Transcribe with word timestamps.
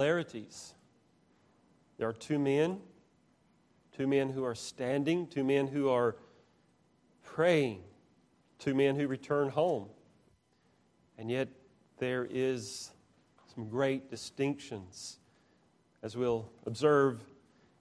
similarities. 0.00 0.72
There 1.98 2.08
are 2.08 2.14
two 2.14 2.38
men, 2.38 2.78
two 3.94 4.06
men 4.06 4.30
who 4.30 4.44
are 4.44 4.54
standing, 4.54 5.26
two 5.26 5.44
men 5.44 5.66
who 5.66 5.90
are 5.90 6.16
praying, 7.22 7.82
two 8.58 8.74
men 8.74 8.96
who 8.96 9.06
return 9.06 9.50
home. 9.50 9.88
And 11.18 11.30
yet 11.30 11.48
there 11.98 12.26
is 12.30 12.90
some 13.54 13.68
great 13.68 14.08
distinctions 14.08 15.18
as 16.02 16.16
we'll 16.16 16.50
observe 16.64 17.20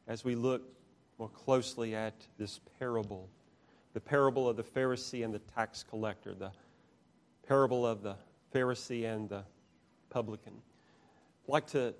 as 0.05 0.25
we 0.25 0.35
look 0.35 0.61
more 1.19 1.29
closely 1.29 1.95
at 1.95 2.15
this 2.37 2.59
parable 2.79 3.29
the 3.93 4.01
parable 4.01 4.47
of 4.47 4.57
the 4.57 4.63
Pharisee 4.63 5.23
and 5.23 5.33
the 5.33 5.39
tax 5.39 5.83
collector, 5.83 6.33
the 6.35 6.51
parable 7.47 7.87
of 7.87 8.03
the 8.03 8.15
Pharisee 8.53 9.05
and 9.11 9.27
the 9.29 9.43
publican. 10.09 10.53
I'd 10.53 11.51
like 11.51 11.67
to 11.67 11.95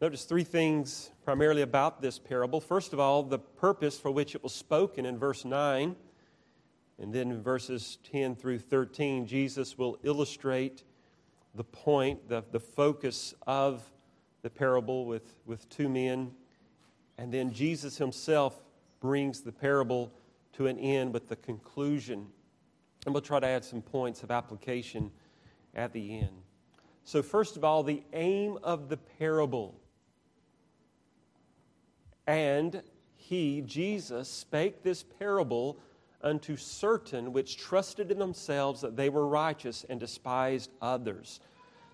notice 0.00 0.24
three 0.24 0.44
things 0.44 1.10
primarily 1.24 1.62
about 1.62 2.02
this 2.02 2.18
parable. 2.18 2.60
First 2.60 2.92
of 2.92 3.00
all, 3.00 3.22
the 3.22 3.38
purpose 3.38 3.98
for 3.98 4.10
which 4.10 4.34
it 4.34 4.42
was 4.42 4.54
spoken 4.54 5.06
in 5.06 5.18
verse 5.18 5.44
9. 5.44 5.96
And 6.98 7.12
then 7.12 7.30
in 7.30 7.42
verses 7.42 7.98
10 8.10 8.36
through 8.36 8.58
13, 8.58 9.26
Jesus 9.26 9.76
will 9.76 9.98
illustrate 10.02 10.84
the 11.54 11.64
point, 11.64 12.28
the, 12.28 12.44
the 12.52 12.60
focus 12.60 13.34
of 13.46 13.90
the 14.42 14.50
parable 14.50 15.06
with, 15.06 15.36
with 15.46 15.68
two 15.68 15.88
men. 15.88 16.32
And 17.18 17.32
then 17.32 17.52
Jesus 17.52 17.98
himself 17.98 18.62
brings 19.00 19.40
the 19.40 19.52
parable 19.52 20.12
to 20.54 20.66
an 20.66 20.78
end 20.78 21.12
with 21.12 21.28
the 21.28 21.36
conclusion. 21.36 22.26
And 23.04 23.14
we'll 23.14 23.22
try 23.22 23.40
to 23.40 23.46
add 23.46 23.64
some 23.64 23.82
points 23.82 24.22
of 24.22 24.30
application 24.30 25.10
at 25.74 25.92
the 25.92 26.18
end. 26.18 26.42
So, 27.04 27.22
first 27.22 27.56
of 27.56 27.64
all, 27.64 27.82
the 27.82 28.02
aim 28.12 28.58
of 28.62 28.88
the 28.88 28.96
parable. 28.96 29.80
And 32.26 32.82
he, 33.16 33.62
Jesus, 33.62 34.28
spake 34.28 34.82
this 34.82 35.02
parable 35.02 35.78
unto 36.22 36.56
certain 36.56 37.32
which 37.32 37.56
trusted 37.56 38.10
in 38.10 38.18
themselves 38.18 38.80
that 38.80 38.96
they 38.96 39.08
were 39.08 39.26
righteous 39.26 39.84
and 39.88 40.00
despised 40.00 40.70
others. 40.82 41.40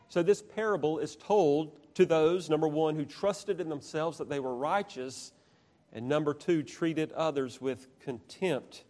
So, 0.09 0.23
this 0.23 0.43
parable 0.43 0.99
is 0.99 1.17
told 1.17 1.79
to 1.95 2.07
those, 2.07 2.51
number 2.51 2.69
one, 2.69 2.97
who 2.97 3.05
trusted 3.05 3.61
in 3.61 3.69
themselves 3.69 4.19
that 4.19 4.29
they 4.29 4.41
were 4.41 4.55
righteous, 4.55 5.33
and 5.93 6.09
number 6.09 6.35
two, 6.35 6.63
treated 6.63 7.13
others 7.13 7.61
with 7.61 7.87
contempt. 8.01 8.85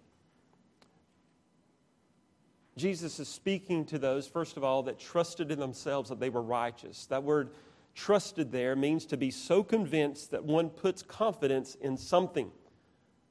Jesus 2.76 3.20
is 3.20 3.28
speaking 3.28 3.84
to 3.86 3.98
those, 3.98 4.26
first 4.26 4.56
of 4.56 4.64
all, 4.64 4.82
that 4.84 4.98
trusted 4.98 5.50
in 5.50 5.58
themselves 5.58 6.08
that 6.08 6.20
they 6.20 6.30
were 6.30 6.42
righteous. 6.42 7.06
That 7.06 7.22
word 7.22 7.50
trusted 7.94 8.52
there 8.52 8.74
means 8.74 9.06
to 9.06 9.16
be 9.16 9.30
so 9.30 9.62
convinced 9.62 10.30
that 10.30 10.44
one 10.44 10.70
puts 10.70 11.02
confidence 11.02 11.74
in 11.76 11.96
something. 11.96 12.50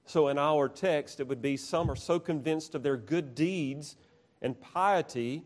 So 0.05 0.27
in 0.27 0.37
our 0.37 0.67
text, 0.67 1.19
it 1.19 1.27
would 1.27 1.41
be 1.41 1.57
some 1.57 1.89
are 1.89 1.95
so 1.95 2.19
convinced 2.19 2.75
of 2.75 2.83
their 2.83 2.97
good 2.97 3.35
deeds 3.35 3.95
and 4.41 4.59
piety 4.59 5.43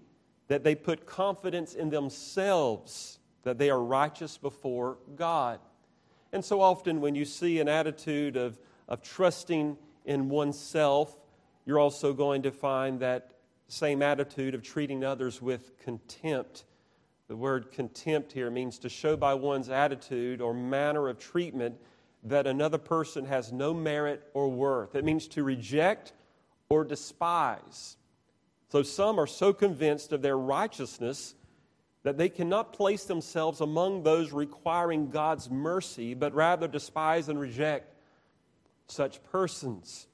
that 0.48 0.64
they 0.64 0.76
put 0.76 1.06
confidence 1.06 1.74
in 1.74 1.90
themselves 1.90 3.20
that 3.44 3.58
they 3.58 3.70
are 3.70 3.82
righteous 3.82 4.38
before 4.38 4.98
God. 5.16 5.60
And 6.34 6.44
so 6.44 6.60
often, 6.60 7.00
when 7.00 7.16
you 7.16 7.24
see 7.26 7.60
an 7.60 7.70
attitude 7.70 8.36
of, 8.36 8.60
of 8.88 9.02
trusting 9.02 9.78
in 10.04 10.30
oneself, 10.30 11.22
you're 11.66 11.80
also 11.80 12.12
going 12.12 12.42
to 12.44 12.52
find 12.52 13.00
that 13.00 13.32
same 13.68 14.02
attitude 14.02 14.54
of 14.54 14.62
treating 14.62 15.04
others 15.04 15.42
with 15.42 15.78
contempt. 15.78 16.66
The 17.28 17.36
word 17.36 17.72
contempt 17.72 18.32
here 18.32 18.52
means 18.52 18.78
to 18.80 18.90
show 18.90 19.18
by 19.18 19.34
one's 19.34 19.70
attitude 19.70 20.42
or 20.42 20.54
manner 20.54 21.08
of 21.08 21.18
treatment 21.18 21.76
that 22.24 22.48
another 22.48 22.78
person 22.78 23.26
has 23.26 23.52
no 23.52 23.74
merit 23.74 24.30
or 24.34 24.50
worth. 24.50 24.96
It 24.96 25.04
means 25.04 25.28
to 25.30 25.44
reject 25.44 26.14
or 26.70 26.84
despise. 26.84 27.98
So 28.70 28.84
some 28.84 29.20
are 29.20 29.28
so 29.28 29.54
convinced 29.54 30.12
of 30.12 30.22
their 30.22 30.38
righteousness 30.38 31.36
that 32.04 32.18
they 32.18 32.30
cannot 32.30 32.74
place 32.74 33.06
themselves 33.06 33.62
among 33.62 34.04
those 34.04 34.32
requiring 34.32 35.10
God's 35.10 35.50
mercy, 35.50 36.14
but 36.14 36.36
rather 36.36 36.68
despise 36.68 37.30
and 37.30 37.40
reject 37.40 37.96
such 38.88 39.24
persons. 39.24 40.08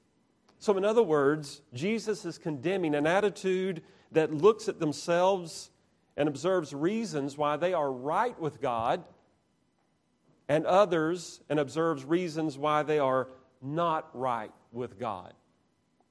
So, 0.58 0.78
in 0.78 0.84
other 0.86 1.02
words, 1.02 1.60
Jesus 1.74 2.24
is 2.24 2.38
condemning 2.38 2.94
an 2.94 3.06
attitude 3.06 3.82
that 4.12 4.32
looks 4.32 4.68
at 4.68 4.80
themselves 4.80 5.70
and 6.16 6.28
observes 6.28 6.74
reasons 6.74 7.36
why 7.36 7.56
they 7.56 7.72
are 7.72 7.90
right 7.90 8.38
with 8.38 8.60
God, 8.60 9.04
and 10.48 10.66
others 10.66 11.40
and 11.48 11.58
observes 11.58 12.04
reasons 12.04 12.58
why 12.58 12.82
they 12.82 12.98
are 12.98 13.28
not 13.62 14.10
right 14.12 14.52
with 14.72 14.98
God. 14.98 15.32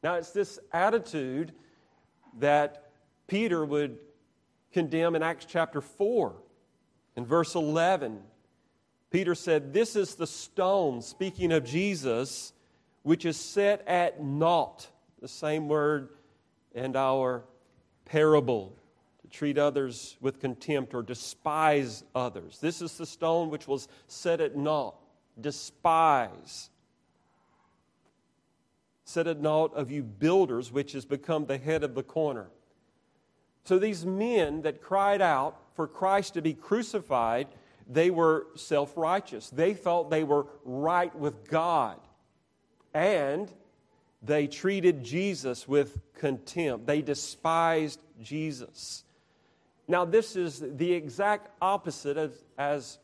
Now, 0.04 0.16
it's 0.16 0.32
this 0.32 0.60
attitude 0.72 1.52
that 2.40 2.92
Peter 3.28 3.64
would 3.64 3.98
condemn 4.72 5.16
in 5.16 5.22
Acts 5.22 5.46
chapter 5.46 5.82
4. 5.82 6.34
In 7.16 7.26
verse 7.26 7.56
11, 7.56 8.22
Peter 9.12 9.36
said, 9.36 9.74
This 9.74 9.96
is 9.96 10.16
the 10.16 10.26
stone, 10.26 11.02
speaking 11.02 11.52
of 11.52 11.66
Jesus, 11.66 12.54
which 13.04 13.26
is 13.26 13.38
set 13.38 13.88
at 13.88 14.24
naught. 14.24 14.88
The 15.22 15.28
same 15.28 15.68
word 15.68 16.10
and 16.74 16.96
our 16.96 17.44
parable 18.06 18.76
treat 19.32 19.58
others 19.58 20.18
with 20.22 20.40
contempt 20.40 20.94
or 20.94 21.02
despise 21.02 22.04
others. 22.14 22.60
This 22.60 22.82
is 22.82 22.98
the 22.98 23.06
stone 23.06 23.50
which 23.50 23.68
was 23.68 23.88
set 24.08 24.42
at 24.42 24.56
naught. 24.56 24.96
Despise. 25.40 26.70
Set 29.06 29.28
at 29.28 29.40
naught 29.40 29.76
of 29.76 29.92
you 29.92 30.04
builders, 30.04 30.72
which 30.72 30.92
has 30.94 31.06
become 31.06 31.46
the 31.46 31.58
head 31.58 31.84
of 31.84 31.96
the 31.96 32.04
corner. 32.04 32.48
So 33.64 33.80
these 33.80 34.06
men 34.06 34.62
that 34.64 34.82
cried 34.82 35.22
out 35.22 35.58
for 35.76 35.88
Christ 35.88 36.34
to 36.36 36.42
be 36.42 36.54
crucified, 36.54 37.48
they 37.88 38.10
were 38.10 38.48
self 38.56 38.96
righteous. 38.98 39.50
They 39.50 39.74
felt 39.74 40.10
they 40.10 40.24
were 40.24 40.48
right 40.64 41.14
with 41.16 41.48
God. 41.50 42.00
And 42.94 43.52
they 44.22 44.48
treated 44.48 45.04
Jesus 45.04 45.68
with 45.68 46.00
contempt. 46.14 46.86
They 46.86 47.02
despised 47.02 48.02
Jesus. 48.22 49.04
Now, 49.92 50.06
this 50.06 50.38
is 50.38 50.64
the 50.78 50.94
exact 50.94 51.50
opposite 51.62 52.16
as, 52.16 52.32
as, 52.58 52.98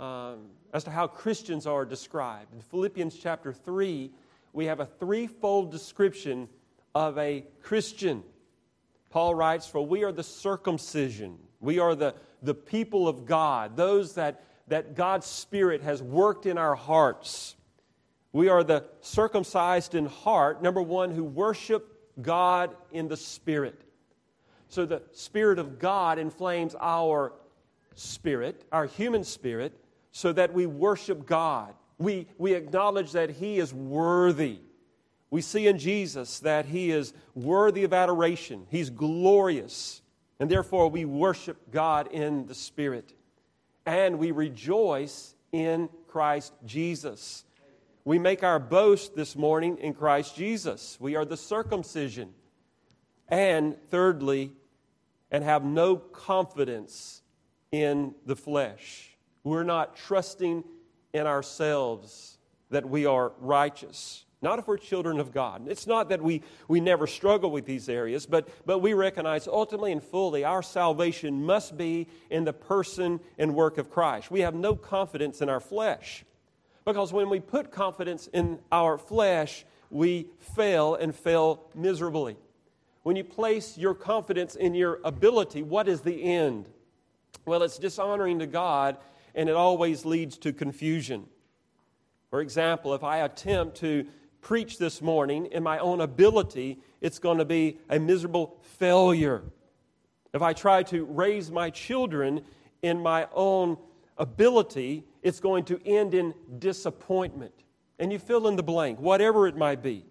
um, 0.00 0.46
as 0.72 0.82
to 0.82 0.90
how 0.90 1.06
Christians 1.06 1.64
are 1.64 1.84
described. 1.84 2.52
In 2.52 2.60
Philippians 2.60 3.16
chapter 3.16 3.52
3, 3.52 4.10
we 4.52 4.64
have 4.64 4.80
a 4.80 4.84
threefold 4.84 5.70
description 5.70 6.48
of 6.92 7.16
a 7.18 7.44
Christian. 7.62 8.24
Paul 9.10 9.36
writes, 9.36 9.68
For 9.68 9.86
we 9.86 10.02
are 10.02 10.10
the 10.10 10.24
circumcision, 10.24 11.38
we 11.60 11.78
are 11.78 11.94
the, 11.94 12.16
the 12.42 12.54
people 12.54 13.06
of 13.06 13.26
God, 13.26 13.76
those 13.76 14.16
that, 14.16 14.42
that 14.66 14.96
God's 14.96 15.26
Spirit 15.26 15.82
has 15.82 16.02
worked 16.02 16.46
in 16.46 16.58
our 16.58 16.74
hearts. 16.74 17.54
We 18.32 18.48
are 18.48 18.64
the 18.64 18.86
circumcised 19.02 19.94
in 19.94 20.06
heart, 20.06 20.64
number 20.64 20.82
one, 20.82 21.12
who 21.12 21.22
worship 21.22 22.10
God 22.20 22.74
in 22.90 23.06
the 23.06 23.16
Spirit. 23.16 23.83
So 24.74 24.86
the 24.86 25.02
Spirit 25.12 25.58
of 25.58 25.78
God 25.78 26.18
inflames 26.18 26.74
our 26.80 27.32
spirit, 27.94 28.64
our 28.72 28.86
human 28.86 29.24
spirit, 29.24 29.72
so 30.12 30.32
that 30.32 30.52
we 30.52 30.66
worship 30.66 31.26
God. 31.26 31.74
We, 31.98 32.26
we 32.38 32.54
acknowledge 32.54 33.12
that 33.12 33.30
He 33.30 33.58
is 33.58 33.72
worthy 33.72 34.58
we 35.34 35.42
see 35.42 35.66
in 35.66 35.78
Jesus 35.78 36.38
that 36.38 36.64
he 36.64 36.92
is 36.92 37.12
worthy 37.34 37.82
of 37.82 37.92
adoration, 37.92 38.68
he's 38.70 38.88
glorious, 38.88 40.00
and 40.38 40.48
therefore 40.48 40.88
we 40.88 41.04
worship 41.04 41.72
God 41.72 42.06
in 42.12 42.46
the 42.46 42.54
Spirit. 42.54 43.12
And 43.84 44.20
we 44.20 44.30
rejoice 44.30 45.34
in 45.50 45.88
Christ 46.06 46.52
Jesus. 46.64 47.44
We 48.04 48.20
make 48.20 48.44
our 48.44 48.60
boast 48.60 49.16
this 49.16 49.34
morning 49.34 49.78
in 49.78 49.94
Christ 49.94 50.36
Jesus. 50.36 50.98
We 51.00 51.16
are 51.16 51.24
the 51.24 51.36
circumcision. 51.36 52.32
And 53.26 53.76
thirdly, 53.90 54.52
and 55.34 55.42
have 55.42 55.64
no 55.64 55.96
confidence 55.96 57.20
in 57.72 58.14
the 58.24 58.36
flesh. 58.36 59.10
We're 59.42 59.64
not 59.64 59.96
trusting 59.96 60.62
in 61.12 61.26
ourselves 61.26 62.38
that 62.70 62.88
we 62.88 63.04
are 63.04 63.32
righteous 63.40 64.24
not 64.44 64.58
if 64.58 64.68
we're 64.68 64.76
children 64.76 65.18
of 65.18 65.32
God. 65.32 65.66
It's 65.68 65.86
not 65.86 66.10
that 66.10 66.20
we, 66.20 66.42
we 66.68 66.78
never 66.78 67.06
struggle 67.06 67.50
with 67.50 67.64
these 67.64 67.88
areas, 67.88 68.26
but, 68.26 68.46
but 68.66 68.80
we 68.80 68.92
recognize 68.92 69.48
ultimately 69.48 69.90
and 69.90 70.02
fully 70.02 70.44
our 70.44 70.62
salvation 70.62 71.46
must 71.46 71.78
be 71.78 72.08
in 72.28 72.44
the 72.44 72.52
person 72.52 73.20
and 73.38 73.54
work 73.54 73.78
of 73.78 73.90
Christ. 73.90 74.30
We 74.30 74.40
have 74.40 74.54
no 74.54 74.76
confidence 74.76 75.40
in 75.40 75.48
our 75.48 75.60
flesh. 75.60 76.26
Because 76.84 77.10
when 77.10 77.30
we 77.30 77.40
put 77.40 77.72
confidence 77.72 78.28
in 78.34 78.58
our 78.70 78.98
flesh, 78.98 79.64
we 79.88 80.26
fail 80.54 80.94
and 80.94 81.14
fail 81.14 81.64
miserably. 81.74 82.36
When 83.04 83.16
you 83.16 83.22
place 83.22 83.76
your 83.76 83.94
confidence 83.94 84.56
in 84.56 84.74
your 84.74 84.98
ability, 85.04 85.62
what 85.62 85.88
is 85.88 86.00
the 86.00 86.22
end? 86.22 86.66
Well, 87.44 87.62
it's 87.62 87.78
dishonoring 87.78 88.38
to 88.38 88.46
God 88.46 88.96
and 89.34 89.50
it 89.50 89.54
always 89.54 90.06
leads 90.06 90.38
to 90.38 90.54
confusion. 90.54 91.26
For 92.30 92.40
example, 92.40 92.94
if 92.94 93.04
I 93.04 93.18
attempt 93.18 93.76
to 93.80 94.06
preach 94.40 94.78
this 94.78 95.02
morning 95.02 95.46
in 95.46 95.62
my 95.62 95.78
own 95.80 96.00
ability, 96.00 96.78
it's 97.02 97.18
going 97.18 97.38
to 97.38 97.44
be 97.44 97.78
a 97.90 97.98
miserable 97.98 98.56
failure. 98.78 99.42
If 100.32 100.40
I 100.40 100.54
try 100.54 100.82
to 100.84 101.04
raise 101.04 101.50
my 101.50 101.68
children 101.68 102.40
in 102.80 103.02
my 103.02 103.28
own 103.34 103.76
ability, 104.16 105.04
it's 105.22 105.40
going 105.40 105.64
to 105.66 105.78
end 105.86 106.14
in 106.14 106.32
disappointment. 106.58 107.52
And 107.98 108.10
you 108.10 108.18
fill 108.18 108.48
in 108.48 108.56
the 108.56 108.62
blank, 108.62 108.98
whatever 108.98 109.46
it 109.46 109.58
might 109.58 109.82
be. 109.82 110.06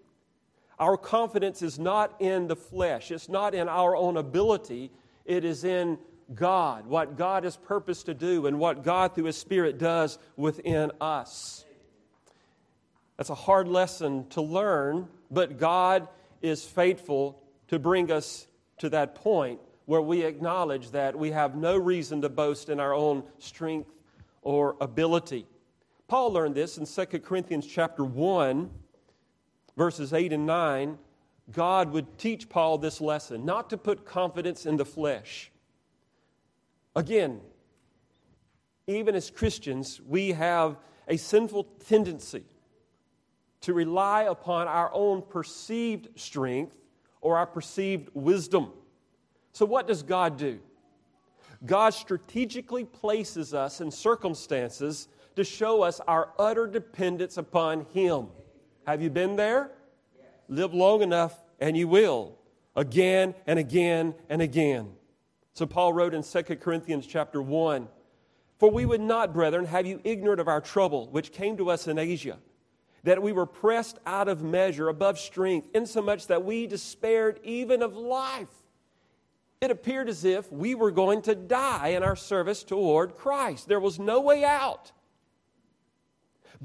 Our 0.78 0.96
confidence 0.96 1.62
is 1.62 1.78
not 1.78 2.20
in 2.20 2.48
the 2.48 2.56
flesh, 2.56 3.10
it's 3.10 3.28
not 3.28 3.54
in 3.54 3.68
our 3.68 3.96
own 3.96 4.16
ability, 4.16 4.90
it 5.24 5.44
is 5.44 5.64
in 5.64 5.98
God, 6.34 6.86
what 6.86 7.16
God 7.16 7.44
has 7.44 7.56
purposed 7.56 8.06
to 8.06 8.14
do, 8.14 8.46
and 8.46 8.58
what 8.58 8.82
God 8.82 9.14
through 9.14 9.24
His 9.24 9.36
Spirit 9.36 9.78
does 9.78 10.18
within 10.36 10.90
us. 11.00 11.64
That's 13.16 13.30
a 13.30 13.34
hard 13.34 13.68
lesson 13.68 14.28
to 14.30 14.42
learn, 14.42 15.08
but 15.30 15.58
God 15.58 16.08
is 16.42 16.64
faithful 16.64 17.40
to 17.68 17.78
bring 17.78 18.10
us 18.10 18.46
to 18.78 18.88
that 18.90 19.14
point 19.14 19.60
where 19.86 20.00
we 20.00 20.22
acknowledge 20.22 20.90
that 20.90 21.16
we 21.16 21.30
have 21.30 21.54
no 21.54 21.76
reason 21.76 22.22
to 22.22 22.28
boast 22.28 22.68
in 22.68 22.80
our 22.80 22.94
own 22.94 23.22
strength 23.38 23.90
or 24.42 24.76
ability. 24.80 25.46
Paul 26.08 26.32
learned 26.32 26.54
this 26.54 26.78
in 26.78 26.86
2 26.86 27.20
Corinthians 27.20 27.66
chapter 27.66 28.04
1 28.04 28.70
verses 29.76 30.12
8 30.12 30.32
and 30.32 30.46
9. 30.46 30.98
God 31.50 31.90
would 31.92 32.18
teach 32.18 32.48
Paul 32.48 32.78
this 32.78 33.00
lesson, 33.00 33.44
not 33.44 33.70
to 33.70 33.76
put 33.76 34.04
confidence 34.04 34.64
in 34.66 34.76
the 34.76 34.84
flesh. 34.84 35.50
Again, 36.96 37.40
even 38.86 39.14
as 39.14 39.30
Christians, 39.30 40.00
we 40.06 40.32
have 40.32 40.76
a 41.08 41.16
sinful 41.16 41.64
tendency 41.86 42.44
to 43.62 43.74
rely 43.74 44.24
upon 44.24 44.68
our 44.68 44.90
own 44.92 45.22
perceived 45.22 46.08
strength 46.18 46.76
or 47.20 47.38
our 47.38 47.46
perceived 47.46 48.10
wisdom. 48.14 48.70
So, 49.52 49.64
what 49.64 49.86
does 49.86 50.02
God 50.02 50.36
do? 50.36 50.60
God 51.64 51.94
strategically 51.94 52.84
places 52.84 53.54
us 53.54 53.80
in 53.80 53.90
circumstances 53.90 55.08
to 55.36 55.44
show 55.44 55.82
us 55.82 56.00
our 56.06 56.30
utter 56.38 56.66
dependence 56.66 57.38
upon 57.38 57.86
Him. 57.94 58.26
Have 58.86 59.02
you 59.02 59.10
been 59.10 59.36
there? 59.36 59.70
Live 60.48 60.74
long 60.74 61.02
enough 61.02 61.34
and 61.60 61.76
you 61.76 61.88
will. 61.88 62.38
Again 62.76 63.34
and 63.46 63.58
again 63.58 64.14
and 64.28 64.42
again. 64.42 64.92
So 65.52 65.66
Paul 65.66 65.92
wrote 65.92 66.14
in 66.14 66.22
2 66.22 66.42
Corinthians 66.56 67.06
chapter 67.06 67.40
1 67.40 67.88
For 68.58 68.70
we 68.70 68.84
would 68.84 69.00
not, 69.00 69.32
brethren, 69.32 69.66
have 69.66 69.86
you 69.86 70.00
ignorant 70.04 70.40
of 70.40 70.48
our 70.48 70.60
trouble, 70.60 71.08
which 71.10 71.32
came 71.32 71.56
to 71.56 71.70
us 71.70 71.86
in 71.86 71.98
Asia, 71.98 72.38
that 73.04 73.22
we 73.22 73.32
were 73.32 73.46
pressed 73.46 73.98
out 74.04 74.28
of 74.28 74.42
measure, 74.42 74.88
above 74.88 75.18
strength, 75.18 75.68
insomuch 75.74 76.26
that 76.26 76.44
we 76.44 76.66
despaired 76.66 77.38
even 77.44 77.82
of 77.82 77.94
life 77.94 78.48
it 79.64 79.70
appeared 79.70 80.10
as 80.10 80.26
if 80.26 80.52
we 80.52 80.74
were 80.74 80.90
going 80.90 81.22
to 81.22 81.34
die 81.34 81.88
in 81.88 82.02
our 82.02 82.16
service 82.16 82.62
toward 82.62 83.16
Christ. 83.16 83.66
There 83.66 83.80
was 83.80 83.98
no 83.98 84.20
way 84.20 84.44
out. 84.44 84.92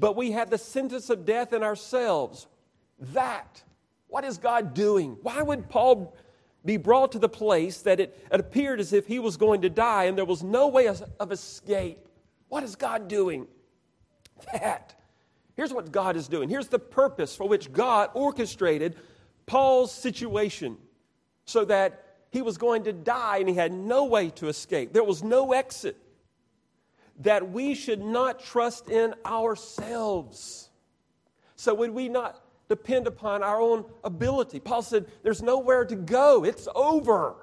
But 0.00 0.16
we 0.16 0.32
have 0.32 0.48
the 0.48 0.58
sentence 0.58 1.10
of 1.10 1.26
death 1.26 1.52
in 1.52 1.62
ourselves. 1.62 2.46
That, 3.12 3.62
what 4.08 4.24
is 4.24 4.38
God 4.38 4.72
doing? 4.72 5.18
Why 5.22 5.42
would 5.42 5.68
Paul 5.68 6.16
be 6.64 6.78
brought 6.78 7.12
to 7.12 7.18
the 7.18 7.28
place 7.28 7.82
that 7.82 8.00
it, 8.00 8.26
it 8.32 8.40
appeared 8.40 8.80
as 8.80 8.94
if 8.94 9.06
he 9.06 9.18
was 9.18 9.36
going 9.36 9.60
to 9.60 9.68
die 9.68 10.04
and 10.04 10.16
there 10.16 10.24
was 10.24 10.42
no 10.42 10.68
way 10.68 10.86
of, 10.86 11.02
of 11.20 11.30
escape? 11.32 12.08
What 12.48 12.64
is 12.64 12.76
God 12.76 13.08
doing? 13.08 13.46
That. 14.52 14.94
Here's 15.54 15.72
what 15.72 15.92
God 15.92 16.16
is 16.16 16.28
doing. 16.28 16.48
Here's 16.48 16.68
the 16.68 16.78
purpose 16.78 17.36
for 17.36 17.46
which 17.46 17.70
God 17.70 18.08
orchestrated 18.14 18.96
Paul's 19.44 19.92
situation 19.92 20.78
so 21.44 21.66
that 21.66 22.06
he 22.30 22.40
was 22.40 22.56
going 22.56 22.84
to 22.84 22.94
die 22.94 23.38
and 23.38 23.48
he 23.50 23.54
had 23.54 23.70
no 23.70 24.06
way 24.06 24.30
to 24.30 24.48
escape. 24.48 24.94
There 24.94 25.04
was 25.04 25.22
no 25.22 25.52
exit. 25.52 25.98
That 27.20 27.50
we 27.50 27.74
should 27.74 28.00
not 28.00 28.40
trust 28.40 28.88
in 28.88 29.14
ourselves. 29.24 30.70
So, 31.56 31.74
would 31.74 31.90
we 31.90 32.08
not 32.08 32.42
depend 32.68 33.06
upon 33.06 33.42
our 33.42 33.60
own 33.60 33.84
ability? 34.02 34.60
Paul 34.60 34.82
said, 34.82 35.06
There's 35.22 35.42
nowhere 35.42 35.84
to 35.84 35.96
go, 35.96 36.44
it's 36.44 36.66
over. 36.74 37.34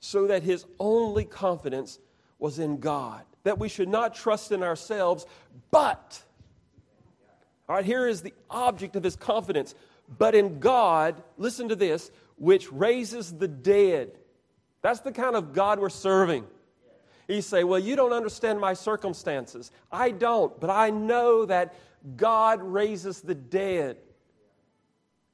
So 0.00 0.26
that 0.28 0.42
his 0.42 0.64
only 0.80 1.24
confidence 1.24 1.98
was 2.38 2.58
in 2.58 2.78
God. 2.78 3.22
That 3.44 3.58
we 3.58 3.68
should 3.68 3.88
not 3.88 4.14
trust 4.14 4.52
in 4.52 4.62
ourselves, 4.62 5.26
but, 5.70 6.22
all 7.68 7.76
right, 7.76 7.84
here 7.84 8.06
is 8.06 8.22
the 8.22 8.34
object 8.50 8.96
of 8.96 9.02
his 9.02 9.16
confidence 9.16 9.74
but 10.18 10.34
in 10.34 10.58
God, 10.58 11.22
listen 11.38 11.68
to 11.68 11.76
this, 11.76 12.10
which 12.36 12.72
raises 12.72 13.32
the 13.32 13.48
dead. 13.48 14.12
That's 14.82 15.00
the 15.00 15.12
kind 15.12 15.36
of 15.36 15.52
God 15.52 15.78
we're 15.78 15.88
serving. 15.88 16.44
You 17.28 17.40
say, 17.40 17.64
Well, 17.64 17.78
you 17.78 17.96
don't 17.96 18.12
understand 18.12 18.60
my 18.60 18.74
circumstances. 18.74 19.70
I 19.90 20.10
don't, 20.10 20.58
but 20.60 20.70
I 20.70 20.90
know 20.90 21.46
that 21.46 21.74
God 22.16 22.62
raises 22.62 23.20
the 23.20 23.34
dead. 23.34 23.96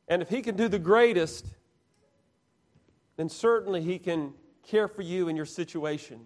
And 0.06 0.22
if 0.22 0.28
He 0.28 0.42
can 0.42 0.56
do 0.56 0.68
the 0.68 0.78
greatest, 0.78 1.46
then 3.16 3.28
certainly 3.28 3.82
He 3.82 3.98
can 3.98 4.34
care 4.62 4.86
for 4.86 5.02
you 5.02 5.28
in 5.28 5.36
your 5.36 5.46
situation. 5.46 6.20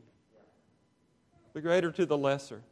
The 1.55 1.61
greater 1.61 1.93
to 1.93 2.07
the 2.07 2.19
lesser. 2.19 2.63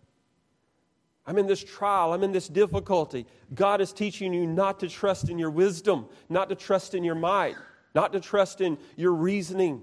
I'm 1.27 1.39
in 1.39 1.47
this 1.47 1.63
trial. 1.63 2.13
I'm 2.13 2.25
in 2.25 2.33
this 2.33 2.49
difficulty. 2.49 3.27
God 3.55 3.81
is 3.81 3.93
teaching 3.93 4.33
you 4.33 4.47
not 4.47 4.81
to 4.81 4.89
trust 4.89 5.29
in 5.29 5.39
your 5.39 5.51
wisdom, 5.51 6.07
not 6.29 6.49
to 6.49 6.55
trust 6.57 6.95
in 6.95 7.05
your 7.05 7.15
might, 7.15 7.57
not 7.95 8.13
to 8.15 8.21
trust 8.21 8.61
in 8.61 8.79
your 8.97 9.13
reasoning, 9.13 9.83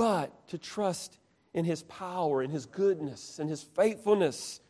but 0.00 0.48
to 0.48 0.56
trust 0.56 1.18
in 1.52 1.66
His 1.66 1.82
power, 1.82 2.42
in 2.42 2.48
His 2.48 2.64
goodness, 2.64 3.38
in 3.38 3.48
His 3.48 3.62
faithfulness. 3.62 4.62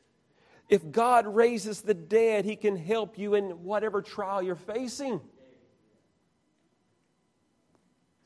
If 0.68 0.90
God 0.90 1.24
raises 1.24 1.82
the 1.82 1.94
dead, 1.94 2.44
He 2.44 2.56
can 2.56 2.76
help 2.76 3.16
you 3.16 3.34
in 3.36 3.62
whatever 3.62 4.02
trial 4.02 4.42
you're 4.42 4.56
facing. 4.56 5.20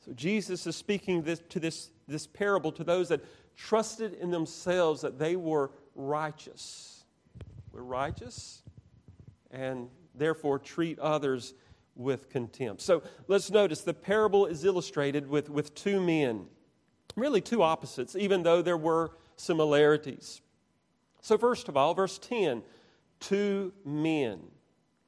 So 0.03 0.13
Jesus 0.13 0.65
is 0.65 0.75
speaking 0.75 1.21
this, 1.21 1.43
to 1.49 1.59
this, 1.59 1.91
this 2.07 2.25
parable 2.25 2.71
to 2.71 2.83
those 2.83 3.09
that 3.09 3.23
trusted 3.55 4.15
in 4.15 4.31
themselves 4.31 5.01
that 5.01 5.19
they 5.19 5.35
were 5.35 5.69
righteous. 5.93 7.03
We're 7.71 7.83
righteous 7.83 8.63
and 9.51 9.89
therefore 10.15 10.57
treat 10.57 10.97
others 10.97 11.53
with 11.95 12.31
contempt. 12.31 12.81
So 12.81 13.03
let's 13.27 13.51
notice 13.51 13.81
the 13.81 13.93
parable 13.93 14.47
is 14.47 14.65
illustrated 14.65 15.29
with, 15.29 15.51
with 15.51 15.75
two 15.75 16.01
men, 16.01 16.47
really 17.15 17.41
two 17.41 17.63
opposites, 17.63 18.15
even 18.15 18.43
though 18.43 18.61
there 18.61 18.77
were 18.77 19.11
similarities. 19.35 20.41
So, 21.21 21.37
first 21.37 21.69
of 21.69 21.77
all, 21.77 21.93
verse 21.93 22.17
10 22.17 22.63
two 23.19 23.71
men. 23.85 24.41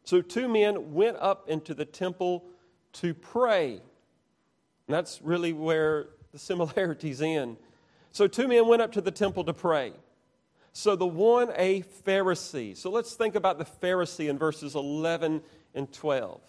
So, 0.03 0.21
two 0.21 0.47
men 0.47 0.93
went 0.93 1.17
up 1.17 1.49
into 1.49 1.73
the 1.73 1.85
temple 1.85 2.45
to 2.93 3.13
pray. 3.13 3.73
And 3.73 4.95
that's 4.95 5.21
really 5.21 5.53
where 5.53 6.07
the 6.31 6.39
similarities 6.39 7.21
end. 7.21 7.57
So 8.11 8.27
two 8.27 8.47
men 8.47 8.67
went 8.67 8.81
up 8.81 8.93
to 8.93 9.01
the 9.01 9.11
temple 9.11 9.43
to 9.43 9.53
pray. 9.53 9.93
So 10.73 10.95
the 10.95 11.07
one, 11.07 11.51
a 11.55 11.83
Pharisee. 12.05 12.75
So 12.75 12.89
let's 12.89 13.13
think 13.13 13.35
about 13.35 13.57
the 13.57 13.65
Pharisee 13.65 14.29
in 14.29 14.37
verses 14.37 14.75
11 14.75 15.41
and 15.73 15.91
12. 15.91 16.41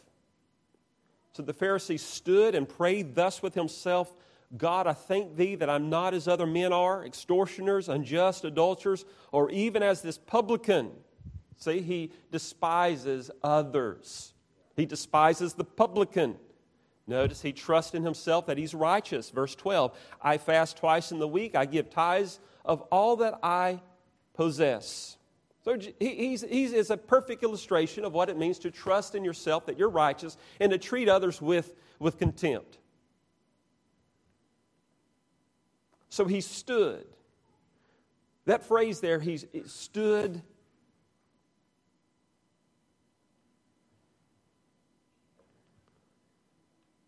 So 1.33 1.43
the 1.43 1.55
Pharisee 1.55 2.01
stood 2.01 2.55
and 2.55 2.69
prayed 2.69 3.15
thus 3.15 3.43
with 3.43 3.55
himself 3.55 4.13
God, 4.57 4.87
I 4.87 4.95
thank 4.95 5.37
thee 5.37 5.57
that 5.57 5.69
I'm 5.69 5.91
not 5.91 6.15
as 6.15 6.27
other 6.27 6.47
men 6.47 6.73
are, 6.73 7.05
extortioners, 7.05 7.89
unjust, 7.89 8.45
adulterers, 8.45 9.05
or 9.31 9.51
even 9.51 9.83
as 9.83 10.01
this 10.01 10.17
publican. 10.17 10.91
See, 11.59 11.81
he 11.81 12.13
despises 12.33 13.31
others. 13.43 14.33
He 14.75 14.87
despises 14.87 15.55
the 15.55 15.65
publican. 15.65 16.37
Notice 17.07 17.43
he 17.43 17.53
trusts 17.53 17.95
in 17.95 18.03
himself 18.03 18.47
that 18.47 18.59
he's 18.59 18.75
righteous. 18.75 19.31
Verse 19.31 19.55
12 19.55 19.97
I 20.23 20.39
fast 20.39 20.77
twice 20.77 21.11
in 21.11 21.19
the 21.19 21.29
week, 21.29 21.55
I 21.55 21.67
give 21.67 21.91
tithes 21.91 22.39
of 22.65 22.83
all 22.93 23.17
that 23.17 23.39
I 23.43 23.81
possess. 24.35 25.17
So 25.65 25.77
he's, 25.99 26.43
he's 26.43 26.73
is 26.73 26.91
a 26.91 26.97
perfect 26.97 27.43
illustration 27.43 28.05
of 28.05 28.15
what 28.15 28.31
it 28.31 28.39
means 28.39 28.59
to 28.61 28.71
trust 28.71 29.15
in 29.15 29.25
yourself 29.25 29.67
that 29.67 29.79
you're 29.79 29.91
righteous 29.91 30.37
and 30.61 30.71
to 30.71 30.79
treat 30.79 31.09
others 31.09 31.43
with, 31.43 31.75
with 31.99 32.19
contempt. 32.19 32.79
So 36.09 36.25
he 36.25 36.41
stood. 36.41 37.07
That 38.47 38.65
phrase 38.65 39.01
there, 39.01 39.21
he 39.21 39.39
stood 39.67 40.43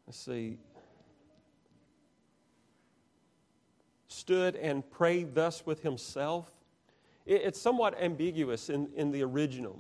Let's 0.07 0.19
see. 0.19 0.59
stood 4.21 4.55
and 4.57 4.89
prayed 4.91 5.35
thus 5.35 5.65
with 5.65 5.83
himself, 5.83 6.49
it's 7.27 7.61
somewhat 7.61 8.01
ambiguous 8.01 8.71
in, 8.71 8.89
in 8.95 9.11
the 9.11 9.23
original. 9.23 9.79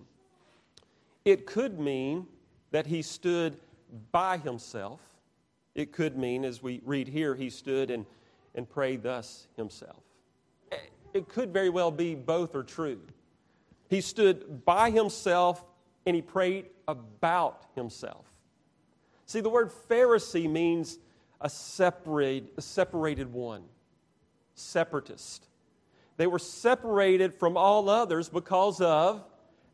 It 1.24 1.46
could 1.46 1.78
mean 1.78 2.26
that 2.70 2.86
he 2.86 3.02
stood 3.02 3.58
by 4.12 4.38
himself. 4.38 5.00
It 5.74 5.92
could 5.92 6.16
mean, 6.16 6.44
as 6.44 6.62
we 6.62 6.80
read 6.84 7.08
here, 7.08 7.34
he 7.34 7.50
stood 7.50 7.90
and, 7.90 8.06
and 8.54 8.68
prayed 8.68 9.02
thus 9.02 9.46
himself. 9.56 10.02
It 11.12 11.28
could 11.28 11.52
very 11.52 11.70
well 11.70 11.90
be 11.90 12.14
both 12.14 12.54
are 12.54 12.62
true. 12.62 13.00
He 13.88 14.00
stood 14.00 14.64
by 14.64 14.90
himself 14.90 15.60
and 16.06 16.14
he 16.14 16.22
prayed 16.22 16.66
about 16.86 17.66
himself. 17.74 18.26
See, 19.26 19.40
the 19.40 19.48
word 19.48 19.70
Pharisee 19.88 20.50
means 20.50 20.98
a, 21.40 21.48
separate, 21.48 22.52
a 22.56 22.62
separated 22.62 23.32
one, 23.32 23.62
separatist. 24.54 25.46
They 26.16 26.26
were 26.26 26.38
separated 26.38 27.34
from 27.34 27.56
all 27.56 27.88
others 27.88 28.28
because 28.28 28.80
of 28.80 29.24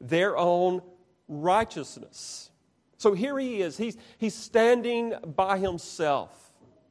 their 0.00 0.36
own 0.36 0.82
righteousness. 1.28 2.50
So 2.98 3.12
here 3.12 3.38
he 3.38 3.60
is. 3.60 3.76
He's, 3.76 3.96
he's 4.18 4.34
standing 4.34 5.14
by 5.34 5.58
himself 5.58 6.45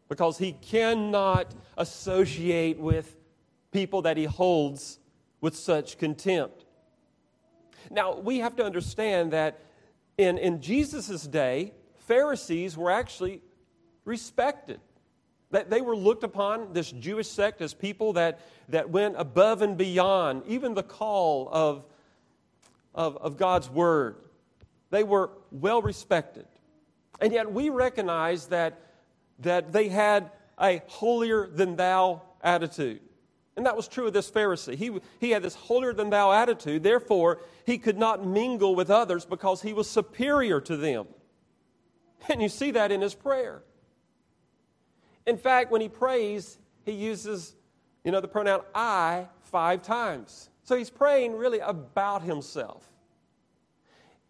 because 0.07 0.37
he 0.37 0.53
cannot 0.53 1.53
associate 1.77 2.79
with 2.79 3.15
people 3.71 4.03
that 4.03 4.17
he 4.17 4.25
holds 4.25 4.99
with 5.41 5.55
such 5.55 5.97
contempt. 5.97 6.65
Now, 7.91 8.15
we 8.15 8.39
have 8.39 8.55
to 8.55 8.63
understand 8.63 9.33
that 9.33 9.59
in, 10.17 10.37
in 10.37 10.61
Jesus' 10.61 11.23
day, 11.23 11.73
Pharisees 12.07 12.77
were 12.77 12.91
actually 12.91 13.41
respected. 14.05 14.79
That 15.51 15.69
they 15.69 15.81
were 15.81 15.95
looked 15.95 16.23
upon, 16.23 16.73
this 16.73 16.91
Jewish 16.91 17.27
sect, 17.27 17.61
as 17.61 17.73
people 17.73 18.13
that, 18.13 18.39
that 18.69 18.89
went 18.89 19.15
above 19.17 19.61
and 19.61 19.77
beyond 19.77 20.43
even 20.47 20.73
the 20.73 20.83
call 20.83 21.49
of, 21.51 21.85
of, 22.93 23.17
of 23.17 23.37
God's 23.37 23.69
word. 23.69 24.15
They 24.89 25.03
were 25.03 25.31
well 25.51 25.81
respected. 25.81 26.45
And 27.19 27.31
yet 27.33 27.51
we 27.51 27.69
recognize 27.69 28.47
that, 28.47 28.79
that 29.39 29.71
they 29.71 29.89
had 29.89 30.31
a 30.59 30.81
holier 30.87 31.47
than 31.47 31.75
thou 31.75 32.21
attitude. 32.41 33.01
And 33.57 33.65
that 33.65 33.75
was 33.75 33.87
true 33.87 34.07
of 34.07 34.13
this 34.13 34.29
Pharisee. 34.29 34.75
He, 34.75 34.99
he 35.19 35.31
had 35.31 35.41
this 35.41 35.55
holier 35.55 35.93
than 35.93 36.09
thou 36.09 36.31
attitude. 36.31 36.83
Therefore, 36.83 37.39
he 37.65 37.77
could 37.77 37.97
not 37.97 38.25
mingle 38.25 38.75
with 38.75 38.89
others 38.89 39.25
because 39.25 39.61
he 39.61 39.73
was 39.73 39.89
superior 39.89 40.59
to 40.61 40.75
them. 40.75 41.07
And 42.29 42.41
you 42.41 42.49
see 42.49 42.71
that 42.71 42.91
in 42.91 43.01
his 43.01 43.15
prayer. 43.15 43.63
In 45.25 45.37
fact, 45.37 45.71
when 45.71 45.81
he 45.81 45.89
prays, 45.89 46.57
he 46.85 46.91
uses, 46.91 47.55
you 48.03 48.11
know, 48.11 48.19
the 48.19 48.27
pronoun 48.27 48.61
I 48.73 49.27
five 49.43 49.81
times. 49.81 50.49
So 50.63 50.75
he's 50.75 50.89
praying 50.89 51.35
really 51.35 51.59
about 51.59 52.23
himself. 52.23 52.89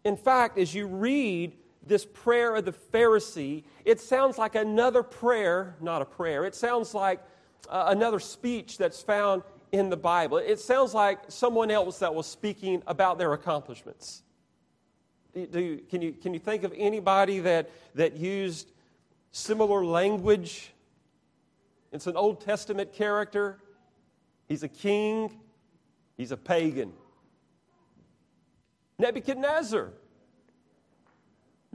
In 0.04 0.16
fact, 0.16 0.56
as 0.58 0.74
you 0.74 0.86
read 0.86 1.56
this 1.86 2.04
prayer 2.04 2.56
of 2.56 2.64
the 2.64 2.72
Pharisee, 2.72 3.64
it 3.84 4.00
sounds 4.00 4.38
like 4.38 4.54
another 4.54 5.02
prayer, 5.02 5.76
not 5.80 6.02
a 6.02 6.04
prayer. 6.04 6.44
It 6.44 6.54
sounds 6.54 6.94
like 6.94 7.22
uh, 7.68 7.86
another 7.88 8.18
speech 8.18 8.78
that's 8.78 9.00
found 9.00 9.42
in 9.72 9.90
the 9.90 9.96
Bible. 9.96 10.38
It 10.38 10.58
sounds 10.60 10.94
like 10.94 11.20
someone 11.28 11.70
else 11.70 11.98
that 12.00 12.14
was 12.14 12.26
speaking 12.26 12.82
about 12.86 13.18
their 13.18 13.32
accomplishments. 13.32 14.22
Do, 15.34 15.78
can, 15.90 16.00
you, 16.02 16.12
can 16.12 16.32
you 16.32 16.40
think 16.40 16.64
of 16.64 16.72
anybody 16.76 17.40
that, 17.40 17.70
that 17.94 18.16
used 18.16 18.70
similar 19.32 19.84
language? 19.84 20.72
It's 21.92 22.06
an 22.06 22.16
Old 22.16 22.40
Testament 22.40 22.92
character. 22.92 23.58
He's 24.48 24.62
a 24.62 24.68
king, 24.68 25.40
he's 26.16 26.32
a 26.32 26.36
pagan. 26.36 26.92
Nebuchadnezzar. 28.98 29.92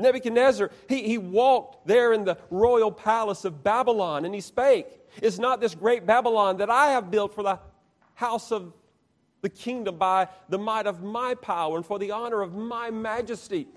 Nebuchadnezzar, 0.01 0.71
he, 0.87 1.03
he 1.03 1.17
walked 1.17 1.87
there 1.87 2.13
in 2.13 2.25
the 2.25 2.37
royal 2.49 2.91
palace 2.91 3.45
of 3.45 3.63
Babylon 3.63 4.25
and 4.25 4.33
he 4.33 4.41
spake, 4.41 4.87
Is 5.21 5.39
not 5.39 5.61
this 5.61 5.75
great 5.75 6.05
Babylon 6.05 6.57
that 6.57 6.69
I 6.69 6.91
have 6.91 7.11
built 7.11 7.33
for 7.33 7.43
the 7.43 7.59
house 8.15 8.51
of 8.51 8.73
the 9.41 9.49
kingdom 9.49 9.97
by 9.97 10.27
the 10.49 10.57
might 10.57 10.87
of 10.87 11.01
my 11.01 11.35
power 11.35 11.77
and 11.77 11.85
for 11.85 11.99
the 11.99 12.11
honor 12.11 12.41
of 12.41 12.53
my 12.55 12.89
majesty? 12.91 13.67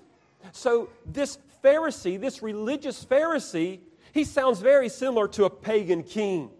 So, 0.51 0.89
this 1.05 1.37
Pharisee, 1.63 2.19
this 2.19 2.43
religious 2.43 3.03
Pharisee, 3.03 3.79
he 4.13 4.23
sounds 4.23 4.59
very 4.61 4.89
similar 4.89 5.27
to 5.29 5.45
a 5.45 5.49
pagan 5.49 6.03
king. 6.03 6.51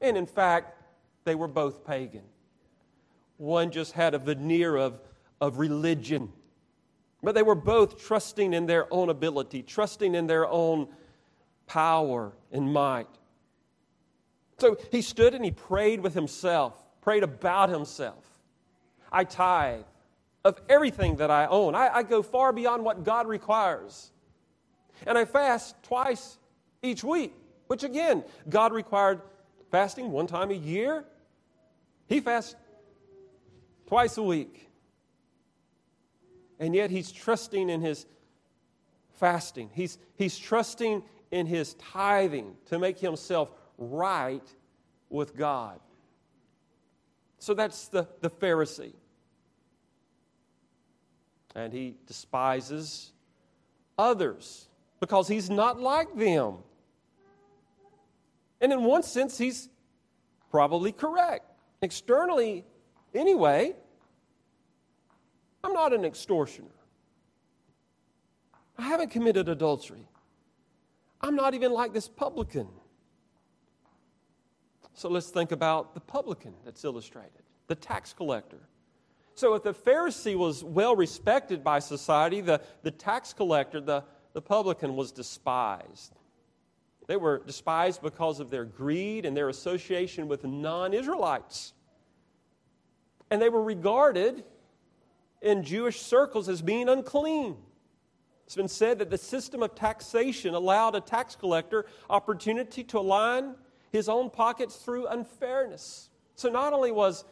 And 0.00 0.16
in 0.16 0.26
fact, 0.26 0.82
they 1.24 1.34
were 1.34 1.48
both 1.48 1.84
pagan. 1.84 2.22
One 3.36 3.70
just 3.70 3.92
had 3.92 4.14
a 4.14 4.18
veneer 4.18 4.76
of, 4.76 5.00
of 5.40 5.58
religion 5.58 6.32
but 7.24 7.34
they 7.34 7.42
were 7.42 7.54
both 7.54 8.04
trusting 8.04 8.52
in 8.52 8.66
their 8.66 8.92
own 8.92 9.08
ability, 9.08 9.62
trusting 9.62 10.14
in 10.14 10.26
their 10.26 10.46
own 10.46 10.88
power 11.66 12.32
and 12.52 12.72
might. 12.72 13.08
So 14.58 14.76
he 14.90 15.02
stood 15.02 15.34
and 15.34 15.44
he 15.44 15.50
prayed 15.50 16.00
with 16.00 16.14
himself, 16.14 16.76
prayed 17.00 17.22
about 17.22 17.70
himself. 17.70 18.24
I 19.10 19.24
tithe 19.24 19.84
of 20.44 20.60
everything 20.68 21.16
that 21.16 21.30
I 21.30 21.46
own. 21.46 21.74
I, 21.74 21.88
I 21.88 22.02
go 22.02 22.22
far 22.22 22.52
beyond 22.52 22.84
what 22.84 23.04
God 23.04 23.26
requires. 23.26 24.10
And 25.06 25.16
I 25.16 25.24
fast 25.24 25.74
twice 25.82 26.38
each 26.82 27.02
week, 27.02 27.32
which 27.66 27.82
again, 27.82 28.24
God 28.48 28.72
required 28.72 29.22
fasting 29.70 30.10
one 30.12 30.26
time 30.26 30.50
a 30.50 30.54
year. 30.54 31.04
He 32.08 32.20
fasts 32.20 32.54
twice 33.86 34.18
a 34.18 34.22
week. 34.22 34.68
And 36.64 36.74
yet 36.74 36.88
he's 36.88 37.12
trusting 37.12 37.68
in 37.68 37.82
his 37.82 38.06
fasting. 39.16 39.68
He's, 39.74 39.98
he's 40.16 40.38
trusting 40.38 41.02
in 41.30 41.44
his 41.44 41.74
tithing 41.74 42.56
to 42.70 42.78
make 42.78 42.98
himself 42.98 43.50
right 43.76 44.42
with 45.10 45.36
God. 45.36 45.78
So 47.38 47.52
that's 47.52 47.88
the, 47.88 48.08
the 48.22 48.30
Pharisee. 48.30 48.94
And 51.54 51.70
he 51.70 51.96
despises 52.06 53.12
others 53.98 54.66
because 55.00 55.28
he's 55.28 55.50
not 55.50 55.78
like 55.78 56.16
them. 56.16 56.54
And 58.62 58.72
in 58.72 58.84
one 58.84 59.02
sense, 59.02 59.36
he's 59.36 59.68
probably 60.50 60.92
correct. 60.92 61.44
Externally, 61.82 62.64
anyway, 63.14 63.74
I'm 65.64 65.72
not 65.72 65.94
an 65.94 66.04
extortioner. 66.04 66.68
I 68.76 68.82
haven't 68.82 69.10
committed 69.10 69.48
adultery. 69.48 70.06
I'm 71.22 71.34
not 71.34 71.54
even 71.54 71.72
like 71.72 71.94
this 71.94 72.06
publican. 72.06 72.68
So 74.92 75.08
let's 75.08 75.30
think 75.30 75.52
about 75.52 75.94
the 75.94 76.00
publican 76.00 76.52
that's 76.66 76.84
illustrated, 76.84 77.42
the 77.66 77.74
tax 77.74 78.12
collector. 78.12 78.60
So 79.34 79.54
if 79.54 79.62
the 79.62 79.72
Pharisee 79.72 80.36
was 80.36 80.62
well 80.62 80.94
respected 80.94 81.64
by 81.64 81.78
society, 81.78 82.42
the, 82.42 82.60
the 82.82 82.90
tax 82.90 83.32
collector, 83.32 83.80
the, 83.80 84.04
the 84.34 84.42
publican, 84.42 84.94
was 84.94 85.12
despised. 85.12 86.14
They 87.06 87.16
were 87.16 87.42
despised 87.44 88.02
because 88.02 88.38
of 88.38 88.50
their 88.50 88.64
greed 88.66 89.24
and 89.24 89.34
their 89.34 89.48
association 89.48 90.28
with 90.28 90.44
non 90.44 90.92
Israelites. 90.92 91.72
And 93.30 93.40
they 93.40 93.48
were 93.48 93.62
regarded 93.62 94.44
in 95.44 95.62
Jewish 95.62 96.00
circles 96.00 96.48
as 96.48 96.62
being 96.62 96.88
unclean. 96.88 97.56
It's 98.46 98.56
been 98.56 98.66
said 98.66 98.98
that 98.98 99.10
the 99.10 99.18
system 99.18 99.62
of 99.62 99.74
taxation 99.74 100.54
allowed 100.54 100.94
a 100.94 101.00
tax 101.00 101.36
collector 101.36 101.86
opportunity 102.10 102.82
to 102.84 102.98
align 102.98 103.54
his 103.92 104.08
own 104.08 104.30
pockets 104.30 104.76
through 104.76 105.06
unfairness. 105.06 106.08
So 106.34 106.48
not 106.48 106.72
only 106.72 106.90
was 106.90 107.24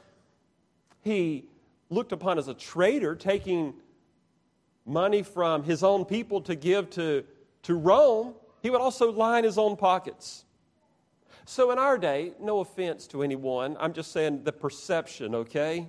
he 1.00 1.46
looked 1.90 2.12
upon 2.12 2.38
as 2.38 2.48
a 2.48 2.54
traitor, 2.54 3.16
taking 3.16 3.74
money 4.84 5.22
from 5.22 5.64
his 5.64 5.82
own 5.82 6.04
people 6.04 6.40
to 6.42 6.54
give 6.54 6.90
to, 6.90 7.24
to 7.62 7.74
Rome, 7.74 8.34
he 8.62 8.70
would 8.70 8.80
also 8.80 9.10
line 9.10 9.44
his 9.44 9.58
own 9.58 9.76
pockets. 9.76 10.44
So 11.44 11.70
in 11.72 11.78
our 11.78 11.98
day, 11.98 12.34
no 12.40 12.60
offense 12.60 13.06
to 13.08 13.22
anyone, 13.22 13.76
I'm 13.80 13.92
just 13.92 14.12
saying 14.12 14.44
the 14.44 14.52
perception, 14.52 15.34
okay? 15.34 15.88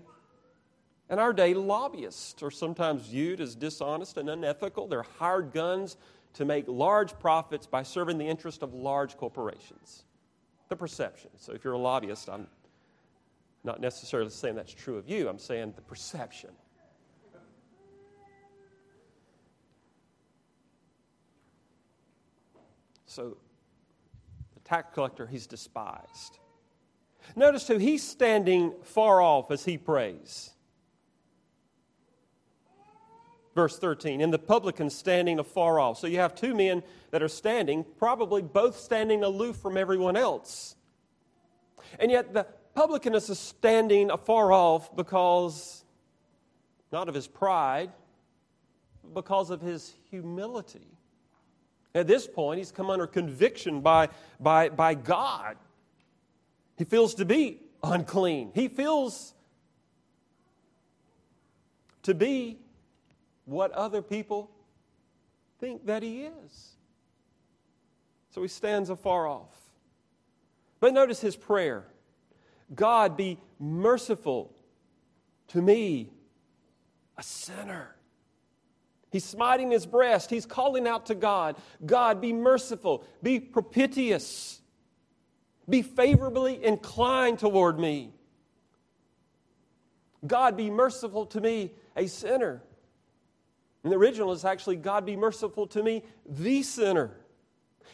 In 1.10 1.20
our 1.20 1.34
day, 1.34 1.54
lobbyists 1.54 2.42
are 2.42 2.52
sometimes 2.52 3.08
viewed 3.08 3.42
as 3.42 3.56
dishonest 3.56 4.18
and 4.18 4.30
unethical. 4.30 4.88
They're 4.88 5.04
hired 5.04 5.54
guns 5.54 5.98
to 6.34 6.46
make 6.46 6.66
large 6.68 7.18
profits 7.20 7.68
by 7.68 7.84
serving 7.84 8.18
the 8.18 8.26
interest 8.26 8.64
of 8.64 8.74
large 8.74 9.18
corporations. 9.18 10.06
The 10.70 10.76
perception. 10.76 11.30
So 11.38 11.54
if 11.54 11.64
you're 11.64 11.74
a 11.74 11.78
lobbyist, 11.78 12.30
I'm 12.30 12.48
not 13.64 13.80
necessarily 13.80 14.30
saying 14.30 14.56
that's 14.56 14.74
true 14.74 14.98
of 14.98 15.08
you, 15.08 15.30
I'm 15.30 15.40
saying 15.40 15.74
the 15.76 15.82
perception. 15.82 16.50
So 23.06 23.38
the 24.56 24.60
tax 24.62 24.92
collector, 24.96 25.28
he's 25.28 25.46
despised. 25.46 26.40
Notice 27.36 27.68
too, 27.68 27.78
he's 27.78 28.02
standing 28.02 28.74
far 28.82 29.22
off 29.22 29.52
as 29.52 29.64
he 29.64 29.78
prays. 29.78 30.53
Verse 33.56 33.78
13, 33.78 34.22
and 34.22 34.34
the 34.34 34.40
publican 34.40 34.90
standing 34.90 35.38
afar 35.38 35.80
off. 35.80 36.00
So 36.00 36.08
you 36.08 36.18
have 36.18 36.34
two 36.34 36.56
men 36.56 36.82
that 37.12 37.22
are 37.22 37.28
standing, 37.28 37.86
probably 38.00 38.42
both 38.42 38.80
standing 38.80 39.24
aloof 39.24 39.58
from 39.58 39.78
everyone 39.78 40.18
else. 40.18 40.76
And 42.00 42.10
yet 42.10 42.34
the 42.34 42.48
publican 42.74 43.14
is 43.14 43.38
standing 43.38 44.10
afar 44.10 44.52
off 44.52 44.96
because, 44.96 45.84
not 46.92 47.08
of 47.08 47.14
his 47.14 47.28
pride, 47.28 47.92
because 49.14 49.52
of 49.52 49.62
his 49.62 49.94
humility. 50.10 50.88
At 51.94 52.08
this 52.08 52.26
point, 52.26 52.58
he's 52.58 52.72
come 52.72 52.90
under 52.90 53.06
conviction 53.06 53.82
by, 53.82 54.10
by, 54.40 54.70
by 54.70 54.96
God. 54.96 55.58
He 56.76 56.86
feels 56.86 57.14
to 57.16 57.26
be 57.26 57.60
unclean. 57.84 58.52
He 58.56 58.68
feels 58.68 59.36
to 62.02 62.16
be 62.16 62.58
what 63.46 63.72
other 63.72 64.02
people 64.02 64.52
think 65.60 65.86
that 65.86 66.04
he 66.04 66.24
is. 66.24 66.76
So 68.32 68.42
he 68.42 68.48
stands 68.48 68.90
afar 68.90 69.28
off. 69.28 69.58
But 70.80 70.94
notice 70.94 71.22
his 71.22 71.36
prayer 71.36 71.86
God, 72.74 73.16
be 73.16 73.40
merciful 73.60 74.54
to 75.50 75.62
me, 75.62 76.10
a 77.18 77.24
sinner. 77.24 77.96
He's 79.12 79.24
smiting 79.24 79.70
his 79.70 79.86
breast. 79.86 80.32
He's 80.32 80.48
calling 80.48 80.88
out 80.88 81.06
to 81.08 81.16
God 81.16 81.56
God, 81.86 82.20
be 82.20 82.34
merciful, 82.34 83.06
be 83.22 83.40
propitious, 83.40 84.60
be 85.70 85.82
favorably 85.82 86.64
inclined 86.64 87.40
toward 87.40 87.80
me. 87.80 88.12
God, 90.26 90.58
be 90.58 90.70
merciful 90.70 91.26
to 91.28 91.42
me, 91.42 91.72
a 91.96 92.08
sinner. 92.08 92.64
In 93.84 93.90
the 93.90 93.98
original, 93.98 94.32
it's 94.32 94.46
actually 94.46 94.78
God, 94.78 95.06
be 95.06 95.16
merciful 95.16 95.68
to 95.68 95.84
me, 95.84 96.04
the 96.26 96.64
sinner. 96.64 97.12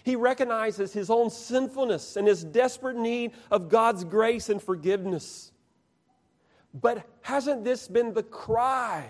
He 0.04 0.16
recognizes 0.16 0.94
his 0.94 1.10
own 1.10 1.30
sinfulness 1.30 2.16
and 2.16 2.28
his 2.28 2.44
desperate 2.44 2.96
need 2.96 3.32
of 3.52 3.70
God's 3.70 4.04
grace 4.04 4.50
and 4.50 4.62
forgiveness. 4.62 5.52
But 6.74 7.06
hasn't 7.22 7.64
this 7.64 7.88
been 7.88 8.14
the 8.14 8.24
cry 8.24 9.10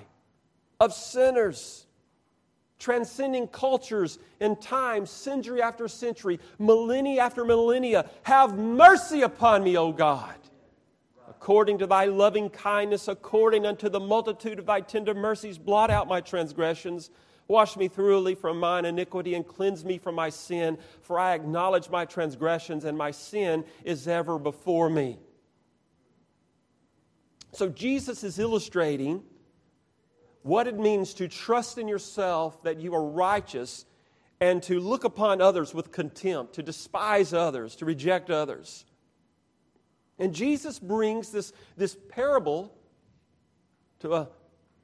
of 0.79 0.93
sinners? 0.93 1.85
transcending 2.79 3.47
cultures 3.47 4.17
and 4.39 4.59
times, 4.59 5.09
century 5.09 5.61
after 5.61 5.87
century, 5.87 6.39
millennia 6.57 7.21
after 7.21 7.45
millennia. 7.45 8.09
Have 8.23 8.57
mercy 8.57 9.21
upon 9.21 9.63
me, 9.63 9.77
O 9.77 9.91
God. 9.91 10.35
According 11.41 11.77
to 11.77 11.87
thy 11.87 12.03
loving 12.03 12.49
kindness, 12.49 13.07
according 13.07 13.65
unto 13.65 13.87
the 13.87 13.99
multitude 13.99 14.59
of 14.59 14.65
thy 14.65 14.81
tender 14.81 15.13
mercies, 15.13 15.57
blot 15.57 15.89
out 15.89 16.05
my 16.05 16.19
transgressions. 16.19 17.09
Wash 17.47 17.77
me 17.77 17.87
thoroughly 17.87 18.35
from 18.35 18.59
mine 18.59 18.83
iniquity 18.83 19.35
and 19.35 19.47
cleanse 19.47 19.85
me 19.85 19.97
from 19.97 20.15
my 20.15 20.29
sin, 20.29 20.77
for 21.01 21.17
I 21.17 21.33
acknowledge 21.33 21.89
my 21.89 22.03
transgressions, 22.03 22.83
and 22.83 22.97
my 22.97 23.11
sin 23.11 23.63
is 23.85 24.05
ever 24.05 24.37
before 24.37 24.89
me. 24.89 25.17
So 27.53 27.69
Jesus 27.69 28.25
is 28.25 28.37
illustrating 28.37 29.23
what 30.41 30.67
it 30.67 30.77
means 30.77 31.13
to 31.15 31.29
trust 31.29 31.77
in 31.77 31.87
yourself 31.87 32.61
that 32.63 32.81
you 32.81 32.93
are 32.93 33.05
righteous 33.05 33.85
and 34.41 34.61
to 34.63 34.81
look 34.81 35.05
upon 35.05 35.39
others 35.39 35.73
with 35.73 35.93
contempt, 35.93 36.55
to 36.55 36.63
despise 36.63 37.33
others, 37.33 37.77
to 37.77 37.85
reject 37.85 38.29
others. 38.29 38.83
And 40.19 40.35
Jesus 40.35 40.77
brings 40.77 41.31
this, 41.31 41.53
this 41.77 41.97
parable 42.09 42.73
to 43.99 44.13
a 44.13 44.29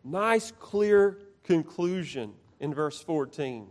nice, 0.03 0.51
clear 0.59 1.19
conclusion 1.43 2.33
in 2.59 2.73
verse 2.73 3.01
14. 3.01 3.67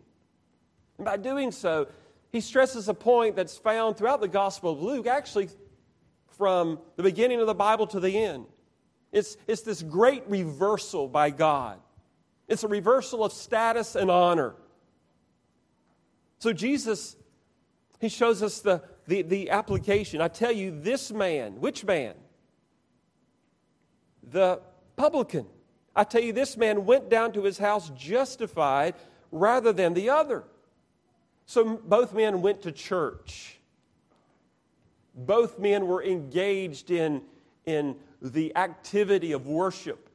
And 0.99 1.05
by 1.05 1.17
doing 1.17 1.51
so, 1.51 1.89
he 2.31 2.41
stresses 2.41 2.89
a 2.89 2.95
point 2.95 3.37
that's 3.37 3.57
found 3.57 3.97
throughout 3.97 4.21
the 4.21 4.29
Gospel 4.29 4.73
of 4.73 4.83
Luke, 4.83 5.07
actually 5.07 5.49
from 6.37 6.79
the 6.97 7.03
beginning 7.03 7.41
of 7.41 7.47
the 7.47 7.55
Bible 7.55 7.87
to 7.89 8.01
the 8.01 8.19
end. 8.19 8.47
It's, 9.13 9.37
it's 9.47 9.63
this 9.63 9.83
great 9.83 10.25
reversal 10.29 11.09
by 11.09 11.31
God. 11.31 11.79
It's 12.49 12.65
a 12.65 12.69
reversal 12.69 13.25
of 13.25 13.33
status 13.33 13.95
and 13.95 14.11
honor. 14.11 14.55
So 16.41 16.53
Jesus, 16.53 17.17
he 18.01 18.09
shows 18.09 18.43
us 18.43 18.61
the, 18.61 18.83
the, 19.07 19.23
the 19.23 19.51
application. 19.51 20.21
I 20.21 20.29
tell 20.29 20.53
you, 20.53 20.71
this 20.71 21.13
man, 21.13 21.61
which 21.61 21.85
man? 21.85 22.15
The 24.31 24.61
publican. 24.97 25.47
I 25.95 26.05
tell 26.05 26.23
you, 26.23 26.33
this 26.33 26.57
man 26.57 26.87
went 26.87 27.09
down 27.09 27.33
to 27.33 27.43
his 27.43 27.59
house 27.59 27.91
justified 27.91 28.95
rather 29.31 29.73
than 29.73 29.95
the 29.95 30.11
other. 30.11 30.45
So 31.47 31.77
both 31.77 32.15
men 32.15 32.41
went 32.43 32.63
to 32.63 32.73
church. 32.73 33.59
Both 35.15 35.59
men 35.59 35.87
were 35.87 36.03
engaged 36.03 36.91
in, 36.91 37.23
in 37.67 37.97
the 38.21 38.57
activity 38.57 39.33
of 39.33 39.47
worship. 39.47 40.09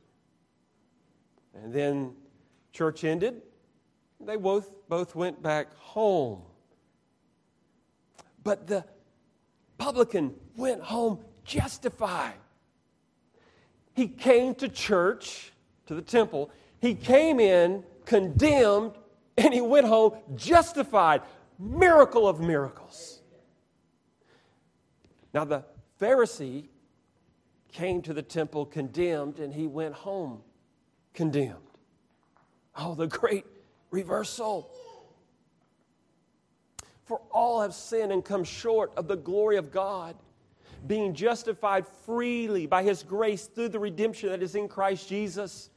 And 1.54 1.72
then 1.72 2.14
church 2.74 3.04
ended. 3.04 3.42
They 4.20 4.36
both, 4.36 4.72
both 4.90 5.16
went 5.16 5.42
back 5.42 5.74
home. 5.76 6.42
But 8.44 8.68
the 8.68 8.86
publican 9.78 10.36
went 10.56 10.82
home 10.82 11.20
justified. 11.44 12.36
He 13.94 14.08
came 14.08 14.56
to 14.56 14.70
church, 14.70 15.52
to 15.88 15.96
the 15.96 16.02
temple. 16.02 16.52
He 16.80 16.96
came 16.96 17.40
in 17.40 17.84
condemned, 18.06 18.94
and 19.38 19.54
he 19.54 19.62
went 19.62 19.88
home 19.88 20.18
justified. 20.36 21.22
Miracle 21.58 22.28
of 22.28 22.40
miracles. 22.40 23.20
Now, 25.34 25.44
the 25.44 25.66
Pharisee 26.00 26.68
came 27.72 28.02
to 28.04 28.14
the 28.14 28.22
temple 28.22 28.66
condemned, 28.66 29.40
and 29.40 29.54
he 29.54 29.68
went 29.68 29.94
home 29.94 30.42
condemned. 31.14 31.56
Oh, 32.78 32.96
the 32.96 33.08
great 33.08 33.46
reversal. 33.92 34.72
For 37.10 37.20
all 37.32 37.62
have 37.62 37.74
sinned 37.74 38.12
and 38.12 38.24
come 38.24 38.44
short 38.44 38.94
of 38.96 39.08
the 39.08 39.16
glory 39.16 39.58
of 39.58 39.72
God, 39.72 40.16
being 40.86 41.16
justified 41.16 41.88
freely 42.06 42.68
by 42.68 42.84
His 42.84 43.02
grace 43.02 43.48
through 43.48 43.70
the 43.70 43.80
redemption 43.80 44.30
that 44.30 44.44
is 44.44 44.54
in 44.54 44.68
Christ 44.68 45.10
Jesus. 45.10 45.72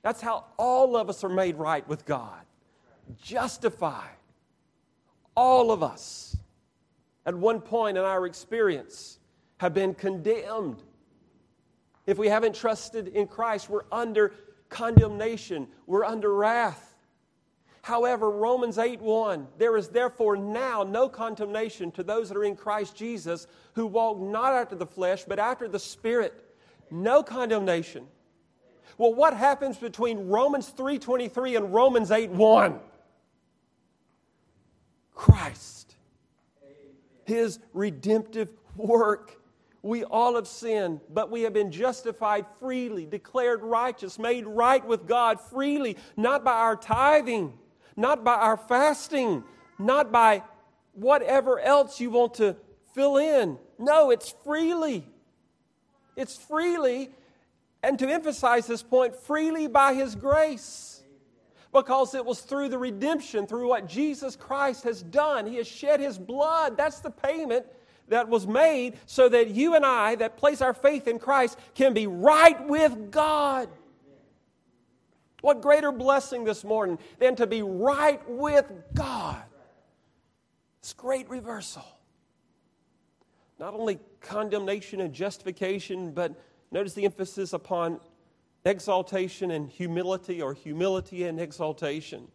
That's 0.00 0.22
how 0.22 0.46
all 0.56 0.96
of 0.96 1.10
us 1.10 1.22
are 1.24 1.28
made 1.28 1.56
right 1.56 1.86
with 1.86 2.06
God. 2.06 2.40
Justified. 3.20 4.16
All 5.36 5.70
of 5.70 5.82
us, 5.82 6.38
at 7.26 7.34
one 7.34 7.60
point 7.60 7.98
in 7.98 8.04
our 8.04 8.24
experience, 8.24 9.18
have 9.58 9.74
been 9.74 9.92
condemned 9.92 10.82
if 12.06 12.16
we 12.16 12.28
haven't 12.28 12.54
trusted 12.54 13.08
in 13.08 13.26
Christ, 13.26 13.68
we're 13.68 13.84
under 13.92 14.32
condemnation, 14.70 15.68
we're 15.86 16.04
under 16.04 16.32
wrath. 16.32 16.85
However, 17.86 18.32
Romans 18.32 18.78
8 18.78 19.00
1, 19.00 19.46
there 19.58 19.76
is 19.76 19.86
therefore 19.86 20.36
now 20.36 20.82
no 20.82 21.08
condemnation 21.08 21.92
to 21.92 22.02
those 22.02 22.28
that 22.28 22.36
are 22.36 22.42
in 22.42 22.56
Christ 22.56 22.96
Jesus 22.96 23.46
who 23.74 23.86
walk 23.86 24.18
not 24.18 24.52
after 24.54 24.74
the 24.74 24.84
flesh, 24.84 25.22
but 25.22 25.38
after 25.38 25.68
the 25.68 25.78
Spirit. 25.78 26.34
No 26.90 27.22
condemnation. 27.22 28.08
Well, 28.98 29.14
what 29.14 29.34
happens 29.34 29.78
between 29.78 30.26
Romans 30.26 30.68
3:23 30.70 31.54
and 31.54 31.72
Romans 31.72 32.10
8 32.10 32.30
1? 32.30 32.80
Christ. 35.14 35.94
His 37.24 37.60
redemptive 37.72 38.50
work. 38.74 39.40
We 39.82 40.02
all 40.02 40.34
have 40.34 40.48
sinned, 40.48 41.02
but 41.08 41.30
we 41.30 41.42
have 41.42 41.52
been 41.52 41.70
justified 41.70 42.46
freely, 42.58 43.06
declared 43.06 43.62
righteous, 43.62 44.18
made 44.18 44.44
right 44.44 44.84
with 44.84 45.06
God 45.06 45.40
freely, 45.40 45.96
not 46.16 46.42
by 46.42 46.54
our 46.54 46.74
tithing, 46.74 47.56
not 47.96 48.24
by 48.24 48.34
our 48.34 48.56
fasting, 48.56 49.42
not 49.78 50.12
by 50.12 50.42
whatever 50.92 51.58
else 51.60 52.00
you 52.00 52.10
want 52.10 52.34
to 52.34 52.56
fill 52.94 53.16
in. 53.16 53.58
No, 53.78 54.10
it's 54.10 54.34
freely. 54.44 55.06
It's 56.16 56.36
freely, 56.36 57.10
and 57.82 57.98
to 57.98 58.08
emphasize 58.08 58.66
this 58.66 58.82
point, 58.82 59.14
freely 59.14 59.66
by 59.66 59.92
His 59.94 60.14
grace. 60.14 61.02
Because 61.72 62.14
it 62.14 62.24
was 62.24 62.40
through 62.40 62.70
the 62.70 62.78
redemption, 62.78 63.46
through 63.46 63.68
what 63.68 63.86
Jesus 63.86 64.34
Christ 64.34 64.84
has 64.84 65.02
done. 65.02 65.46
He 65.46 65.56
has 65.56 65.66
shed 65.66 66.00
His 66.00 66.16
blood. 66.16 66.78
That's 66.78 67.00
the 67.00 67.10
payment 67.10 67.66
that 68.08 68.28
was 68.28 68.46
made 68.46 68.98
so 69.04 69.28
that 69.28 69.48
you 69.48 69.74
and 69.74 69.84
I, 69.84 70.14
that 70.14 70.38
place 70.38 70.62
our 70.62 70.72
faith 70.72 71.06
in 71.06 71.18
Christ, 71.18 71.58
can 71.74 71.92
be 71.92 72.06
right 72.06 72.66
with 72.66 73.10
God. 73.10 73.68
What 75.40 75.60
greater 75.60 75.92
blessing 75.92 76.44
this 76.44 76.64
morning 76.64 76.98
than 77.18 77.36
to 77.36 77.46
be 77.46 77.62
right 77.62 78.20
with 78.28 78.70
God? 78.94 79.42
It's 80.80 80.92
great 80.92 81.28
reversal. 81.28 81.84
not 83.58 83.74
only 83.74 83.98
condemnation 84.20 85.00
and 85.00 85.14
justification, 85.14 86.12
but 86.12 86.34
notice 86.70 86.92
the 86.94 87.04
emphasis 87.04 87.52
upon 87.52 88.00
exaltation 88.64 89.50
and 89.50 89.68
humility, 89.68 90.42
or 90.42 90.52
humility 90.52 91.24
and 91.24 91.40
exaltation. 91.40 92.28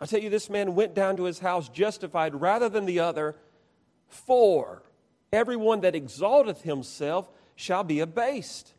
I 0.00 0.06
tell 0.06 0.20
you, 0.20 0.30
this 0.30 0.50
man 0.50 0.74
went 0.74 0.94
down 0.94 1.16
to 1.16 1.24
his 1.24 1.38
house 1.38 1.68
justified 1.68 2.40
rather 2.40 2.68
than 2.68 2.84
the 2.84 3.00
other, 3.00 3.36
for 4.08 4.82
everyone 5.32 5.80
that 5.80 5.94
exalteth 5.94 6.62
himself 6.62 7.30
shall 7.56 7.84
be 7.84 8.00
abased. 8.00 8.74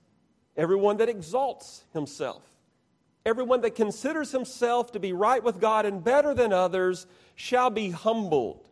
Everyone 0.60 0.98
that 0.98 1.08
exalts 1.08 1.86
himself, 1.94 2.44
everyone 3.26 3.62
that 3.62 3.76
considers 3.76 4.30
himself 4.34 4.92
to 4.92 5.00
be 5.00 5.14
right 5.14 5.42
with 5.42 5.62
God 5.62 5.86
and 5.86 6.04
better 6.04 6.34
than 6.34 6.52
others 6.52 7.08
shall 7.36 7.70
be 7.70 7.92
humbled. 7.92 8.68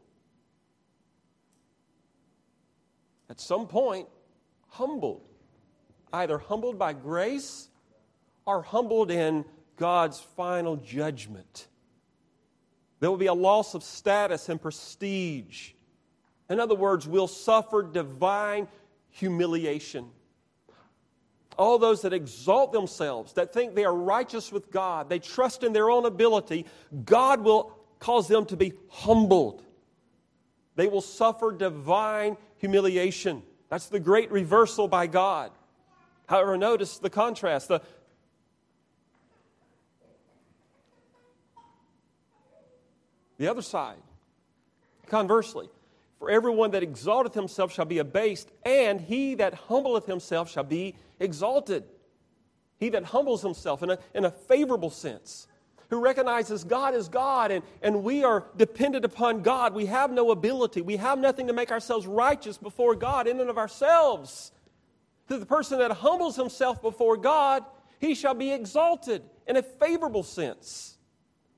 At 3.29 3.39
some 3.39 3.67
point, 3.67 4.09
humbled. 4.67 5.21
Either 6.11 6.37
humbled 6.37 6.77
by 6.77 6.91
grace 6.91 7.69
or 8.45 8.63
humbled 8.63 9.09
in 9.09 9.45
God's 9.77 10.19
final 10.19 10.75
judgment. 10.75 11.67
There 12.99 13.09
will 13.09 13.17
be 13.17 13.27
a 13.27 13.33
loss 13.33 13.75
of 13.75 13.81
status 13.81 14.49
and 14.49 14.61
prestige. 14.61 15.71
In 16.49 16.59
other 16.59 16.75
words, 16.75 17.07
we'll 17.07 17.27
suffer 17.29 17.81
divine 17.81 18.67
humiliation. 19.09 20.09
All 21.57 21.79
those 21.79 22.03
that 22.03 22.13
exalt 22.13 22.71
themselves, 22.71 23.33
that 23.33 23.53
think 23.53 23.73
they 23.73 23.85
are 23.85 23.95
righteous 23.95 24.51
with 24.51 24.71
God, 24.71 25.09
they 25.09 25.19
trust 25.19 25.63
in 25.63 25.73
their 25.73 25.89
own 25.89 26.05
ability, 26.05 26.65
God 27.03 27.43
will 27.43 27.75
cause 27.99 28.27
them 28.27 28.45
to 28.45 28.57
be 28.57 28.73
humbled. 28.89 29.63
They 30.75 30.87
will 30.87 31.01
suffer 31.01 31.51
divine 31.51 32.37
humiliation. 32.57 33.41
That's 33.69 33.87
the 33.87 33.99
great 33.99 34.31
reversal 34.31 34.87
by 34.87 35.07
God. 35.07 35.51
However, 36.27 36.57
notice 36.57 36.99
the 36.99 37.09
contrast. 37.09 37.67
The, 37.69 37.81
the 43.37 43.47
other 43.47 43.61
side. 43.61 43.97
Conversely, 45.07 45.69
for 46.19 46.29
everyone 46.29 46.71
that 46.71 46.83
exalteth 46.83 47.33
himself 47.33 47.73
shall 47.73 47.85
be 47.85 47.99
abased, 47.99 48.51
and 48.65 48.99
he 48.99 49.35
that 49.35 49.53
humbleth 49.53 50.05
himself 50.05 50.51
shall 50.51 50.63
be 50.63 50.95
exalted. 51.19 51.83
He 52.77 52.89
that 52.89 53.03
humbles 53.05 53.41
himself 53.41 53.83
in 53.83 53.91
a, 53.91 53.99
in 54.13 54.25
a 54.25 54.31
favorable 54.31 54.89
sense, 54.89 55.47
who 55.89 55.99
recognizes 55.99 56.63
God 56.63 56.95
is 56.95 57.07
God 57.07 57.51
and, 57.51 57.63
and 57.81 58.03
we 58.03 58.23
are 58.23 58.45
dependent 58.57 59.05
upon 59.05 59.41
God. 59.41 59.73
We 59.73 59.85
have 59.85 60.11
no 60.11 60.31
ability, 60.31 60.81
we 60.81 60.97
have 60.97 61.19
nothing 61.19 61.47
to 61.47 61.53
make 61.53 61.71
ourselves 61.71 62.05
righteous 62.05 62.57
before 62.57 62.95
God 62.95 63.27
in 63.27 63.39
and 63.39 63.49
of 63.49 63.57
ourselves. 63.57 64.51
To 65.29 65.37
the 65.37 65.45
person 65.45 65.79
that 65.79 65.91
humbles 65.91 66.35
himself 66.35 66.81
before 66.81 67.17
God, 67.17 67.63
he 67.99 68.15
shall 68.15 68.33
be 68.33 68.51
exalted 68.51 69.23
in 69.47 69.57
a 69.57 69.63
favorable 69.63 70.23
sense. 70.23 70.97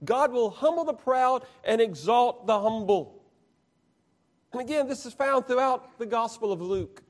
God 0.03 0.31
will 0.31 0.49
humble 0.49 0.85
the 0.85 0.93
proud 0.93 1.45
and 1.63 1.81
exalt 1.81 2.47
the 2.47 2.59
humble. 2.59 3.18
And 4.51 4.61
again, 4.61 4.87
this 4.87 5.05
is 5.05 5.13
found 5.13 5.47
throughout 5.47 5.97
the 5.99 6.05
Gospel 6.05 6.51
of 6.51 6.61
Luke. 6.61 7.03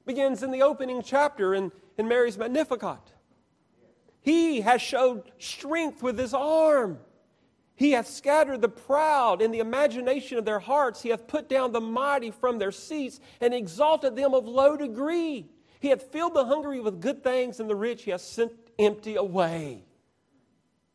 It 0.00 0.06
begins 0.06 0.42
in 0.42 0.50
the 0.50 0.62
opening 0.62 1.02
chapter 1.02 1.54
in, 1.54 1.70
in 1.98 2.08
Mary's 2.08 2.38
Magnificat. 2.38 3.12
He 4.20 4.60
has 4.60 4.82
showed 4.82 5.30
strength 5.38 6.02
with 6.02 6.18
his 6.18 6.34
arm. 6.34 6.98
He 7.74 7.92
hath 7.92 8.06
scattered 8.06 8.60
the 8.60 8.68
proud 8.68 9.40
in 9.40 9.52
the 9.52 9.60
imagination 9.60 10.36
of 10.36 10.44
their 10.44 10.58
hearts. 10.58 11.00
He 11.00 11.08
hath 11.08 11.26
put 11.26 11.48
down 11.48 11.72
the 11.72 11.80
mighty 11.80 12.30
from 12.30 12.58
their 12.58 12.72
seats 12.72 13.20
and 13.40 13.54
exalted 13.54 14.16
them 14.16 14.34
of 14.34 14.46
low 14.46 14.76
degree. 14.76 15.46
He 15.80 15.88
hath 15.88 16.02
filled 16.12 16.34
the 16.34 16.44
hungry 16.44 16.80
with 16.80 17.00
good 17.00 17.24
things, 17.24 17.58
and 17.58 17.70
the 17.70 17.74
rich 17.74 18.02
he 18.02 18.10
hath 18.10 18.20
sent 18.20 18.52
empty 18.78 19.16
away. 19.16 19.84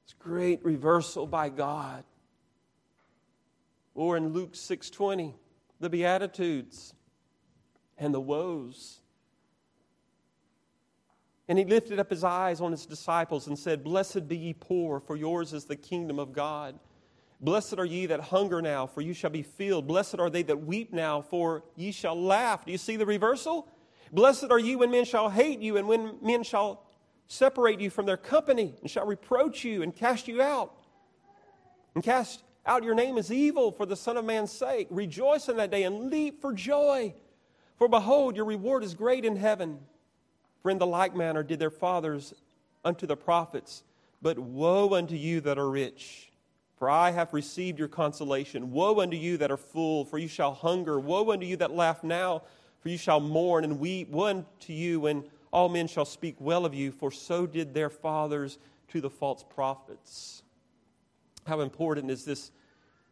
It's 0.03 0.13
great 0.13 0.63
reversal 0.63 1.25
by 1.25 1.49
God. 1.49 2.03
Or 3.95 4.17
in 4.17 4.33
Luke 4.33 4.53
6:20, 4.53 5.33
the 5.79 5.89
beatitudes 5.89 6.93
and 7.97 8.13
the 8.13 8.21
woes. 8.21 8.99
And 11.47 11.57
he 11.57 11.65
lifted 11.65 11.99
up 11.99 12.09
his 12.09 12.23
eyes 12.23 12.59
on 12.59 12.71
his 12.71 12.85
disciples 12.85 13.47
and 13.47 13.57
said, 13.57 13.83
Blessed 13.83 14.27
be 14.27 14.37
ye 14.37 14.53
poor, 14.53 14.99
for 14.99 15.15
yours 15.15 15.53
is 15.53 15.65
the 15.65 15.75
kingdom 15.75 16.19
of 16.19 16.33
God. 16.33 16.79
Blessed 17.39 17.77
are 17.77 17.85
ye 17.85 18.07
that 18.07 18.19
hunger 18.19 18.61
now, 18.61 18.87
for 18.87 19.01
you 19.01 19.13
shall 19.13 19.29
be 19.29 19.43
filled. 19.43 19.87
Blessed 19.87 20.19
are 20.19 20.29
they 20.29 20.41
that 20.43 20.65
weep 20.65 20.91
now, 20.91 21.21
for 21.21 21.63
ye 21.75 21.91
shall 21.91 22.19
laugh. 22.19 22.65
Do 22.65 22.71
you 22.71 22.77
see 22.77 22.95
the 22.95 23.05
reversal? 23.05 23.67
Blessed 24.11 24.47
are 24.49 24.59
you 24.59 24.79
when 24.79 24.91
men 24.91 25.05
shall 25.05 25.29
hate 25.29 25.59
you, 25.59 25.77
and 25.77 25.87
when 25.87 26.17
men 26.21 26.43
shall 26.43 26.83
separate 27.27 27.79
you 27.79 27.89
from 27.89 28.05
their 28.05 28.17
company, 28.17 28.75
and 28.81 28.89
shall 28.89 29.05
reproach 29.05 29.63
you, 29.63 29.83
and 29.83 29.95
cast 29.95 30.27
you 30.27 30.41
out, 30.41 30.73
and 31.93 32.03
cast 32.03 32.41
out 32.65 32.83
your 32.83 32.95
name 32.95 33.17
as 33.17 33.31
evil 33.31 33.71
for 33.71 33.85
the 33.85 33.95
Son 33.95 34.17
of 34.17 34.25
Man's 34.25 34.51
sake. 34.51 34.87
Rejoice 34.89 35.49
in 35.49 35.57
that 35.57 35.71
day, 35.71 35.83
and 35.83 36.09
leap 36.09 36.41
for 36.41 36.53
joy. 36.53 37.13
For 37.77 37.87
behold, 37.87 38.35
your 38.35 38.45
reward 38.45 38.83
is 38.83 38.93
great 38.93 39.25
in 39.25 39.35
heaven. 39.35 39.79
For 40.61 40.71
in 40.71 40.77
the 40.77 40.87
like 40.87 41.15
manner 41.15 41.43
did 41.43 41.59
their 41.59 41.69
fathers 41.69 42.33
unto 42.83 43.05
the 43.05 43.17
prophets. 43.17 43.83
But 44.21 44.39
woe 44.39 44.95
unto 44.95 45.15
you 45.15 45.41
that 45.41 45.59
are 45.59 45.69
rich, 45.69 46.31
for 46.77 46.89
I 46.89 47.11
have 47.11 47.33
received 47.33 47.77
your 47.77 47.87
consolation. 47.87 48.71
Woe 48.71 48.99
unto 48.99 49.17
you 49.17 49.37
that 49.37 49.51
are 49.51 49.57
full, 49.57 50.05
for 50.05 50.17
you 50.17 50.27
shall 50.27 50.53
hunger. 50.53 50.99
Woe 50.99 51.31
unto 51.31 51.45
you 51.45 51.57
that 51.57 51.71
laugh 51.71 52.03
now, 52.03 52.41
for 52.79 52.89
you 52.89 52.97
shall 52.97 53.19
mourn 53.19 53.63
and 53.63 53.79
weep. 53.79 54.09
Woe 54.09 54.27
unto 54.27 54.73
you 54.73 55.01
when 55.01 55.25
all 55.51 55.69
men 55.69 55.87
shall 55.87 56.05
speak 56.05 56.35
well 56.39 56.65
of 56.65 56.73
you, 56.73 56.91
for 56.91 57.11
so 57.11 57.45
did 57.45 57.73
their 57.73 57.89
fathers 57.89 58.57
to 58.89 59.01
the 59.01 59.09
false 59.09 59.43
prophets. 59.43 60.41
How 61.45 61.61
important 61.61 62.09
is 62.09 62.25
this 62.25 62.51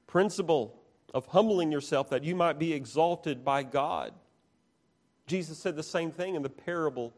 principle 0.07 0.79
of 1.13 1.25
humbling 1.27 1.71
yourself 1.71 2.09
that 2.09 2.23
you 2.23 2.35
might 2.35 2.59
be 2.59 2.73
exalted 2.73 3.45
by 3.45 3.63
God? 3.63 4.13
Jesus 5.27 5.57
said 5.57 5.75
the 5.75 5.83
same 5.83 6.11
thing 6.11 6.35
in 6.35 6.41
the 6.41 6.49
parable 6.49 7.13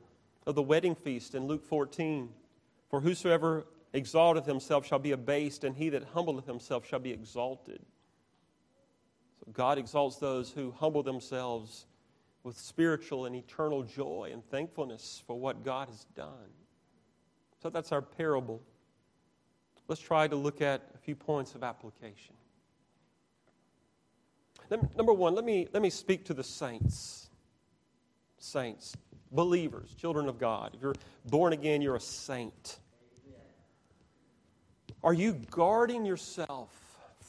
of 0.45 0.55
the 0.55 0.61
wedding 0.61 0.95
feast 0.95 1.33
in 1.33 1.47
Luke 1.47 1.65
14. 1.65 2.29
For 2.89 3.01
whosoever 3.01 3.65
exalteth 3.93 4.45
himself 4.45 4.85
shall 4.85 4.99
be 4.99 5.11
abased, 5.11 5.63
and 5.63 5.75
he 5.75 5.89
that 5.89 6.03
humbleth 6.13 6.45
himself 6.45 6.87
shall 6.87 6.99
be 6.99 7.11
exalted. 7.11 7.79
So 9.39 9.51
God 9.51 9.77
exalts 9.77 10.17
those 10.17 10.51
who 10.51 10.71
humble 10.71 11.01
themselves 11.01 11.85
with 12.43 12.57
spiritual 12.57 13.25
and 13.25 13.35
eternal 13.35 13.83
joy 13.83 14.29
and 14.31 14.45
thankfulness 14.45 15.23
for 15.25 15.39
what 15.39 15.63
God 15.63 15.87
has 15.87 16.05
done. 16.15 16.51
So 17.61 17.69
that's 17.69 17.91
our 17.91 18.01
parable. 18.01 18.61
Let's 19.87 20.01
try 20.01 20.27
to 20.27 20.35
look 20.35 20.61
at 20.61 20.81
a 20.95 20.97
few 20.97 21.15
points 21.15 21.55
of 21.55 21.63
application. 21.63 22.35
Number 24.97 25.13
one, 25.13 25.35
let 25.35 25.45
me, 25.45 25.67
let 25.73 25.83
me 25.83 25.91
speak 25.91 26.25
to 26.25 26.33
the 26.33 26.43
saints. 26.43 27.29
Saints 28.37 28.95
believers, 29.35 29.93
children 29.95 30.27
of 30.27 30.39
God. 30.39 30.71
If 30.73 30.81
you're 30.81 30.95
born 31.25 31.53
again, 31.53 31.81
you're 31.81 31.95
a 31.95 32.01
saint. 32.01 32.79
Are 35.03 35.13
you 35.13 35.33
guarding 35.51 36.05
yourself 36.05 36.71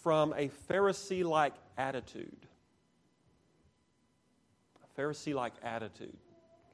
from 0.03 0.33
a 0.35 0.49
Pharisee 0.71 1.25
like 1.25 1.53
attitude? 1.77 2.47
A 4.83 5.01
Pharisee 5.01 5.35
like 5.35 5.53
attitude. 5.63 6.17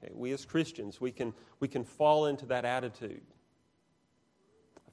Okay, 0.03 0.12
we 0.14 0.33
as 0.33 0.45
Christians, 0.45 1.01
we 1.01 1.11
can, 1.11 1.33
we 1.59 1.66
can 1.66 1.83
fall 1.83 2.27
into 2.27 2.47
that 2.47 2.64
attitude. 2.64 3.23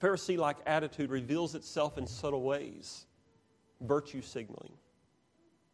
Pharisee 0.02 0.38
like 0.38 0.58
attitude 0.66 1.10
reveals 1.10 1.56
itself 1.56 1.98
in 1.98 2.08
subtle 2.08 2.42
ways 2.42 3.06
virtue 3.82 4.22
signaling, 4.22 4.74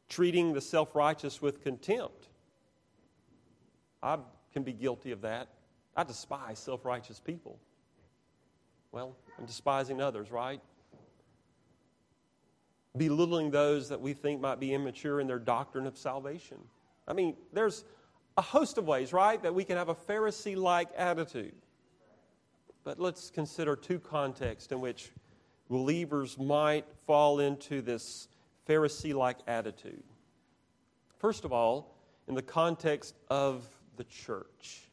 treating 0.09 0.53
the 0.53 0.61
self 0.61 0.95
righteous 0.95 1.41
with 1.41 1.61
contempt. 1.61 2.27
I 4.01 4.17
can 4.53 4.63
be 4.63 4.73
guilty 4.73 5.11
of 5.11 5.21
that. 5.21 5.49
I 5.95 6.03
despise 6.03 6.59
self 6.59 6.85
righteous 6.85 7.19
people. 7.19 7.59
Well, 8.91 9.15
I'm 9.37 9.45
despising 9.45 10.01
others, 10.01 10.31
right? 10.31 10.61
Belittling 12.95 13.51
those 13.51 13.89
that 13.89 13.99
we 13.99 14.13
think 14.13 14.39
might 14.39 14.59
be 14.59 14.73
immature 14.73 15.19
in 15.19 15.27
their 15.27 15.39
doctrine 15.39 15.85
of 15.85 15.97
salvation. 15.97 16.57
I 17.07 17.13
mean, 17.13 17.35
there's 17.51 17.83
a 18.37 18.41
host 18.41 18.77
of 18.77 18.85
ways, 18.85 19.11
right, 19.11 19.41
that 19.43 19.53
we 19.53 19.63
can 19.65 19.77
have 19.77 19.89
a 19.89 19.95
Pharisee 19.95 20.55
like 20.55 20.89
attitude. 20.95 21.55
But 22.85 22.99
let's 22.99 23.31
consider 23.31 23.75
two 23.75 23.99
contexts 23.99 24.71
in 24.71 24.79
which 24.79 25.11
believers 25.69 26.37
might 26.37 26.85
fall 27.07 27.39
into 27.39 27.81
this 27.81 28.27
Pharisee 28.69 29.13
like 29.13 29.39
attitude. 29.47 30.03
First 31.17 31.45
of 31.45 31.51
all, 31.51 31.95
in 32.27 32.35
the 32.35 32.43
context 32.43 33.15
of 33.29 33.65
the 33.97 34.03
church. 34.03 34.83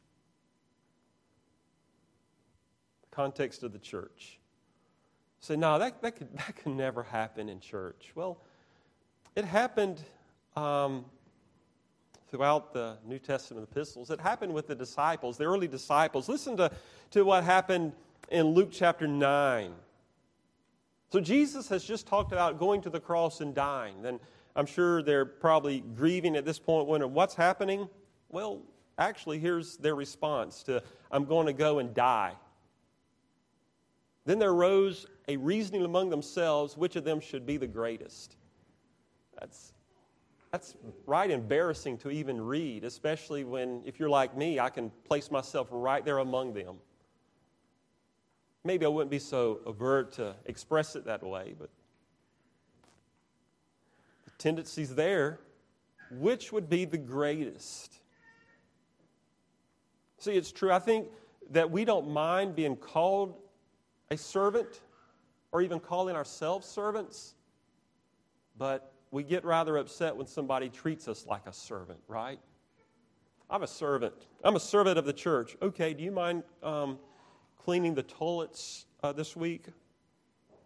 The 3.03 3.15
context 3.15 3.63
of 3.63 3.73
the 3.73 3.79
church. 3.79 4.39
Say, 5.41 5.57
no, 5.57 5.79
that, 5.79 6.01
that, 6.01 6.17
could, 6.17 6.33
that 6.39 6.57
could 6.57 6.73
never 6.73 7.03
happen 7.03 7.51
in 7.51 7.61
church. 7.61 8.13
Well, 8.15 8.39
it 9.37 9.45
happened 9.45 10.03
um, 10.57 11.05
throughout 12.33 12.73
the 12.73 12.97
New 13.05 13.19
Testament 13.19 13.69
epistles. 13.71 14.11
It 14.11 14.19
happened 14.19 14.55
with 14.55 14.67
the 14.67 14.75
disciples, 14.75 15.37
the 15.37 15.45
early 15.45 15.69
disciples. 15.69 16.31
Listen 16.31 16.57
to, 16.57 16.73
to 17.11 17.25
what 17.25 17.45
happened 17.45 17.93
in 18.31 18.47
Luke 18.47 18.71
chapter 18.73 19.07
9. 19.07 19.73
So 21.13 21.21
Jesus 21.21 21.69
has 21.69 21.85
just 21.85 22.07
talked 22.07 22.33
about 22.33 22.59
going 22.59 22.81
to 22.81 22.91
the 22.91 23.01
cross 23.01 23.43
and 23.43 23.55
dying. 23.55 24.01
Then 24.01 24.19
I'm 24.57 24.65
sure 24.65 25.03
they're 25.03 25.27
probably 25.27 25.81
grieving 25.95 26.35
at 26.37 26.47
this 26.47 26.59
point, 26.59 26.89
wondering 26.89 27.13
what's 27.13 27.35
happening. 27.35 27.87
Well, 28.31 28.63
actually, 28.97 29.39
here's 29.39 29.77
their 29.77 29.95
response 29.95 30.63
to 30.63 30.83
I'm 31.11 31.27
going 31.27 31.49
to 31.49 31.53
go 31.53 31.81
and 31.81 31.93
die. 31.93 32.33
Then 34.25 34.39
there 34.39 34.53
arose 34.53 35.05
a 35.29 35.37
reasoning 35.37 35.85
among 35.85 36.09
themselves 36.09 36.79
which 36.79 36.97
of 36.97 37.05
them 37.05 37.21
should 37.21 37.45
be 37.45 37.59
the 37.59 37.67
greatest. 37.67 38.37
That's, 39.39 39.75
that's 40.53 40.77
right 41.07 41.31
embarrassing 41.31 41.97
to 41.97 42.11
even 42.11 42.39
read, 42.39 42.85
especially 42.85 43.43
when, 43.43 43.81
if 43.87 43.99
you're 43.99 44.11
like 44.11 44.37
me, 44.37 44.61
I 44.61 44.69
can 44.69 44.91
place 45.05 45.31
myself 45.31 45.67
right 45.71 46.05
there 46.05 46.19
among 46.19 46.53
them. 46.53 46.77
Maybe 48.63 48.85
I 48.85 48.89
wouldn't 48.91 49.11
be 49.11 49.19
so 49.19 49.61
overt 49.65 50.13
to 50.13 50.37
express 50.45 50.95
it 50.95 51.07
that 51.07 51.23
way, 51.23 51.55
but 51.59 51.71
the 54.27 54.31
tendency's 54.37 54.95
there. 54.95 55.41
Which 56.11 56.53
would 56.53 56.69
be 56.69 56.85
the 56.85 56.99
greatest? 56.99 57.95
See, 60.19 60.33
it's 60.33 60.53
true. 60.53 60.71
I 60.71 60.79
think 60.79 61.09
that 61.51 61.71
we 61.71 61.87
don't 61.87 62.11
mind 62.11 62.55
being 62.55 62.77
called 62.77 63.37
a 64.11 64.19
servant 64.19 64.83
or 65.51 65.63
even 65.63 65.81
calling 65.81 66.15
ourselves 66.15 66.67
servants, 66.67 67.35
but 68.59 68.92
we 69.13 69.23
get 69.23 69.45
rather 69.45 69.77
upset 69.77 70.17
when 70.17 70.27
somebody 70.27 70.71
treats 70.71 71.07
us 71.07 71.27
like 71.27 71.47
a 71.47 71.53
servant, 71.53 72.01
right? 72.09 72.41
I'm 73.49 73.63
a 73.63 73.67
servant. 73.67 74.15
I'm 74.43 74.57
a 74.57 74.61
servant 74.61 74.99
of 74.99 75.05
the 75.05 75.13
church. 75.13 75.55
Okay, 75.61 75.93
do 75.93 76.03
you 76.03 76.11
mind 76.11 76.43
um, 76.63 76.99
cleaning 77.63 77.95
the 77.95 78.03
toilets 78.03 78.87
uh, 79.03 79.13
this 79.13 79.37
week? 79.37 79.67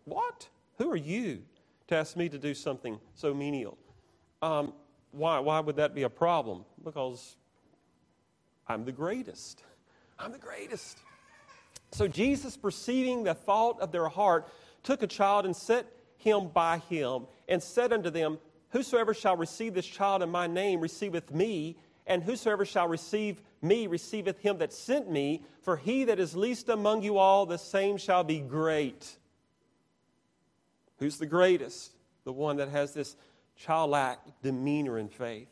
What? 0.04 0.48
Who 0.78 0.88
are 0.90 0.96
you 0.96 1.42
to 1.88 1.96
ask 1.96 2.16
me 2.16 2.28
to 2.28 2.38
do 2.38 2.54
something 2.54 3.00
so 3.14 3.34
menial? 3.34 3.76
Um, 4.40 4.72
why? 5.10 5.40
Why 5.40 5.58
would 5.58 5.76
that 5.76 5.92
be 5.92 6.04
a 6.04 6.10
problem? 6.10 6.64
Because 6.84 7.36
I'm 8.68 8.84
the 8.84 8.92
greatest. 8.92 9.64
I'm 10.20 10.30
the 10.30 10.38
greatest. 10.38 10.98
So 11.90 12.06
Jesus, 12.06 12.56
perceiving 12.56 13.24
the 13.24 13.34
thought 13.34 13.80
of 13.80 13.90
their 13.90 14.08
heart, 14.08 14.48
took 14.84 15.02
a 15.02 15.06
child 15.08 15.46
and 15.46 15.56
set 15.56 15.95
him 16.18 16.48
by 16.48 16.78
him, 16.90 17.26
and 17.48 17.62
said 17.62 17.92
unto 17.92 18.10
them, 18.10 18.38
Whosoever 18.70 19.14
shall 19.14 19.36
receive 19.36 19.74
this 19.74 19.86
child 19.86 20.22
in 20.22 20.30
my 20.30 20.46
name 20.46 20.80
receiveth 20.80 21.32
me, 21.32 21.76
and 22.06 22.22
whosoever 22.22 22.64
shall 22.64 22.88
receive 22.88 23.40
me 23.62 23.86
receiveth 23.86 24.38
him 24.38 24.58
that 24.58 24.72
sent 24.72 25.10
me, 25.10 25.42
for 25.62 25.76
he 25.76 26.04
that 26.04 26.18
is 26.18 26.36
least 26.36 26.68
among 26.68 27.02
you 27.02 27.18
all, 27.18 27.46
the 27.46 27.58
same 27.58 27.96
shall 27.96 28.24
be 28.24 28.40
great. 28.40 29.16
Who's 30.98 31.18
the 31.18 31.26
greatest? 31.26 31.92
The 32.24 32.32
one 32.32 32.56
that 32.56 32.68
has 32.68 32.92
this 32.92 33.16
childlike 33.56 34.18
demeanor 34.42 34.98
and 34.98 35.10
faith. 35.10 35.48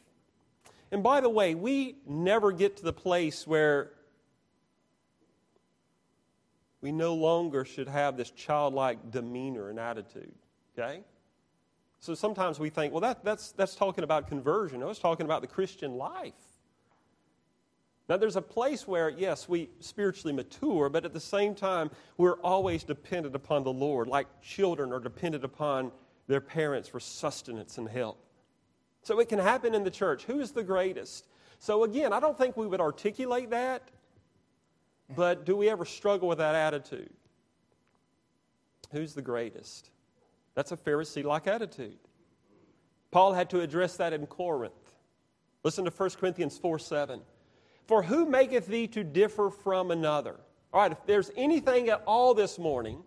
And 0.91 1.03
by 1.03 1.21
the 1.21 1.29
way, 1.29 1.55
we 1.55 1.97
never 2.07 2.53
get 2.53 2.77
to 2.79 2.85
the 2.85 2.93
place 2.93 3.47
where 3.47 3.91
we 6.81 6.93
no 6.93 7.15
longer 7.15 7.65
should 7.65 7.89
have 7.89 8.17
this 8.17 8.31
childlike 8.31 9.11
demeanor 9.11 9.71
and 9.71 9.81
attitude. 9.81 10.35
Okay? 10.77 11.01
So 12.01 12.15
sometimes 12.15 12.59
we 12.59 12.69
think, 12.69 12.93
well, 12.93 13.01
that, 13.01 13.25
that's, 13.25 13.53
that's 13.53 13.75
talking 13.75 14.05
about 14.05 14.29
conversion. 14.29 14.81
No, 14.81 14.91
it's 14.91 14.99
talking 14.99 15.25
about 15.25 15.41
the 15.41 15.47
Christian 15.47 15.97
life. 15.97 16.35
Now, 18.07 18.19
there's 18.19 18.37
a 18.37 18.43
place 18.43 18.87
where, 18.87 19.09
yes, 19.09 19.49
we 19.49 19.71
spiritually 19.81 20.35
mature, 20.35 20.91
but 20.91 21.07
at 21.07 21.15
the 21.15 21.21
same 21.21 21.55
time, 21.55 21.91
we're 22.19 22.39
always 22.41 22.85
dependent 22.85 23.35
upon 23.35 23.65
the 23.65 23.73
Lord, 23.73 24.09
like 24.09 24.27
children 24.43 24.93
are 24.93 25.01
dependent 25.01 25.43
upon 25.43 25.91
their 26.27 26.43
parents 26.43 26.89
for 26.89 27.01
sustenance 27.01 27.79
and 27.79 27.89
help. 27.89 28.19
So 29.03 29.21
it 29.21 29.31
can 29.31 29.39
happen 29.39 29.75
in 29.75 29.85
the 29.85 29.91
church. 29.91 30.25
Who 30.25 30.41
is 30.41 30.53
the 30.53 30.63
greatest? 30.63 31.27
So, 31.59 31.85
again, 31.85 32.13
I 32.13 32.21
don't 32.21 32.37
think 32.37 32.59
we 32.59 32.67
would 32.67 32.81
articulate 32.81 33.51
that 33.51 33.91
but 35.15 35.45
do 35.45 35.57
we 35.57 35.69
ever 35.69 35.85
struggle 35.85 36.29
with 36.29 36.39
that 36.39 36.55
attitude? 36.55 37.13
Who's 38.93 39.15
the 39.15 39.23
greatest? 39.23 39.91
That's 40.55 40.73
a 40.73 40.77
Pharisee 40.77 41.25
like 41.25 41.47
attitude. 41.47 41.97
Paul 43.11 43.33
had 43.33 43.51
to 43.51 43.61
address 43.61 43.97
that 43.97 44.13
in 44.13 44.27
Corinth. 44.27 44.73
Listen 45.63 45.85
to 45.85 45.91
1 45.91 46.11
Corinthians 46.11 46.59
4 46.59 46.79
7. 46.79 47.21
For 47.87 48.03
who 48.03 48.27
maketh 48.27 48.67
thee 48.67 48.87
to 48.89 49.05
differ 49.05 49.51
from 49.51 49.91
another? 49.91 50.41
All 50.73 50.81
right, 50.81 50.93
if 50.93 51.05
there's 51.07 51.31
anything 51.37 51.89
at 51.89 52.03
all 52.07 52.35
this 52.35 52.59
morning 52.59 53.03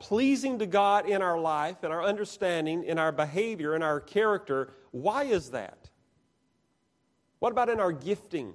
pleasing 0.00 0.58
to 0.58 0.66
God 0.66 1.08
in 1.08 1.22
our 1.22 1.38
life, 1.38 1.84
in 1.84 1.92
our 1.92 2.02
understanding, 2.02 2.84
in 2.84 2.98
our 2.98 3.12
behavior, 3.12 3.76
in 3.76 3.82
our 3.82 4.00
character, 4.00 4.72
why 4.90 5.24
is 5.24 5.50
that? 5.50 5.90
What 7.38 7.52
about 7.52 7.68
in 7.68 7.78
our 7.78 7.92
gifting? 7.92 8.54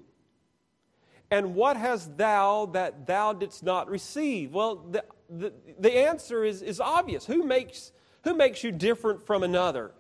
And 1.31 1.55
what 1.55 1.77
hast 1.77 2.17
thou 2.17 2.67
that 2.67 3.05
thou 3.07 3.33
didst 3.33 3.63
not 3.63 3.89
receive? 3.89 4.53
Well, 4.53 4.77
the, 4.89 5.05
the, 5.29 5.53
the 5.79 5.91
answer 5.91 6.43
is, 6.43 6.61
is 6.61 6.79
obvious. 6.79 7.25
Who 7.25 7.43
makes, 7.43 7.91
who 8.23 8.35
makes 8.35 8.63
you 8.63 8.71
different 8.71 9.25
from 9.25 9.43
another? 9.43 9.91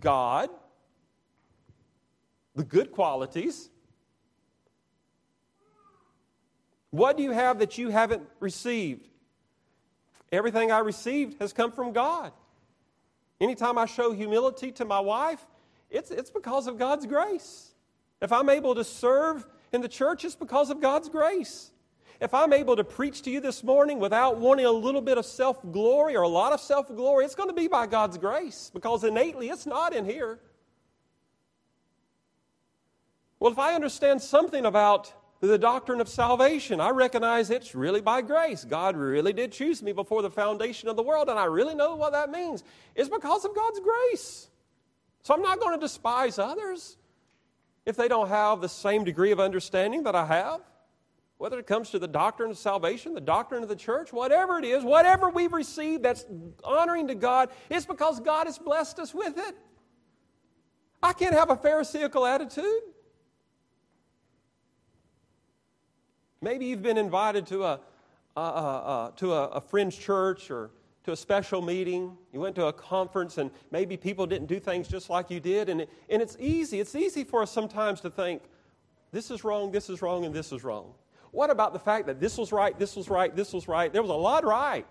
God, 0.00 0.50
the 2.54 2.64
good 2.64 2.92
qualities. 2.92 3.68
What 6.90 7.16
do 7.16 7.22
you 7.22 7.32
have 7.32 7.58
that 7.58 7.78
you 7.78 7.88
haven't 7.88 8.22
received? 8.40 9.08
Everything 10.30 10.70
I 10.70 10.78
received 10.78 11.40
has 11.40 11.52
come 11.52 11.72
from 11.72 11.92
God. 11.92 12.32
Anytime 13.40 13.78
I 13.78 13.86
show 13.86 14.12
humility 14.12 14.72
to 14.72 14.84
my 14.84 15.00
wife, 15.00 15.44
it's, 15.90 16.10
it's 16.10 16.30
because 16.30 16.66
of 16.66 16.78
God's 16.78 17.06
grace. 17.06 17.74
If 18.20 18.32
I'm 18.32 18.48
able 18.48 18.74
to 18.76 18.84
serve 18.84 19.44
in 19.72 19.80
the 19.80 19.88
church 19.88 20.24
it's 20.24 20.36
because 20.36 20.70
of 20.70 20.80
God's 20.80 21.08
grace. 21.08 21.72
If 22.24 22.32
I'm 22.32 22.54
able 22.54 22.74
to 22.76 22.84
preach 22.84 23.20
to 23.22 23.30
you 23.30 23.38
this 23.38 23.62
morning 23.62 23.98
without 23.98 24.38
wanting 24.38 24.64
a 24.64 24.72
little 24.72 25.02
bit 25.02 25.18
of 25.18 25.26
self 25.26 25.60
glory 25.70 26.16
or 26.16 26.22
a 26.22 26.28
lot 26.28 26.54
of 26.54 26.60
self 26.60 26.88
glory, 26.88 27.26
it's 27.26 27.34
going 27.34 27.50
to 27.50 27.54
be 27.54 27.68
by 27.68 27.86
God's 27.86 28.16
grace 28.16 28.70
because 28.72 29.04
innately 29.04 29.50
it's 29.50 29.66
not 29.66 29.92
in 29.92 30.06
here. 30.06 30.38
Well, 33.38 33.52
if 33.52 33.58
I 33.58 33.74
understand 33.74 34.22
something 34.22 34.64
about 34.64 35.12
the 35.40 35.58
doctrine 35.58 36.00
of 36.00 36.08
salvation, 36.08 36.80
I 36.80 36.88
recognize 36.88 37.50
it's 37.50 37.74
really 37.74 38.00
by 38.00 38.22
grace. 38.22 38.64
God 38.64 38.96
really 38.96 39.34
did 39.34 39.52
choose 39.52 39.82
me 39.82 39.92
before 39.92 40.22
the 40.22 40.30
foundation 40.30 40.88
of 40.88 40.96
the 40.96 41.02
world, 41.02 41.28
and 41.28 41.38
I 41.38 41.44
really 41.44 41.74
know 41.74 41.94
what 41.94 42.12
that 42.12 42.30
means. 42.30 42.64
It's 42.94 43.10
because 43.10 43.44
of 43.44 43.54
God's 43.54 43.80
grace. 43.80 44.48
So 45.20 45.34
I'm 45.34 45.42
not 45.42 45.60
going 45.60 45.78
to 45.78 45.80
despise 45.80 46.38
others 46.38 46.96
if 47.84 47.96
they 47.96 48.08
don't 48.08 48.28
have 48.28 48.62
the 48.62 48.68
same 48.70 49.04
degree 49.04 49.30
of 49.30 49.40
understanding 49.40 50.04
that 50.04 50.14
I 50.14 50.24
have, 50.24 50.62
whether 51.38 51.58
it 51.58 51.66
comes 51.66 51.90
to 51.90 51.98
the 51.98 52.08
doctrine 52.08 52.50
of 52.50 52.58
salvation, 52.58 53.14
the 53.14 53.20
doctrine 53.20 53.62
of 53.62 53.68
the 53.68 53.76
church, 53.76 54.12
whatever 54.12 54.58
it 54.58 54.64
is, 54.64 54.84
whatever 54.84 55.28
we've 55.28 55.52
received 55.52 56.02
that's 56.02 56.24
honoring 56.62 57.08
to 57.08 57.14
God, 57.14 57.50
it's 57.68 57.86
because 57.86 58.20
God 58.20 58.46
has 58.46 58.58
blessed 58.58 58.98
us 58.98 59.12
with 59.14 59.36
it. 59.36 59.56
I 61.02 61.12
can't 61.12 61.34
have 61.34 61.50
a 61.50 61.56
Pharisaical 61.56 62.24
attitude. 62.24 62.82
Maybe 66.40 66.66
you've 66.66 66.82
been 66.82 66.98
invited 66.98 67.46
to 67.48 67.64
a, 67.64 67.80
uh, 68.36 69.10
to 69.12 69.32
a, 69.32 69.48
a 69.48 69.60
friend's 69.60 69.96
church 69.96 70.50
or 70.50 70.70
to 71.04 71.12
a 71.12 71.16
special 71.16 71.60
meeting, 71.60 72.16
you 72.32 72.40
went 72.40 72.56
to 72.56 72.66
a 72.66 72.72
conference, 72.72 73.36
and 73.36 73.50
maybe 73.70 73.96
people 73.96 74.26
didn't 74.26 74.46
do 74.46 74.58
things 74.58 74.88
just 74.88 75.10
like 75.10 75.30
you 75.30 75.38
did. 75.38 75.68
And, 75.68 75.82
it, 75.82 75.90
and 76.08 76.22
it's 76.22 76.36
easy. 76.40 76.80
It's 76.80 76.94
easy 76.94 77.24
for 77.24 77.42
us 77.42 77.50
sometimes 77.50 78.00
to 78.00 78.10
think, 78.10 78.42
this 79.12 79.30
is 79.30 79.44
wrong, 79.44 79.70
this 79.70 79.90
is 79.90 80.00
wrong, 80.00 80.24
and 80.24 80.34
this 80.34 80.50
is 80.50 80.64
wrong. 80.64 80.94
What 81.34 81.50
about 81.50 81.72
the 81.72 81.80
fact 81.80 82.06
that 82.06 82.20
this 82.20 82.38
was 82.38 82.52
right, 82.52 82.78
this 82.78 82.94
was 82.94 83.10
right, 83.10 83.34
this 83.34 83.52
was 83.52 83.66
right? 83.66 83.92
There 83.92 84.02
was 84.02 84.10
a 84.10 84.14
lot 84.14 84.44
right. 84.44 84.86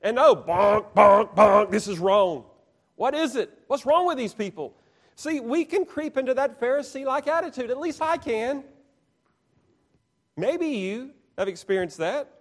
And 0.00 0.14
no, 0.14 0.36
bonk, 0.36 0.92
bonk, 0.94 1.34
bonk, 1.34 1.72
this 1.72 1.88
is 1.88 1.98
wrong. 1.98 2.44
What 2.94 3.14
is 3.14 3.34
it? 3.34 3.50
What's 3.66 3.84
wrong 3.84 4.06
with 4.06 4.16
these 4.16 4.32
people? 4.32 4.76
See, 5.16 5.40
we 5.40 5.64
can 5.64 5.84
creep 5.84 6.16
into 6.16 6.34
that 6.34 6.60
Pharisee 6.60 7.04
like 7.04 7.26
attitude. 7.26 7.68
At 7.68 7.80
least 7.80 8.00
I 8.00 8.16
can. 8.16 8.62
Maybe 10.36 10.68
you 10.68 11.10
have 11.36 11.48
experienced 11.48 11.98
that. 11.98 12.32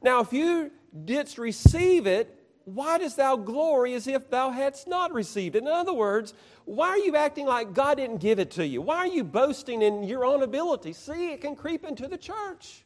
Now, 0.00 0.20
if 0.20 0.32
you 0.32 0.70
didst 1.04 1.36
receive 1.36 2.06
it, 2.06 2.32
why 2.64 2.98
dost 2.98 3.16
thou 3.16 3.36
glory 3.36 3.94
as 3.94 4.06
if 4.06 4.30
thou 4.30 4.50
hadst 4.50 4.86
not 4.86 5.12
received 5.12 5.56
it? 5.56 5.62
In 5.62 5.68
other 5.68 5.92
words, 5.92 6.34
why 6.64 6.88
are 6.88 6.98
you 6.98 7.16
acting 7.16 7.46
like 7.46 7.72
God 7.72 7.96
didn't 7.96 8.18
give 8.18 8.38
it 8.38 8.50
to 8.52 8.66
you? 8.66 8.80
Why 8.82 8.98
are 8.98 9.06
you 9.06 9.24
boasting 9.24 9.82
in 9.82 10.04
your 10.04 10.24
own 10.24 10.42
ability? 10.42 10.92
See, 10.92 11.32
it 11.32 11.40
can 11.40 11.56
creep 11.56 11.84
into 11.84 12.06
the 12.06 12.18
church. 12.18 12.84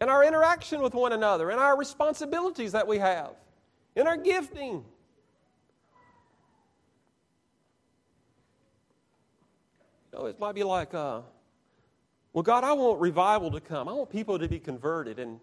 And 0.00 0.10
our 0.10 0.24
interaction 0.24 0.80
with 0.80 0.94
one 0.94 1.12
another 1.12 1.50
and 1.50 1.60
our 1.60 1.76
responsibilities 1.78 2.72
that 2.72 2.86
we 2.86 2.98
have. 2.98 3.34
in 3.94 4.06
our 4.06 4.16
gifting. 4.16 4.84
You 10.12 10.26
it 10.26 10.40
might 10.40 10.54
be 10.54 10.64
like, 10.64 10.94
uh, 10.94 11.20
well, 12.32 12.42
God, 12.42 12.64
I 12.64 12.72
want 12.72 13.00
revival 13.00 13.50
to 13.50 13.60
come. 13.60 13.88
I 13.88 13.92
want 13.92 14.10
people 14.10 14.38
to 14.38 14.48
be 14.48 14.58
converted. 14.58 15.18
And 15.18 15.40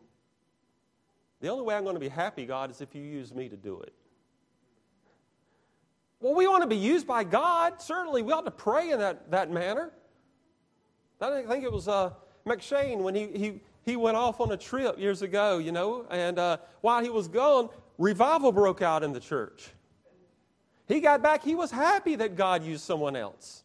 the 1.41 1.47
only 1.47 1.63
way 1.63 1.75
I'm 1.75 1.83
going 1.83 1.95
to 1.95 1.99
be 1.99 2.09
happy, 2.09 2.45
God, 2.45 2.69
is 2.71 2.81
if 2.81 2.93
you 2.93 3.01
use 3.01 3.33
me 3.33 3.47
to 3.49 3.55
do 3.55 3.79
it. 3.81 3.93
Well, 6.19 6.35
we 6.35 6.47
want 6.47 6.63
to 6.63 6.67
be 6.67 6.75
used 6.75 7.07
by 7.07 7.23
God. 7.23 7.81
Certainly, 7.81 8.23
we 8.23 8.33
ought 8.33 8.45
to 8.45 8.51
pray 8.51 8.89
in 8.89 8.99
that, 8.99 9.31
that 9.31 9.49
manner. 9.51 9.91
I 11.21 11.43
think 11.43 11.63
it 11.63 11.71
was 11.71 11.87
uh, 11.87 12.11
M'Cheyne 12.45 12.99
when 12.99 13.15
he, 13.15 13.27
he, 13.27 13.61
he 13.83 13.95
went 13.95 14.17
off 14.17 14.41
on 14.41 14.51
a 14.51 14.57
trip 14.57 14.99
years 14.99 15.21
ago, 15.21 15.57
you 15.57 15.71
know, 15.71 16.05
and 16.09 16.37
uh, 16.37 16.57
while 16.81 17.01
he 17.01 17.09
was 17.09 17.27
gone, 17.27 17.69
revival 17.97 18.51
broke 18.51 18.81
out 18.81 19.03
in 19.03 19.13
the 19.13 19.19
church. 19.19 19.69
He 20.87 20.99
got 20.99 21.21
back, 21.21 21.43
he 21.43 21.55
was 21.55 21.71
happy 21.71 22.15
that 22.15 22.35
God 22.35 22.63
used 22.63 22.83
someone 22.83 23.15
else. 23.15 23.63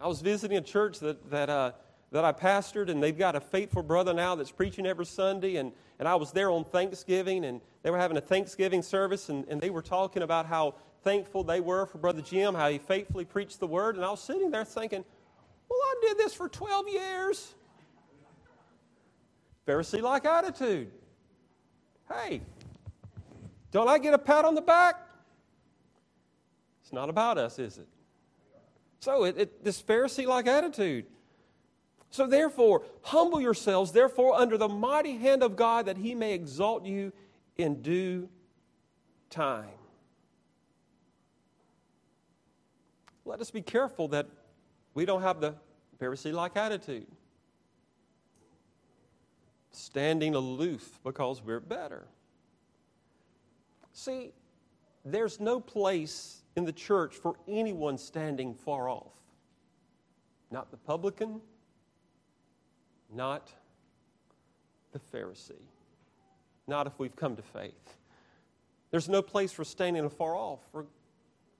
I 0.00 0.08
was 0.08 0.20
visiting 0.20 0.58
a 0.58 0.62
church 0.62 0.98
that, 1.00 1.30
that, 1.30 1.48
uh, 1.48 1.72
that 2.14 2.24
I 2.24 2.30
pastored, 2.30 2.90
and 2.90 3.02
they've 3.02 3.18
got 3.18 3.34
a 3.34 3.40
faithful 3.40 3.82
brother 3.82 4.14
now 4.14 4.36
that's 4.36 4.52
preaching 4.52 4.86
every 4.86 5.04
Sunday. 5.04 5.56
And, 5.56 5.72
and 5.98 6.06
I 6.06 6.14
was 6.14 6.30
there 6.30 6.48
on 6.48 6.62
Thanksgiving, 6.62 7.44
and 7.44 7.60
they 7.82 7.90
were 7.90 7.98
having 7.98 8.16
a 8.16 8.20
Thanksgiving 8.20 8.82
service, 8.82 9.30
and, 9.30 9.44
and 9.48 9.60
they 9.60 9.68
were 9.68 9.82
talking 9.82 10.22
about 10.22 10.46
how 10.46 10.76
thankful 11.02 11.42
they 11.42 11.58
were 11.58 11.86
for 11.86 11.98
Brother 11.98 12.22
Jim, 12.22 12.54
how 12.54 12.70
he 12.70 12.78
faithfully 12.78 13.24
preached 13.24 13.58
the 13.58 13.66
word. 13.66 13.96
And 13.96 14.04
I 14.04 14.12
was 14.12 14.20
sitting 14.20 14.52
there 14.52 14.64
thinking, 14.64 15.04
well, 15.68 15.80
I 15.80 15.94
did 16.02 16.18
this 16.18 16.32
for 16.32 16.48
12 16.48 16.88
years. 16.88 17.52
Pharisee 19.66 20.00
like 20.00 20.24
attitude. 20.24 20.92
Hey, 22.08 22.42
don't 23.72 23.88
I 23.88 23.98
get 23.98 24.14
a 24.14 24.18
pat 24.18 24.44
on 24.44 24.54
the 24.54 24.62
back? 24.62 25.00
It's 26.84 26.92
not 26.92 27.08
about 27.08 27.38
us, 27.38 27.58
is 27.58 27.76
it? 27.76 27.88
So, 29.00 29.24
it, 29.24 29.36
it, 29.36 29.64
this 29.64 29.82
Pharisee 29.82 30.26
like 30.26 30.46
attitude. 30.46 31.06
So, 32.14 32.28
therefore, 32.28 32.82
humble 33.02 33.40
yourselves, 33.40 33.90
therefore, 33.90 34.34
under 34.34 34.56
the 34.56 34.68
mighty 34.68 35.16
hand 35.16 35.42
of 35.42 35.56
God, 35.56 35.86
that 35.86 35.96
he 35.96 36.14
may 36.14 36.32
exalt 36.32 36.86
you 36.86 37.12
in 37.56 37.82
due 37.82 38.28
time. 39.30 39.66
Let 43.24 43.40
us 43.40 43.50
be 43.50 43.62
careful 43.62 44.06
that 44.08 44.28
we 44.94 45.04
don't 45.04 45.22
have 45.22 45.40
the 45.40 45.56
Pharisee 46.00 46.32
like 46.32 46.56
attitude, 46.56 47.08
standing 49.72 50.36
aloof 50.36 51.00
because 51.02 51.42
we're 51.42 51.58
better. 51.58 52.06
See, 53.92 54.30
there's 55.04 55.40
no 55.40 55.58
place 55.58 56.42
in 56.54 56.64
the 56.64 56.72
church 56.72 57.16
for 57.16 57.34
anyone 57.48 57.98
standing 57.98 58.54
far 58.54 58.88
off. 58.88 59.18
Not 60.52 60.70
the 60.70 60.76
publican, 60.76 61.40
not 63.14 63.52
the 64.92 64.98
Pharisee, 64.98 65.52
not 66.66 66.86
if 66.86 66.98
we've 66.98 67.16
come 67.16 67.36
to 67.36 67.42
faith. 67.42 67.96
There's 68.90 69.08
no 69.08 69.22
place 69.22 69.52
for 69.52 69.64
standing 69.64 70.04
afar 70.04 70.36
off 70.36 70.60
for, 70.70 70.86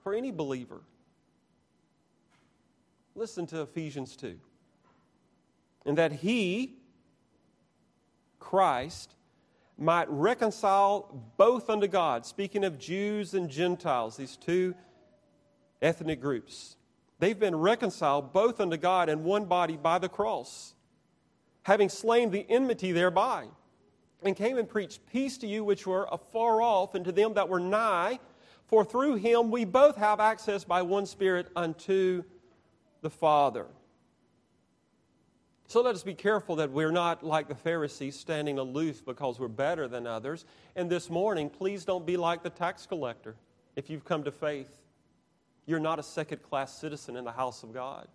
for 0.02 0.14
any 0.14 0.30
believer. 0.30 0.80
Listen 3.14 3.46
to 3.48 3.62
Ephesians 3.62 4.16
2. 4.16 4.38
And 5.86 5.98
that 5.98 6.12
he, 6.12 6.74
Christ, 8.38 9.14
might 9.76 10.08
reconcile 10.08 11.24
both 11.36 11.68
unto 11.68 11.86
God. 11.86 12.24
Speaking 12.24 12.64
of 12.64 12.78
Jews 12.78 13.34
and 13.34 13.50
Gentiles, 13.50 14.16
these 14.16 14.36
two 14.36 14.74
ethnic 15.82 16.20
groups, 16.20 16.76
they've 17.18 17.38
been 17.38 17.56
reconciled 17.56 18.32
both 18.32 18.60
unto 18.60 18.76
God 18.76 19.08
in 19.08 19.24
one 19.24 19.44
body 19.44 19.76
by 19.76 19.98
the 19.98 20.08
cross, 20.08 20.74
having 21.64 21.88
slain 21.88 22.30
the 22.30 22.46
enmity 22.48 22.92
thereby, 22.92 23.46
and 24.22 24.36
came 24.36 24.56
and 24.56 24.68
preached 24.68 25.00
peace 25.10 25.36
to 25.38 25.46
you 25.46 25.64
which 25.64 25.86
were 25.86 26.06
afar 26.10 26.62
off, 26.62 26.94
and 26.94 27.04
to 27.04 27.12
them 27.12 27.34
that 27.34 27.48
were 27.48 27.60
nigh. 27.60 28.18
For 28.66 28.84
through 28.84 29.16
him 29.16 29.50
we 29.50 29.64
both 29.64 29.96
have 29.96 30.20
access 30.20 30.64
by 30.64 30.82
one 30.82 31.04
Spirit 31.04 31.48
unto 31.54 32.22
the 33.02 33.10
Father. 33.10 33.66
So 35.66 35.80
let 35.80 35.94
us 35.94 36.02
be 36.02 36.14
careful 36.14 36.56
that 36.56 36.70
we're 36.70 36.92
not 36.92 37.24
like 37.24 37.48
the 37.48 37.54
Pharisees 37.54 38.18
standing 38.18 38.58
aloof 38.58 39.04
because 39.04 39.40
we're 39.40 39.48
better 39.48 39.88
than 39.88 40.06
others. 40.06 40.44
And 40.76 40.90
this 40.90 41.08
morning, 41.08 41.48
please 41.48 41.84
don't 41.84 42.06
be 42.06 42.16
like 42.16 42.42
the 42.42 42.50
tax 42.50 42.86
collector 42.86 43.34
if 43.74 43.88
you've 43.88 44.04
come 44.04 44.24
to 44.24 44.30
faith. 44.30 44.74
You're 45.66 45.80
not 45.80 45.98
a 45.98 46.02
second 46.02 46.42
class 46.42 46.78
citizen 46.78 47.16
in 47.16 47.24
the 47.24 47.32
house 47.32 47.62
of 47.62 47.72
God. 47.72 48.06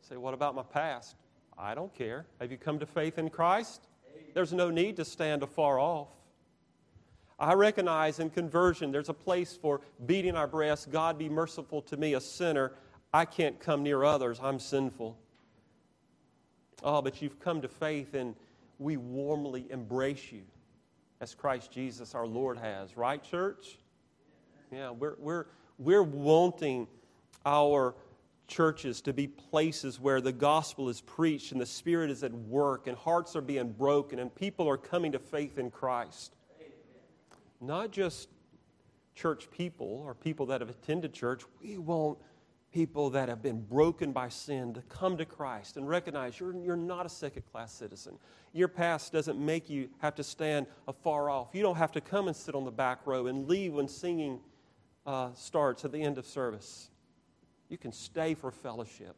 say, 0.00 0.16
what 0.16 0.34
about 0.34 0.54
my 0.54 0.62
past? 0.62 1.16
I 1.58 1.74
don't 1.74 1.94
care. 1.94 2.26
Have 2.40 2.50
you 2.50 2.58
come 2.58 2.78
to 2.78 2.86
faith 2.86 3.18
in 3.18 3.30
Christ? 3.30 3.88
There's 4.34 4.52
no 4.52 4.70
need 4.70 4.96
to 4.96 5.04
stand 5.04 5.42
afar 5.42 5.78
off. 5.78 6.08
I 7.38 7.54
recognize 7.54 8.18
in 8.18 8.30
conversion 8.30 8.92
there's 8.92 9.08
a 9.08 9.14
place 9.14 9.56
for 9.60 9.80
beating 10.06 10.36
our 10.36 10.46
breasts. 10.46 10.86
God 10.86 11.18
be 11.18 11.28
merciful 11.28 11.82
to 11.82 11.96
me, 11.96 12.14
a 12.14 12.20
sinner. 12.20 12.72
I 13.12 13.24
can't 13.24 13.58
come 13.60 13.82
near 13.82 14.04
others. 14.04 14.38
I'm 14.42 14.58
sinful. 14.58 15.16
Oh, 16.82 17.02
but 17.02 17.22
you've 17.22 17.40
come 17.40 17.62
to 17.62 17.68
faith 17.68 18.14
and 18.14 18.34
we 18.78 18.96
warmly 18.96 19.66
embrace 19.70 20.32
you 20.32 20.42
as 21.20 21.34
Christ 21.34 21.70
Jesus 21.72 22.14
our 22.14 22.26
Lord 22.26 22.58
has. 22.58 22.96
Right, 22.96 23.22
church? 23.22 23.78
Yeah, 24.70 24.90
we're, 24.90 25.16
we're, 25.18 25.46
we're 25.78 26.02
wanting 26.02 26.88
our 27.44 27.94
churches 28.46 29.00
to 29.02 29.12
be 29.12 29.26
places 29.26 29.98
where 30.00 30.20
the 30.20 30.32
gospel 30.32 30.88
is 30.88 31.00
preached 31.00 31.52
and 31.52 31.60
the 31.60 31.66
Spirit 31.66 32.10
is 32.10 32.22
at 32.22 32.32
work 32.32 32.86
and 32.86 32.96
hearts 32.96 33.34
are 33.34 33.40
being 33.40 33.72
broken 33.72 34.18
and 34.18 34.34
people 34.34 34.68
are 34.68 34.76
coming 34.76 35.12
to 35.12 35.18
faith 35.18 35.58
in 35.58 35.70
Christ. 35.70 36.34
Not 37.60 37.90
just 37.90 38.28
church 39.14 39.50
people 39.50 40.02
or 40.04 40.14
people 40.14 40.46
that 40.46 40.60
have 40.60 40.70
attended 40.70 41.12
church. 41.12 41.42
We 41.62 41.78
want 41.78 42.18
people 42.72 43.08
that 43.10 43.28
have 43.28 43.42
been 43.42 43.62
broken 43.62 44.12
by 44.12 44.28
sin 44.28 44.74
to 44.74 44.82
come 44.82 45.16
to 45.16 45.24
Christ 45.24 45.78
and 45.78 45.88
recognize 45.88 46.38
you're, 46.38 46.54
you're 46.58 46.76
not 46.76 47.06
a 47.06 47.08
second 47.08 47.42
class 47.50 47.72
citizen. 47.72 48.18
Your 48.52 48.68
past 48.68 49.12
doesn't 49.12 49.38
make 49.38 49.70
you 49.70 49.88
have 50.00 50.14
to 50.16 50.22
stand 50.22 50.66
afar 50.86 51.30
off. 51.30 51.48
You 51.54 51.62
don't 51.62 51.76
have 51.76 51.92
to 51.92 52.02
come 52.02 52.28
and 52.28 52.36
sit 52.36 52.54
on 52.54 52.64
the 52.64 52.70
back 52.70 53.06
row 53.06 53.26
and 53.28 53.48
leave 53.48 53.72
when 53.72 53.88
singing 53.88 54.40
uh, 55.06 55.32
starts 55.32 55.84
at 55.86 55.92
the 55.92 56.02
end 56.02 56.18
of 56.18 56.26
service. 56.26 56.90
You 57.68 57.78
can 57.78 57.92
stay 57.92 58.34
for 58.34 58.50
fellowship. 58.50 59.16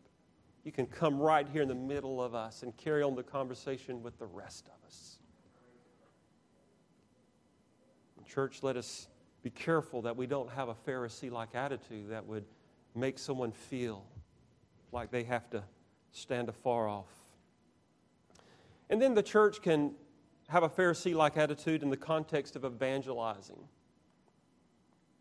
You 0.64 0.72
can 0.72 0.86
come 0.86 1.18
right 1.18 1.46
here 1.48 1.62
in 1.62 1.68
the 1.68 1.74
middle 1.74 2.22
of 2.22 2.34
us 2.34 2.62
and 2.62 2.76
carry 2.76 3.02
on 3.02 3.14
the 3.14 3.22
conversation 3.22 4.02
with 4.02 4.18
the 4.18 4.26
rest 4.26 4.66
of 4.66 4.86
us. 4.86 5.18
church, 8.28 8.62
let 8.62 8.76
us 8.76 9.08
be 9.42 9.50
careful 9.50 10.02
that 10.02 10.16
we 10.16 10.26
don't 10.26 10.50
have 10.50 10.68
a 10.68 10.74
Pharisee 10.74 11.30
like 11.30 11.54
attitude 11.54 12.10
that 12.10 12.26
would 12.26 12.44
make 12.94 13.18
someone 13.18 13.52
feel 13.52 14.04
like 14.92 15.10
they 15.10 15.24
have 15.24 15.48
to 15.50 15.62
stand 16.12 16.48
afar 16.48 16.88
off. 16.88 17.10
And 18.90 19.00
then 19.00 19.14
the 19.14 19.22
church 19.22 19.62
can 19.62 19.92
have 20.48 20.62
a 20.62 20.68
Pharisee 20.68 21.14
like 21.14 21.36
attitude 21.36 21.82
in 21.82 21.90
the 21.90 21.96
context 21.96 22.56
of 22.56 22.64
evangelizing. 22.64 23.58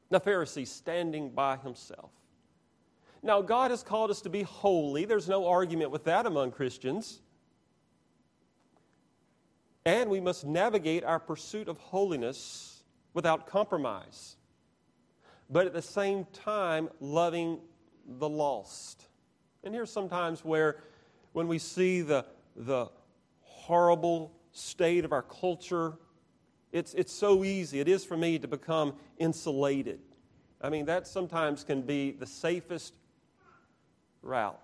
The 0.09 0.19
Pharisee 0.19 0.67
standing 0.67 1.29
by 1.29 1.57
himself. 1.57 2.11
Now, 3.23 3.41
God 3.41 3.71
has 3.71 3.83
called 3.83 4.11
us 4.11 4.21
to 4.21 4.29
be 4.29 4.43
holy. 4.43 5.05
There's 5.05 5.27
no 5.27 5.47
argument 5.47 5.91
with 5.91 6.03
that 6.05 6.25
among 6.25 6.51
Christians. 6.51 7.21
And 9.85 10.09
we 10.09 10.19
must 10.19 10.45
navigate 10.45 11.03
our 11.03 11.19
pursuit 11.19 11.67
of 11.67 11.77
holiness 11.77 12.83
without 13.13 13.47
compromise 13.47 14.37
but 15.49 15.65
at 15.65 15.73
the 15.73 15.81
same 15.81 16.25
time, 16.33 16.89
loving 16.99 17.59
the 18.05 18.27
lost. 18.27 19.03
And 19.63 19.73
here's 19.73 19.91
sometimes 19.91 20.43
where, 20.43 20.83
when 21.33 21.47
we 21.47 21.59
see 21.59 22.01
the, 22.01 22.25
the 22.55 22.87
horrible 23.41 24.33
state 24.51 25.05
of 25.05 25.11
our 25.11 25.21
culture, 25.21 25.93
it's, 26.71 26.93
it's 26.93 27.13
so 27.13 27.43
easy, 27.43 27.79
it 27.79 27.87
is 27.87 28.03
for 28.03 28.17
me 28.17 28.39
to 28.39 28.47
become 28.47 28.95
insulated. 29.17 29.99
I 30.61 30.69
mean, 30.69 30.85
that 30.85 31.07
sometimes 31.07 31.63
can 31.63 31.81
be 31.81 32.11
the 32.11 32.25
safest 32.25 32.95
route 34.21 34.59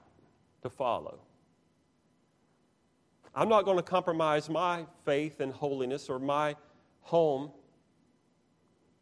to 0.62 0.70
follow. 0.70 1.20
I'm 3.36 3.50
not 3.50 3.66
going 3.66 3.78
to 3.78 3.84
compromise 3.84 4.50
my 4.50 4.86
faith 5.06 5.40
and 5.40 5.52
holiness 5.52 6.10
or 6.10 6.20
my 6.20 6.56
home 7.02 7.52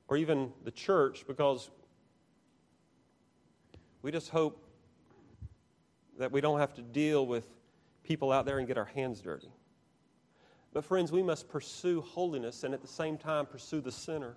or 0.07 0.17
even 0.17 0.51
the 0.63 0.71
church 0.71 1.25
because 1.27 1.69
we 4.01 4.11
just 4.11 4.29
hope 4.29 4.65
that 6.17 6.31
we 6.31 6.41
don't 6.41 6.59
have 6.59 6.73
to 6.75 6.81
deal 6.81 7.25
with 7.25 7.45
people 8.03 8.31
out 8.31 8.45
there 8.45 8.59
and 8.59 8.67
get 8.67 8.77
our 8.77 8.85
hands 8.85 9.21
dirty. 9.21 9.51
But, 10.73 10.85
friends, 10.85 11.11
we 11.11 11.21
must 11.21 11.49
pursue 11.49 12.01
holiness 12.01 12.63
and 12.63 12.73
at 12.73 12.81
the 12.81 12.87
same 12.87 13.17
time 13.17 13.45
pursue 13.45 13.81
the 13.81 13.91
sinner. 13.91 14.35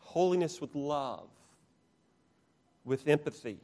Holiness 0.00 0.60
with 0.60 0.74
love, 0.74 1.28
with 2.84 3.08
empathy, 3.08 3.58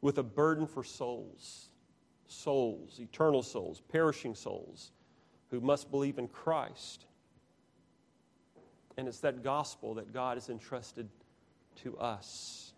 with 0.00 0.18
a 0.18 0.22
burden 0.22 0.66
for 0.66 0.84
souls, 0.84 1.68
souls, 2.26 2.98
eternal 3.00 3.42
souls, 3.42 3.80
perishing 3.88 4.34
souls 4.34 4.92
who 5.50 5.60
must 5.60 5.90
believe 5.90 6.18
in 6.18 6.28
Christ. 6.28 7.06
And 8.96 9.08
it's 9.08 9.20
that 9.20 9.42
gospel 9.42 9.94
that 9.94 10.12
God 10.12 10.36
has 10.36 10.48
entrusted 10.48 11.08
to 11.82 11.96
us. 11.98 12.72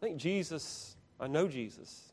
I 0.00 0.06
think 0.06 0.18
Jesus, 0.18 0.96
I 1.20 1.26
know 1.26 1.48
Jesus, 1.48 2.12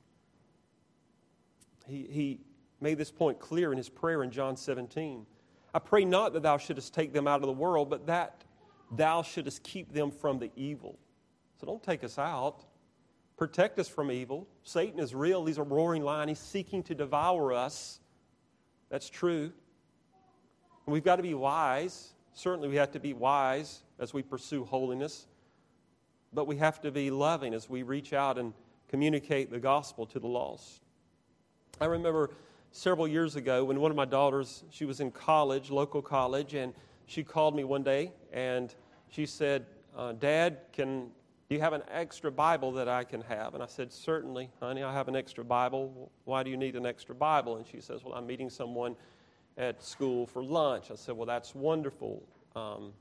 he, 1.87 2.07
he 2.09 2.39
made 2.79 2.97
this 2.97 3.11
point 3.11 3.39
clear 3.39 3.71
in 3.71 3.77
his 3.77 3.89
prayer 3.89 4.23
in 4.23 4.31
John 4.31 4.55
17. 4.55 5.25
I 5.73 5.79
pray 5.79 6.05
not 6.05 6.33
that 6.33 6.43
thou 6.43 6.57
shouldest 6.57 6.93
take 6.93 7.13
them 7.13 7.27
out 7.27 7.41
of 7.41 7.47
the 7.47 7.53
world, 7.53 7.89
but 7.89 8.07
that 8.07 8.43
thou 8.91 9.21
shouldest 9.21 9.63
keep 9.63 9.93
them 9.93 10.11
from 10.11 10.39
the 10.39 10.51
evil. 10.55 10.97
So 11.61 11.67
don't 11.67 11.83
take 11.83 12.03
us 12.03 12.17
out. 12.17 12.63
Protect 13.37 13.77
us 13.77 13.87
from 13.87 14.11
evil. 14.11 14.47
Satan 14.63 14.99
is 14.99 15.13
real. 15.13 15.45
He's 15.45 15.59
a 15.59 15.63
roaring 15.63 16.01
lion. 16.01 16.27
He's 16.27 16.39
seeking 16.39 16.81
to 16.83 16.95
devour 16.95 17.53
us. 17.53 17.99
That's 18.89 19.07
true. 19.07 19.51
And 20.87 20.93
we've 20.93 21.03
got 21.03 21.17
to 21.17 21.21
be 21.21 21.35
wise. 21.35 22.13
Certainly, 22.33 22.69
we 22.69 22.77
have 22.77 22.91
to 22.93 22.99
be 22.99 23.13
wise 23.13 23.83
as 23.99 24.11
we 24.11 24.23
pursue 24.23 24.65
holiness. 24.65 25.27
But 26.33 26.47
we 26.47 26.55
have 26.57 26.81
to 26.81 26.89
be 26.89 27.11
loving 27.11 27.53
as 27.53 27.69
we 27.69 27.83
reach 27.83 28.11
out 28.11 28.39
and 28.39 28.53
communicate 28.89 29.51
the 29.51 29.59
gospel 29.59 30.07
to 30.07 30.19
the 30.19 30.27
lost. 30.27 30.81
I 31.79 31.85
remember 31.85 32.31
several 32.71 33.07
years 33.07 33.35
ago 33.35 33.65
when 33.65 33.79
one 33.79 33.91
of 33.91 33.97
my 33.97 34.05
daughters, 34.05 34.63
she 34.71 34.85
was 34.85 34.99
in 34.99 35.11
college, 35.11 35.69
local 35.69 36.01
college, 36.01 36.55
and 36.55 36.73
she 37.05 37.23
called 37.23 37.55
me 37.55 37.63
one 37.65 37.83
day 37.83 38.13
and 38.33 38.73
she 39.09 39.27
said, 39.27 39.67
uh, 39.95 40.13
Dad, 40.13 40.57
can 40.73 41.11
you 41.55 41.61
have 41.61 41.73
an 41.73 41.83
extra 41.91 42.31
Bible 42.31 42.71
that 42.73 42.87
I 42.87 43.03
can 43.03 43.21
have? 43.21 43.53
And 43.53 43.63
I 43.63 43.65
said, 43.65 43.91
Certainly, 43.91 44.49
honey, 44.59 44.83
I 44.83 44.93
have 44.93 45.07
an 45.07 45.15
extra 45.15 45.43
Bible. 45.43 46.11
Why 46.23 46.43
do 46.43 46.49
you 46.49 46.57
need 46.57 46.75
an 46.75 46.85
extra 46.85 47.13
Bible? 47.13 47.57
And 47.57 47.67
she 47.67 47.81
says, 47.81 48.03
Well, 48.03 48.13
I'm 48.13 48.25
meeting 48.25 48.49
someone 48.49 48.95
at 49.57 49.83
school 49.83 50.25
for 50.25 50.43
lunch. 50.43 50.91
I 50.91 50.95
said, 50.95 51.15
Well, 51.15 51.25
that's 51.25 51.53
wonderful. 51.53 52.23
Um, 52.55 52.93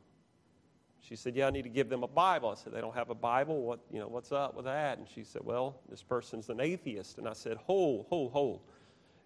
she 1.00 1.16
said, 1.16 1.36
Yeah, 1.36 1.46
I 1.46 1.50
need 1.50 1.62
to 1.62 1.68
give 1.68 1.88
them 1.88 2.02
a 2.02 2.08
Bible. 2.08 2.50
I 2.50 2.54
said, 2.54 2.72
They 2.72 2.80
don't 2.80 2.94
have 2.94 3.10
a 3.10 3.14
Bible? 3.14 3.62
What, 3.62 3.80
you 3.92 4.00
know, 4.00 4.08
what's 4.08 4.32
up 4.32 4.56
with 4.56 4.64
that? 4.64 4.98
And 4.98 5.06
she 5.08 5.22
said, 5.22 5.42
Well, 5.44 5.76
this 5.88 6.02
person's 6.02 6.48
an 6.48 6.60
atheist. 6.60 7.18
And 7.18 7.28
I 7.28 7.34
said, 7.34 7.56
Ho, 7.66 8.06
ho, 8.10 8.28
ho. 8.28 8.60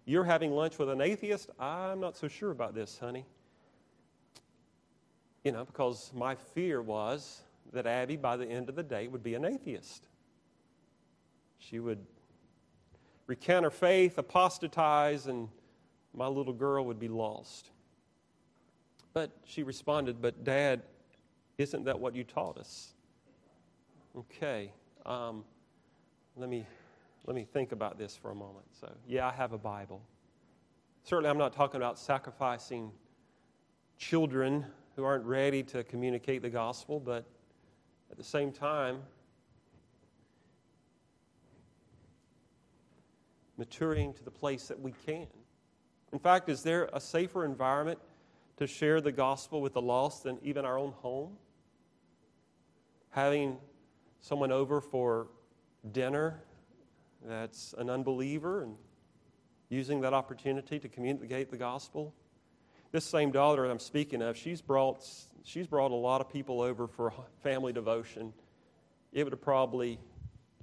You're 0.05 0.23
having 0.23 0.51
lunch 0.51 0.77
with 0.77 0.89
an 0.89 1.01
atheist? 1.01 1.49
I'm 1.59 1.99
not 1.99 2.15
so 2.15 2.27
sure 2.27 2.51
about 2.51 2.75
this, 2.75 2.99
honey. 2.99 3.25
You 5.43 5.51
know, 5.51 5.65
because 5.65 6.11
my 6.13 6.35
fear 6.35 6.81
was 6.81 7.41
that 7.73 7.85
Abby, 7.85 8.17
by 8.17 8.37
the 8.37 8.45
end 8.45 8.69
of 8.69 8.75
the 8.75 8.83
day, 8.83 9.07
would 9.07 9.23
be 9.23 9.35
an 9.35 9.45
atheist. 9.45 10.07
She 11.59 11.79
would 11.79 12.05
recant 13.27 13.63
her 13.63 13.71
faith, 13.71 14.17
apostatize, 14.17 15.27
and 15.27 15.49
my 16.13 16.27
little 16.27 16.53
girl 16.53 16.85
would 16.85 16.99
be 16.99 17.07
lost. 17.07 17.69
But 19.13 19.31
she 19.45 19.63
responded, 19.63 20.21
But, 20.21 20.43
Dad, 20.43 20.83
isn't 21.57 21.85
that 21.85 21.99
what 21.99 22.15
you 22.15 22.23
taught 22.23 22.57
us? 22.57 22.93
Okay. 24.17 24.71
Um, 25.05 25.43
let 26.35 26.49
me 26.49 26.65
let 27.25 27.35
me 27.35 27.43
think 27.43 27.71
about 27.71 27.97
this 27.97 28.15
for 28.15 28.29
a 28.29 28.35
moment. 28.35 28.65
So, 28.79 28.91
yeah, 29.07 29.27
I 29.27 29.31
have 29.31 29.51
a 29.51 29.57
Bible. 29.57 30.01
Certainly, 31.03 31.29
I'm 31.29 31.39
not 31.39 31.53
talking 31.53 31.77
about 31.77 31.97
sacrificing 31.97 32.91
children 33.97 34.65
who 34.95 35.03
aren't 35.03 35.25
ready 35.25 35.63
to 35.63 35.83
communicate 35.83 36.43
the 36.43 36.49
gospel, 36.49 36.99
but 36.99 37.25
at 38.11 38.17
the 38.17 38.23
same 38.23 38.51
time, 38.51 38.99
maturing 43.57 44.13
to 44.13 44.23
the 44.23 44.31
place 44.31 44.67
that 44.67 44.79
we 44.79 44.93
can. 45.05 45.27
In 46.11 46.19
fact, 46.19 46.49
is 46.49 46.63
there 46.63 46.89
a 46.93 46.99
safer 46.99 47.45
environment 47.45 47.99
to 48.57 48.67
share 48.67 49.01
the 49.01 49.11
gospel 49.11 49.61
with 49.61 49.73
the 49.73 49.81
lost 49.81 50.23
than 50.23 50.37
even 50.43 50.65
our 50.65 50.77
own 50.77 50.91
home? 50.91 51.37
Having 53.11 53.57
someone 54.21 54.51
over 54.51 54.81
for 54.81 55.27
dinner 55.91 56.41
that's 57.23 57.73
an 57.77 57.89
unbeliever 57.89 58.63
and 58.63 58.75
using 59.69 60.01
that 60.01 60.13
opportunity 60.13 60.79
to 60.79 60.87
communicate 60.87 61.49
the 61.49 61.57
gospel. 61.57 62.13
This 62.95 63.03
same 63.03 63.29
daughter 63.29 63.65
I'm 63.65 63.77
speaking 63.77 64.21
of, 64.21 64.37
she's 64.37 64.61
brought, 64.61 65.05
she's 65.43 65.67
brought 65.67 65.91
a 65.91 65.93
lot 65.93 66.21
of 66.21 66.31
people 66.31 66.61
over 66.61 66.87
for 66.87 67.11
family 67.43 67.73
devotion. 67.73 68.31
It 69.11 69.25
would 69.25 69.41
probably 69.41 69.99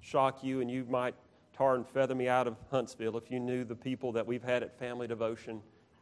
shock 0.00 0.42
you, 0.42 0.62
and 0.62 0.70
you 0.70 0.86
might 0.88 1.14
tar 1.54 1.74
and 1.74 1.86
feather 1.86 2.14
me 2.14 2.28
out 2.28 2.46
of 2.46 2.56
Huntsville 2.70 3.18
if 3.18 3.30
you 3.30 3.38
knew 3.38 3.64
the 3.64 3.74
people 3.74 4.12
that 4.12 4.26
we've 4.26 4.42
had 4.42 4.62
at 4.62 4.78
family 4.78 5.06
devotion. 5.06 5.60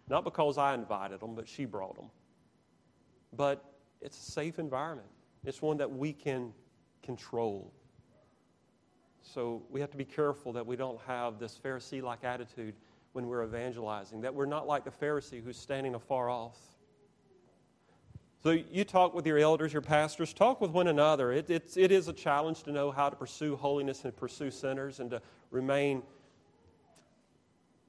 Not 0.09 0.23
because 0.23 0.57
I 0.57 0.73
invited 0.73 1.19
them, 1.19 1.35
but 1.35 1.49
she 1.49 1.65
brought 1.65 1.97
them. 1.97 2.11
But 3.37 3.65
it's 4.01 4.17
a 4.17 4.31
safe 4.31 4.61
environment, 4.61 5.09
it's 5.45 5.61
one 5.61 5.79
that 5.79 5.91
we 5.91 6.13
can 6.13 6.53
control. 7.03 7.73
So 9.21 9.65
we 9.69 9.81
have 9.81 9.91
to 9.91 9.97
be 9.97 10.05
careful 10.05 10.53
that 10.53 10.65
we 10.65 10.77
don't 10.77 11.01
have 11.09 11.41
this 11.41 11.59
Pharisee 11.61 12.01
like 12.01 12.23
attitude 12.23 12.77
when 13.13 13.27
we're 13.27 13.45
evangelizing, 13.45 14.21
that 14.21 14.35
we're 14.35 14.47
not 14.47 14.67
like 14.67 14.85
the 14.85 14.91
Pharisee 14.91 15.43
who's 15.43 15.57
standing 15.57 15.95
afar 15.95 16.31
off. 16.31 16.59
So 18.43 18.51
you 18.51 18.85
talk 18.85 19.13
with 19.13 19.27
your 19.27 19.39
elders, 19.39 19.73
your 19.73 19.83
pastors, 19.83 20.33
talk 20.33 20.63
with 20.63 20.71
one 20.71 20.87
another. 20.87 21.31
It, 21.31 21.51
it's, 21.51 21.77
it 21.77 21.93
is 21.93 22.09
a 22.09 22.13
challenge 22.13 22.63
to 22.63 22.73
know 22.73 22.91
how 22.91 23.11
to 23.11 23.17
pursue 23.17 23.55
holiness 23.55 24.05
and 24.05 24.17
pursue 24.17 24.51
sinners 24.51 24.99
and 25.01 25.11
to 25.11 25.21
remain 25.51 26.03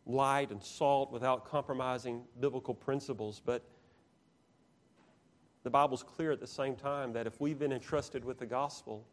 light 0.06 0.52
and 0.52 0.62
salt 0.62 1.12
without 1.12 1.46
compromising 1.46 2.24
biblical 2.42 2.74
principles. 2.74 3.42
But 3.44 3.64
the 5.64 5.70
Bible's 5.70 6.04
clear 6.04 6.32
at 6.32 6.42
the 6.42 6.48
same 6.48 6.76
time 6.76 7.14
that 7.14 7.28
if 7.28 7.40
we've 7.40 7.60
been 7.60 7.72
entrusted 7.72 8.26
with 8.26 8.38
the 8.38 8.46
gospel, 8.46 9.06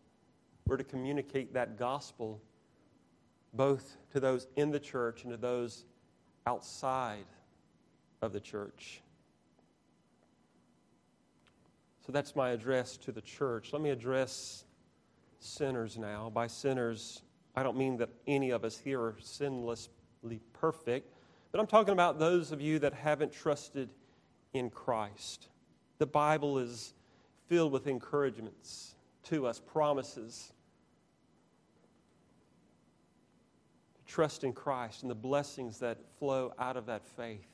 we're 0.66 0.76
to 0.76 0.84
communicate 0.84 1.52
that 1.54 1.78
gospel 1.78 2.40
both 3.54 3.96
to 4.12 4.18
those 4.18 4.48
in 4.56 4.70
the 4.70 4.80
church 4.80 5.22
and 5.22 5.30
to 5.30 5.36
those 5.36 5.84
outside 6.48 7.26
of 8.22 8.32
the 8.32 8.40
church. 8.40 9.02
So 12.06 12.10
that's 12.10 12.34
my 12.34 12.50
address 12.50 12.96
to 12.98 13.12
the 13.12 13.20
church. 13.20 13.74
Let 13.74 13.82
me 13.82 13.90
address 13.90 14.64
sinners 15.40 15.98
now. 15.98 16.30
By 16.30 16.46
sinners, 16.46 17.20
I 17.54 17.62
don't 17.62 17.76
mean 17.76 17.98
that 17.98 18.08
any 18.26 18.48
of 18.48 18.64
us 18.64 18.78
here 18.78 18.98
are 18.98 19.16
sinlessly 19.22 20.40
perfect, 20.54 21.12
but 21.52 21.60
I'm 21.60 21.66
talking 21.66 21.92
about 21.92 22.18
those 22.18 22.50
of 22.50 22.62
you 22.62 22.78
that 22.78 22.94
haven't 22.94 23.32
trusted 23.32 23.90
in 24.54 24.70
Christ. 24.70 25.48
The 25.98 26.06
Bible 26.06 26.58
is 26.58 26.94
filled 27.46 27.72
with 27.72 27.86
encouragements 27.86 28.94
to 29.24 29.46
us, 29.46 29.60
promises 29.60 30.54
trust 34.08 34.42
in 34.42 34.52
Christ 34.52 35.02
and 35.02 35.10
the 35.10 35.14
blessings 35.14 35.78
that 35.78 35.98
flow 36.18 36.52
out 36.58 36.76
of 36.76 36.86
that 36.86 37.06
faith. 37.06 37.46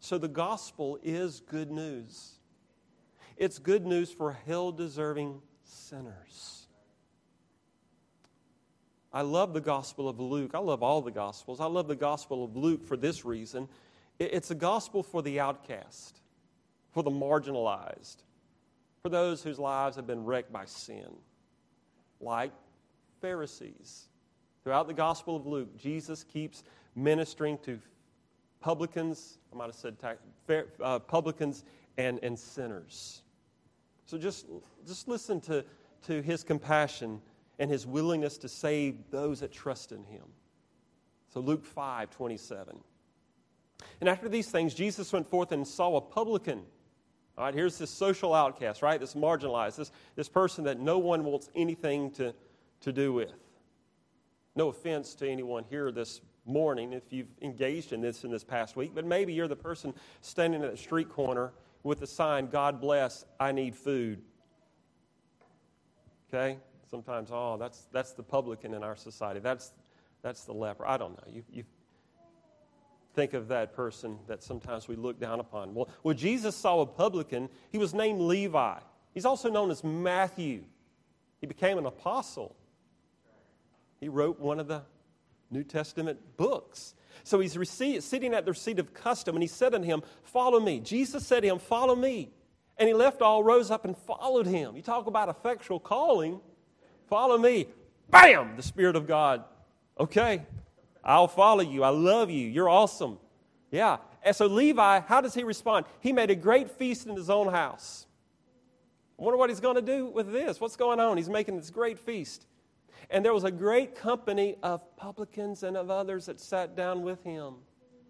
So 0.00 0.18
the 0.18 0.28
gospel 0.28 0.98
is 1.02 1.40
good 1.40 1.70
news. 1.70 2.32
It's 3.36 3.58
good 3.58 3.86
news 3.86 4.10
for 4.10 4.32
hell 4.46 4.72
deserving 4.72 5.40
sinners. 5.64 6.66
I 9.12 9.22
love 9.22 9.54
the 9.54 9.60
gospel 9.60 10.08
of 10.08 10.18
Luke. 10.18 10.50
I 10.54 10.58
love 10.58 10.82
all 10.82 11.00
the 11.00 11.10
gospels. 11.10 11.60
I 11.60 11.66
love 11.66 11.86
the 11.86 11.96
gospel 11.96 12.44
of 12.44 12.56
Luke 12.56 12.84
for 12.84 12.96
this 12.96 13.24
reason 13.24 13.68
it's 14.18 14.50
a 14.50 14.54
gospel 14.54 15.02
for 15.02 15.22
the 15.22 15.40
outcast, 15.40 16.20
for 16.92 17.02
the 17.02 17.10
marginalized, 17.10 18.18
for 19.02 19.08
those 19.08 19.42
whose 19.42 19.58
lives 19.58 19.96
have 19.96 20.06
been 20.06 20.24
wrecked 20.24 20.52
by 20.52 20.64
sin, 20.64 21.08
like 22.20 22.52
Pharisees 23.20 24.06
Throughout 24.62 24.86
the 24.86 24.94
Gospel 24.94 25.36
of 25.36 25.46
Luke, 25.46 25.76
Jesus 25.76 26.22
keeps 26.24 26.62
ministering 26.94 27.58
to 27.64 27.80
publicans, 28.60 29.38
I 29.52 29.56
might 29.56 29.66
have 29.66 29.74
said 29.74 29.96
uh, 30.80 30.98
publicans 31.00 31.64
and, 31.98 32.20
and 32.22 32.38
sinners. 32.38 33.22
So 34.06 34.18
just, 34.18 34.46
just 34.86 35.08
listen 35.08 35.40
to, 35.42 35.64
to 36.06 36.22
his 36.22 36.44
compassion 36.44 37.20
and 37.58 37.70
his 37.70 37.86
willingness 37.86 38.38
to 38.38 38.48
save 38.48 39.10
those 39.10 39.40
that 39.40 39.52
trust 39.52 39.92
in 39.92 40.04
him. 40.04 40.24
So 41.32 41.40
Luke 41.40 41.64
5 41.64 42.10
27. 42.10 42.78
And 44.00 44.08
after 44.08 44.28
these 44.28 44.48
things, 44.48 44.74
Jesus 44.74 45.12
went 45.12 45.26
forth 45.26 45.50
and 45.50 45.66
saw 45.66 45.96
a 45.96 46.00
publican. 46.00 46.62
All 47.36 47.44
right, 47.44 47.54
here's 47.54 47.78
this 47.78 47.90
social 47.90 48.34
outcast, 48.34 48.82
right? 48.82 49.00
This 49.00 49.14
marginalized, 49.14 49.76
this, 49.76 49.90
this 50.14 50.28
person 50.28 50.64
that 50.64 50.78
no 50.78 50.98
one 50.98 51.24
wants 51.24 51.50
anything 51.54 52.10
to, 52.12 52.34
to 52.82 52.92
do 52.92 53.12
with. 53.12 53.32
No 54.54 54.68
offense 54.68 55.14
to 55.16 55.28
anyone 55.28 55.64
here, 55.68 55.90
this 55.90 56.20
morning 56.44 56.92
if 56.92 57.04
you've 57.10 57.36
engaged 57.40 57.92
in 57.92 58.00
this 58.00 58.24
in 58.24 58.30
this 58.30 58.44
past 58.44 58.76
week, 58.76 58.92
but 58.94 59.04
maybe 59.04 59.32
you're 59.32 59.48
the 59.48 59.56
person 59.56 59.94
standing 60.20 60.62
at 60.62 60.70
the 60.70 60.76
street 60.76 61.08
corner 61.08 61.52
with 61.82 62.00
the 62.00 62.06
sign, 62.06 62.46
God 62.46 62.80
bless, 62.80 63.24
I 63.40 63.52
need 63.52 63.74
food. 63.74 64.22
Okay? 66.32 66.58
Sometimes, 66.90 67.30
oh, 67.32 67.56
that's, 67.58 67.86
that's 67.92 68.12
the 68.12 68.22
publican 68.22 68.74
in 68.74 68.82
our 68.82 68.96
society. 68.96 69.40
That's, 69.40 69.72
that's 70.22 70.44
the 70.44 70.52
leper. 70.52 70.86
I 70.86 70.96
don't 70.96 71.12
know. 71.12 71.32
You, 71.32 71.42
you 71.50 71.64
think 73.14 73.34
of 73.34 73.48
that 73.48 73.74
person 73.74 74.18
that 74.26 74.42
sometimes 74.42 74.88
we 74.88 74.96
look 74.96 75.18
down 75.18 75.40
upon. 75.40 75.74
Well, 75.74 75.88
well, 76.02 76.14
Jesus 76.14 76.56
saw 76.56 76.80
a 76.80 76.86
publican. 76.86 77.48
He 77.70 77.78
was 77.78 77.94
named 77.94 78.20
Levi. 78.20 78.78
He's 79.14 79.24
also 79.24 79.50
known 79.50 79.70
as 79.70 79.82
Matthew. 79.82 80.64
He 81.40 81.46
became 81.46 81.78
an 81.78 81.86
apostle. 81.86 82.56
He 84.02 84.08
wrote 84.08 84.40
one 84.40 84.58
of 84.58 84.66
the 84.66 84.82
New 85.48 85.62
Testament 85.62 86.18
books. 86.36 86.94
So 87.22 87.38
he's 87.38 87.56
sitting 88.04 88.34
at 88.34 88.44
the 88.44 88.52
seat 88.52 88.80
of 88.80 88.92
custom, 88.92 89.36
and 89.36 89.42
he 89.44 89.46
said 89.46 89.76
unto 89.76 89.86
him, 89.86 90.02
Follow 90.24 90.58
me. 90.58 90.80
Jesus 90.80 91.24
said 91.24 91.44
to 91.44 91.48
him, 91.48 91.60
Follow 91.60 91.94
me. 91.94 92.32
And 92.76 92.88
he 92.88 92.94
left 92.94 93.22
all, 93.22 93.44
rose 93.44 93.70
up, 93.70 93.84
and 93.84 93.96
followed 93.96 94.48
him. 94.48 94.74
You 94.74 94.82
talk 94.82 95.06
about 95.06 95.28
effectual 95.28 95.78
calling. 95.78 96.40
Follow 97.06 97.38
me. 97.38 97.68
Bam! 98.10 98.56
The 98.56 98.64
Spirit 98.64 98.96
of 98.96 99.06
God. 99.06 99.44
Okay, 100.00 100.42
I'll 101.04 101.28
follow 101.28 101.62
you. 101.62 101.84
I 101.84 101.90
love 101.90 102.28
you. 102.28 102.48
You're 102.48 102.68
awesome. 102.68 103.18
Yeah. 103.70 103.98
And 104.24 104.34
so 104.34 104.46
Levi, 104.46 104.98
how 105.06 105.20
does 105.20 105.32
he 105.32 105.44
respond? 105.44 105.86
He 106.00 106.12
made 106.12 106.30
a 106.30 106.34
great 106.34 106.72
feast 106.72 107.06
in 107.06 107.14
his 107.14 107.30
own 107.30 107.52
house. 107.52 108.04
I 109.16 109.22
wonder 109.22 109.38
what 109.38 109.48
he's 109.48 109.60
going 109.60 109.76
to 109.76 109.82
do 109.82 110.06
with 110.06 110.32
this. 110.32 110.60
What's 110.60 110.74
going 110.74 110.98
on? 110.98 111.18
He's 111.18 111.28
making 111.28 111.56
this 111.56 111.70
great 111.70 112.00
feast. 112.00 112.46
And 113.10 113.24
there 113.24 113.34
was 113.34 113.44
a 113.44 113.50
great 113.50 113.94
company 113.94 114.56
of 114.62 114.96
publicans 114.96 115.62
and 115.62 115.76
of 115.76 115.90
others 115.90 116.26
that 116.26 116.40
sat 116.40 116.76
down 116.76 117.02
with 117.02 117.22
him. 117.22 117.54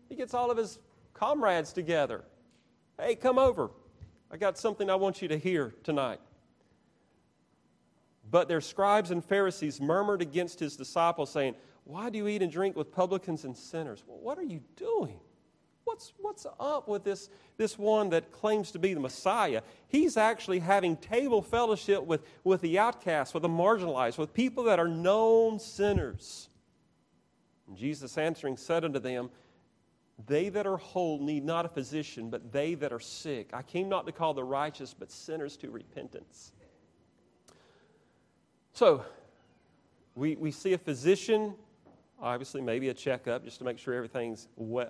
He 0.09 0.15
gets 0.15 0.35
all 0.35 0.51
of 0.51 0.57
his 0.57 0.79
comrades 1.15 1.73
together. 1.73 2.25
Hey, 2.99 3.15
come 3.15 3.39
over. 3.39 3.71
I 4.31 4.37
got 4.37 4.59
something 4.59 4.89
I 4.89 4.95
want 4.95 5.23
you 5.23 5.29
to 5.29 5.39
hear 5.39 5.75
tonight. 5.83 6.21
But 8.31 8.49
their 8.49 8.61
scribes 8.61 9.11
and 9.11 9.25
Pharisees 9.25 9.81
murmured 9.81 10.23
against 10.23 10.59
his 10.59 10.77
disciples, 10.77 11.31
saying, 11.31 11.55
Why 11.85 12.09
do 12.09 12.19
you 12.19 12.29
eat 12.29 12.41
and 12.43 12.51
drink 12.51 12.77
with 12.77 12.91
publicans 12.91 13.45
and 13.45 13.57
sinners? 13.57 14.03
Well, 14.07 14.19
what 14.19 14.39
are 14.39 14.45
you 14.45 14.61
doing? 14.77 15.21
What's, 15.85 16.13
what's 16.19 16.47
up 16.61 16.89
with 16.89 17.05
this, 17.05 17.29
this 17.57 17.79
one 17.79 18.11
that 18.11 18.33
claims 18.33 18.71
to 18.73 18.79
be 18.79 18.95
the 18.95 19.01
Messiah? 19.01 19.63
He's 19.89 20.17
actually 20.17 20.61
having 20.61 20.97
table 20.97 21.43
fellowship 21.43 22.05
with, 22.05 22.23
with 22.45 22.61
the 22.61 22.79
outcasts, 22.79 23.35
with 23.35 23.43
the 23.43 23.49
marginalized, 23.49 24.17
with 24.19 24.33
people 24.33 24.65
that 24.65 24.79
are 24.79 24.89
known 24.89 25.59
sinners. 25.59 26.49
And 27.67 27.77
Jesus 27.77 28.17
answering 28.17 28.57
said 28.57 28.85
unto 28.85 29.01
them, 29.01 29.31
They 30.27 30.49
that 30.51 30.67
are 30.67 30.77
whole 30.77 31.19
need 31.19 31.45
not 31.45 31.67
a 31.67 31.69
physician, 31.69 32.31
but 32.31 32.53
they 32.53 32.75
that 32.75 32.93
are 32.93 33.01
sick. 33.01 33.51
I 33.53 33.63
came 33.63 33.89
not 33.89 34.07
to 34.07 34.13
call 34.13 34.35
the 34.35 34.45
righteous, 34.45 34.95
but 34.97 35.11
sinners 35.11 35.57
to 35.59 35.71
repentance. 35.71 36.53
So, 38.73 39.05
we, 40.15 40.37
we 40.37 40.51
see 40.51 40.73
a 40.73 40.79
physician, 40.79 41.55
obviously, 42.23 42.61
maybe 42.61 42.89
a 42.89 42.95
checkup 42.95 43.45
just 43.45 43.59
to 43.59 43.65
make 43.65 43.79
sure 43.79 43.95
everything's 43.95 44.49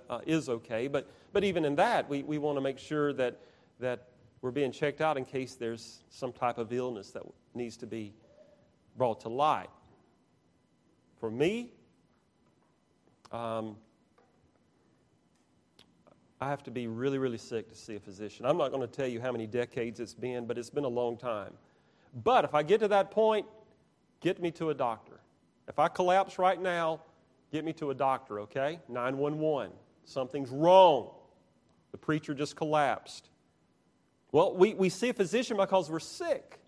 uh, 0.09 0.19
is 0.25 0.49
okay. 0.49 0.87
But, 0.87 1.09
but 1.33 1.43
even 1.43 1.65
in 1.65 1.75
that, 1.75 2.07
we, 2.09 2.23
we 2.23 2.37
want 2.37 2.57
to 2.57 2.61
make 2.61 2.79
sure 2.79 3.11
that, 3.13 3.39
that 3.79 4.07
we're 4.41 4.51
being 4.51 4.71
checked 4.71 5.01
out 5.01 5.17
in 5.17 5.25
case 5.25 5.55
there's 5.55 6.03
some 6.09 6.31
type 6.31 6.57
of 6.57 6.71
illness 6.71 7.11
that 7.11 7.23
needs 7.53 7.77
to 7.77 7.87
be 7.87 8.13
brought 8.97 9.21
to 9.21 9.29
light. 9.29 9.69
For 11.19 11.31
me, 11.31 11.71
um, 13.31 13.75
I 16.39 16.49
have 16.49 16.63
to 16.63 16.71
be 16.71 16.87
really, 16.87 17.17
really 17.17 17.37
sick 17.37 17.69
to 17.69 17.75
see 17.75 17.95
a 17.95 17.99
physician. 17.99 18.45
I'm 18.45 18.57
not 18.57 18.71
going 18.71 18.81
to 18.81 18.87
tell 18.87 19.07
you 19.07 19.19
how 19.19 19.31
many 19.31 19.47
decades 19.47 19.99
it's 19.99 20.13
been, 20.13 20.45
but 20.45 20.57
it's 20.57 20.69
been 20.69 20.83
a 20.83 20.89
long 20.89 21.17
time. 21.17 21.53
But 22.23 22.45
if 22.45 22.53
I 22.53 22.63
get 22.63 22.81
to 22.81 22.87
that 22.89 23.11
point, 23.11 23.45
Get 24.23 24.41
me 24.41 24.51
to 24.51 24.69
a 24.69 24.73
doctor. 24.73 25.19
If 25.67 25.79
I 25.79 25.89
collapse 25.89 26.39
right 26.39 26.59
now, 26.59 27.01
get 27.53 27.63
me 27.63 27.71
to 27.71 27.91
a 27.91 27.93
doctor, 27.93 28.41
okay? 28.41 28.79
911. 28.89 29.71
Something's 30.05 30.49
wrong. 30.49 31.11
The 31.91 31.97
preacher 31.99 32.33
just 32.33 32.55
collapsed. 32.55 33.29
Well, 34.31 34.55
we, 34.55 34.73
we 34.73 34.89
see 34.89 35.09
a 35.09 35.13
physician 35.13 35.55
because 35.57 35.89
we're 35.89 35.99
sick. 35.99 36.59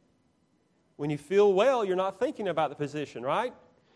When 0.98 1.10
you 1.10 1.18
feel 1.18 1.52
well, 1.52 1.84
you're 1.84 1.96
not 1.96 2.20
thinking 2.20 2.48
about 2.48 2.70
the 2.70 2.76
physician, 2.76 3.24
right? 3.24 3.52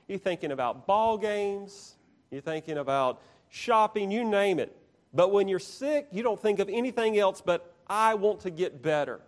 You're 0.07 0.17
thinking 0.17 0.51
about 0.51 0.87
ball 0.87 1.19
games, 1.19 1.95
you're 2.31 2.41
thinking 2.41 2.79
about 2.79 3.21
shopping, 3.49 4.09
you 4.09 4.25
name 4.25 4.57
it. 4.57 4.75
But 5.13 5.31
when 5.31 5.47
you're 5.47 5.59
sick, 5.59 6.07
you 6.11 6.23
don't 6.23 6.41
think 6.41 6.57
of 6.59 6.69
anything 6.69 7.17
else 7.17 7.41
but, 7.41 7.75
I 7.91 8.13
want 8.13 8.41
to 8.41 8.51
get 8.51 8.83
better. 8.83 9.19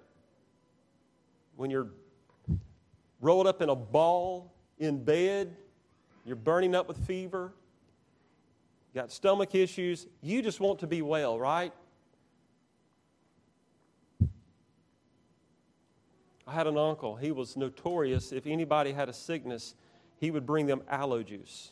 When 1.55 1.71
you're 1.71 1.89
rolled 3.19 3.47
up 3.47 3.61
in 3.63 3.69
a 3.69 3.75
ball 3.75 4.53
in 4.77 5.03
bed, 5.03 5.57
you're 6.25 6.35
burning 6.35 6.75
up 6.75 6.87
with 6.87 6.97
fever, 7.05 7.53
you 8.93 9.01
got 9.01 9.11
stomach 9.11 9.55
issues, 9.55 10.07
you 10.21 10.41
just 10.41 10.59
want 10.59 10.79
to 10.79 10.87
be 10.87 11.01
well, 11.01 11.39
right? 11.39 11.73
I 16.47 16.53
had 16.53 16.67
an 16.67 16.77
uncle, 16.77 17.15
he 17.15 17.31
was 17.31 17.55
notorious. 17.55 18.31
If 18.31 18.45
anybody 18.45 18.91
had 18.91 19.07
a 19.07 19.13
sickness, 19.13 19.75
he 20.19 20.31
would 20.31 20.45
bring 20.45 20.65
them 20.65 20.81
aloe 20.89 21.23
juice. 21.23 21.71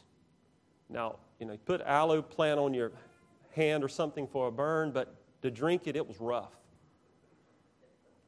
Now, 0.90 1.18
you 1.40 1.46
know, 1.46 1.54
you 1.54 1.60
put 1.60 1.82
aloe 1.82 2.22
plant 2.22 2.60
on 2.60 2.74
your 2.74 2.92
hand 3.52 3.84
or 3.84 3.90
something 3.90 4.28
for 4.28 4.48
a 4.48 4.52
burn, 4.52 4.92
but 4.92 5.14
to 5.42 5.52
drink 5.52 5.88
it, 5.88 5.96
it 5.96 6.08
was 6.08 6.20
rough. 6.20 6.54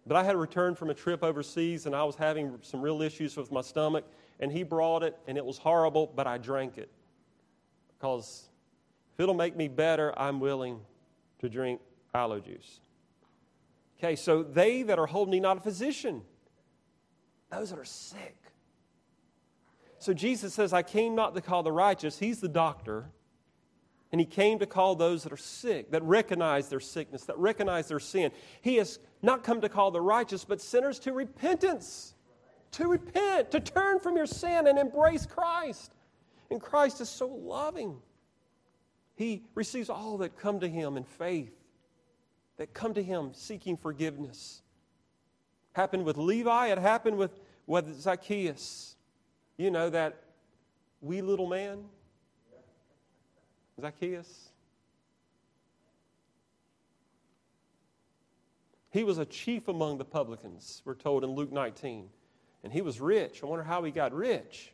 But 0.06 0.18
I 0.18 0.24
had 0.24 0.36
returned 0.36 0.78
from 0.78 0.90
a 0.90 0.94
trip 0.94 1.24
overseas 1.24 1.86
and 1.86 1.96
I 1.96 2.04
was 2.04 2.16
having 2.16 2.58
some 2.62 2.82
real 2.82 3.02
issues 3.02 3.38
with 3.38 3.52
my 3.52 3.62
stomach, 3.62 4.06
and 4.42 4.52
he 4.52 4.64
brought 4.64 5.04
it, 5.04 5.18
and 5.28 5.38
it 5.38 5.46
was 5.46 5.58
horrible, 5.58 6.12
but 6.14 6.28
I 6.28 6.38
drank 6.38 6.78
it. 6.78 6.92
Because 7.98 8.50
if 9.14 9.20
it'll 9.20 9.36
make 9.36 9.56
me 9.56 9.68
better, 9.68 10.18
I'm 10.20 10.40
willing 10.40 10.80
to 11.40 11.50
drink 11.50 11.80
aloe 12.14 12.40
juice. 12.40 12.80
Okay, 13.98 14.16
so 14.16 14.42
they 14.42 14.82
that 14.84 14.98
are 14.98 15.06
holding 15.06 15.44
not 15.44 15.58
a 15.58 15.62
physician, 15.62 16.24
those 17.52 17.70
that 17.70 17.78
are 17.78 17.86
sick. 17.86 18.38
So 20.00 20.14
Jesus 20.14 20.56
says, 20.56 20.74
I 20.74 20.82
came 20.82 21.14
not 21.14 21.36
to 21.36 21.42
call 21.42 21.62
the 21.62 21.72
righteous, 21.72 22.18
he's 22.18 22.40
the 22.40 22.50
doctor. 22.50 23.12
And 24.12 24.20
he 24.20 24.26
came 24.26 24.60
to 24.60 24.66
call 24.66 24.96
those 24.96 25.24
that 25.24 25.32
are 25.32 25.38
sick, 25.38 25.92
that 25.92 26.04
recognize 26.04 26.68
their 26.68 26.82
sickness, 26.82 27.24
that 27.26 27.38
recognize 27.38 27.88
their 27.88 28.00
sin. 28.00 28.32
He 28.62 28.76
has 28.76 29.00
not 29.22 29.42
come 29.42 29.62
to 29.62 29.70
call 29.70 29.92
the 29.92 30.02
righteous, 30.02 30.44
but 30.44 30.60
sinners 30.60 31.00
to 31.00 31.14
repentance, 31.14 32.14
to 32.72 32.88
repent, 32.88 33.52
to 33.52 33.60
turn 33.60 34.00
from 34.00 34.16
your 34.16 34.26
sin 34.26 34.68
and 34.68 34.78
embrace 34.78 35.26
Christ. 35.26 35.94
And 36.50 36.62
Christ 36.62 37.02
is 37.02 37.10
so 37.10 37.28
loving. 37.28 37.98
He 39.16 39.44
receives 39.56 39.90
all 39.90 40.18
that 40.20 40.38
come 40.38 40.60
to 40.60 40.68
him 40.68 40.98
in 40.98 41.04
faith, 41.04 41.54
that 42.58 42.74
come 42.74 42.94
to 42.94 43.04
him 43.04 43.32
seeking 43.34 43.78
forgiveness. 43.78 44.62
Happened 45.74 46.06
with 46.06 46.18
Levi, 46.18 46.68
it 46.68 46.78
happened 46.78 47.18
with, 47.18 47.40
with 47.68 48.00
Zacchaeus. 48.00 48.96
You 49.58 49.72
know, 49.72 49.90
that 49.90 50.24
wee 51.02 51.22
little 51.22 51.48
man 51.48 51.86
Zacchaeus? 53.82 54.50
He 58.92 59.04
was 59.04 59.18
a 59.18 59.26
chief 59.26 59.68
among 59.68 59.98
the 59.98 60.06
publicans, 60.06 60.82
we're 60.86 60.96
told 60.96 61.24
in 61.24 61.32
Luke 61.32 61.52
19. 61.52 62.10
And 62.64 62.72
he 62.72 62.82
was 62.82 63.02
rich. 63.02 63.42
I 63.44 63.46
wonder 63.46 63.64
how 63.64 63.84
he 63.84 63.92
got 63.92 64.14
rich. 64.14 64.72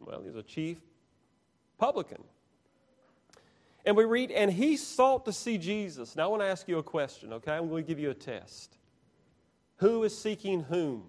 Well, 0.00 0.20
he 0.20 0.28
was 0.28 0.36
a 0.36 0.42
chief 0.42 0.78
publican. 1.78 2.22
And 3.84 3.96
we 3.96 4.04
read, 4.04 4.30
and 4.30 4.50
he 4.52 4.76
sought 4.76 5.24
to 5.24 5.32
see 5.32 5.56
Jesus. 5.56 6.16
Now, 6.16 6.24
I 6.24 6.26
want 6.26 6.42
to 6.42 6.46
ask 6.46 6.68
you 6.68 6.78
a 6.78 6.82
question, 6.82 7.32
okay? 7.34 7.52
I'm 7.52 7.68
going 7.68 7.84
to 7.84 7.88
give 7.88 7.98
you 7.98 8.10
a 8.10 8.14
test. 8.14 8.76
Who 9.76 10.02
is 10.04 10.16
seeking 10.16 10.60
whom? 10.60 11.04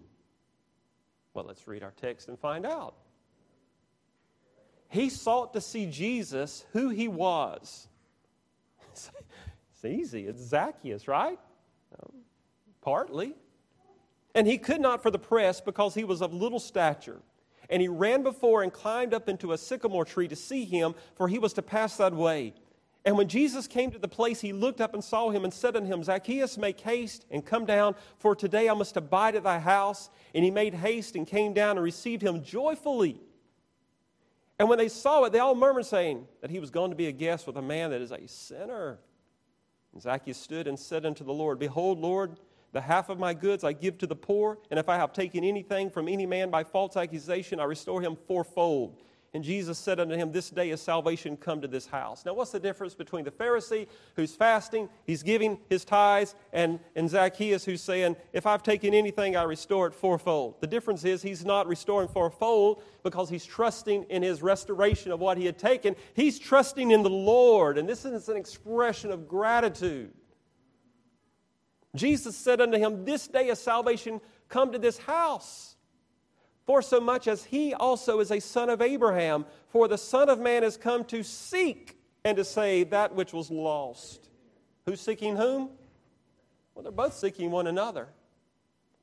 Well, 1.33 1.45
let's 1.45 1.67
read 1.67 1.83
our 1.83 1.93
text 1.99 2.27
and 2.27 2.37
find 2.39 2.65
out. 2.65 2.95
He 4.89 5.09
sought 5.09 5.53
to 5.53 5.61
see 5.61 5.87
Jesus, 5.87 6.65
who 6.73 6.89
he 6.89 7.07
was. 7.07 7.87
It's 9.81 9.85
easy. 9.85 10.27
It's 10.27 10.41
Zacchaeus, 10.41 11.07
right? 11.07 11.39
Partly. 12.81 13.33
And 14.35 14.47
he 14.47 14.57
could 14.57 14.81
not 14.81 15.01
for 15.01 15.11
the 15.11 15.19
press 15.19 15.59
because 15.61 15.95
he 15.95 16.03
was 16.03 16.21
of 16.21 16.33
little 16.33 16.59
stature. 16.59 17.21
And 17.69 17.81
he 17.81 17.87
ran 17.87 18.23
before 18.23 18.63
and 18.63 18.73
climbed 18.73 19.13
up 19.13 19.29
into 19.29 19.53
a 19.53 19.57
sycamore 19.57 20.05
tree 20.05 20.27
to 20.27 20.35
see 20.35 20.65
him, 20.65 20.95
for 21.15 21.27
he 21.27 21.39
was 21.39 21.53
to 21.53 21.61
pass 21.61 21.97
that 21.97 22.13
way. 22.13 22.53
And 23.05 23.17
when 23.17 23.27
Jesus 23.27 23.67
came 23.67 23.91
to 23.91 23.99
the 23.99 24.07
place, 24.07 24.41
he 24.41 24.51
looked 24.51 24.81
up 24.81 24.93
and 24.93 25.03
saw 25.03 25.29
him 25.29 25.43
and 25.43 25.53
said 25.53 25.75
unto 25.75 25.87
him, 25.87 26.03
Zacchaeus, 26.03 26.57
make 26.57 26.79
haste 26.81 27.25
and 27.31 27.45
come 27.45 27.65
down, 27.65 27.95
for 28.17 28.35
today 28.35 28.69
I 28.69 28.73
must 28.73 28.97
abide 28.97 29.35
at 29.35 29.43
thy 29.43 29.59
house. 29.59 30.09
And 30.35 30.43
he 30.43 30.51
made 30.51 30.73
haste 30.73 31.15
and 31.15 31.25
came 31.25 31.53
down 31.53 31.77
and 31.77 31.83
received 31.83 32.21
him 32.21 32.43
joyfully. 32.43 33.21
And 34.59 34.67
when 34.67 34.77
they 34.77 34.89
saw 34.89 35.23
it, 35.23 35.31
they 35.31 35.39
all 35.39 35.55
murmured, 35.55 35.85
saying 35.85 36.27
that 36.41 36.51
he 36.51 36.59
was 36.59 36.69
going 36.69 36.91
to 36.91 36.95
be 36.95 37.07
a 37.07 37.13
guest 37.13 37.47
with 37.47 37.55
a 37.55 37.61
man 37.61 37.91
that 37.91 38.01
is 38.01 38.11
a 38.11 38.27
sinner. 38.27 38.99
And 39.93 40.01
Zacchaeus 40.01 40.37
stood 40.37 40.67
and 40.67 40.77
said 40.77 41.05
unto 41.05 41.23
the 41.23 41.33
Lord, 41.33 41.59
Behold, 41.59 41.99
Lord, 41.99 42.37
the 42.71 42.81
half 42.81 43.09
of 43.09 43.19
my 43.19 43.33
goods 43.33 43.63
I 43.63 43.73
give 43.73 43.97
to 43.99 44.07
the 44.07 44.15
poor, 44.15 44.57
and 44.69 44.79
if 44.79 44.89
I 44.89 44.97
have 44.97 45.13
taken 45.13 45.43
anything 45.43 45.89
from 45.89 46.07
any 46.07 46.25
man 46.25 46.49
by 46.49 46.63
false 46.63 46.95
accusation, 46.97 47.59
I 47.59 47.63
restore 47.63 48.01
him 48.01 48.17
fourfold. 48.27 49.01
And 49.33 49.43
Jesus 49.43 49.77
said 49.77 49.99
unto 49.99 50.15
him, 50.15 50.31
This 50.31 50.49
day 50.49 50.71
is 50.71 50.81
salvation 50.81 51.37
come 51.37 51.61
to 51.61 51.67
this 51.67 51.85
house. 51.85 52.25
Now, 52.25 52.33
what's 52.33 52.51
the 52.51 52.59
difference 52.59 52.95
between 52.95 53.23
the 53.23 53.31
Pharisee 53.31 53.87
who's 54.15 54.35
fasting, 54.35 54.89
he's 55.05 55.21
giving 55.21 55.59
his 55.69 55.85
tithes, 55.85 56.33
and, 56.51 56.79
and 56.95 57.07
Zacchaeus 57.07 57.63
who's 57.63 57.83
saying, 57.83 58.15
If 58.33 58.47
I've 58.47 58.63
taken 58.63 58.93
anything, 58.93 59.35
I 59.35 59.43
restore 59.43 59.85
it 59.85 59.93
fourfold? 59.93 60.59
The 60.61 60.67
difference 60.67 61.05
is 61.05 61.21
he's 61.21 61.45
not 61.45 61.67
restoring 61.67 62.07
fourfold 62.07 62.81
because 63.03 63.29
he's 63.29 63.45
trusting 63.45 64.05
in 64.05 64.23
his 64.23 64.41
restoration 64.41 65.11
of 65.11 65.19
what 65.19 65.37
he 65.37 65.45
had 65.45 65.59
taken. 65.59 65.95
He's 66.15 66.39
trusting 66.39 66.89
in 66.89 67.03
the 67.03 67.09
Lord. 67.09 67.77
And 67.77 67.87
this 67.87 68.05
is 68.05 68.29
an 68.29 68.37
expression 68.37 69.11
of 69.11 69.27
gratitude. 69.27 70.11
Jesus 71.95 72.35
said 72.35 72.61
unto 72.61 72.77
him, 72.77 73.05
This 73.05 73.27
day 73.27 73.47
is 73.47 73.59
salvation 73.59 74.21
come 74.47 74.71
to 74.71 74.79
this 74.79 74.97
house 74.97 75.75
for 76.69 76.83
so 76.83 77.01
much 77.01 77.27
as 77.27 77.43
he 77.43 77.73
also 77.73 78.19
is 78.19 78.29
a 78.29 78.39
son 78.39 78.69
of 78.69 78.79
Abraham. 78.79 79.43
For 79.69 79.87
the 79.87 79.97
Son 79.97 80.29
of 80.29 80.39
Man 80.39 80.61
has 80.61 80.77
come 80.77 81.03
to 81.05 81.23
seek 81.23 81.97
and 82.23 82.37
to 82.37 82.43
save 82.43 82.91
that 82.91 83.15
which 83.15 83.33
was 83.33 83.49
lost. 83.49 84.29
Who's 84.85 85.01
seeking 85.01 85.35
whom? 85.35 85.71
Well, 86.75 86.83
they're 86.83 86.91
both 86.91 87.15
seeking 87.15 87.49
one 87.49 87.65
another. 87.65 88.09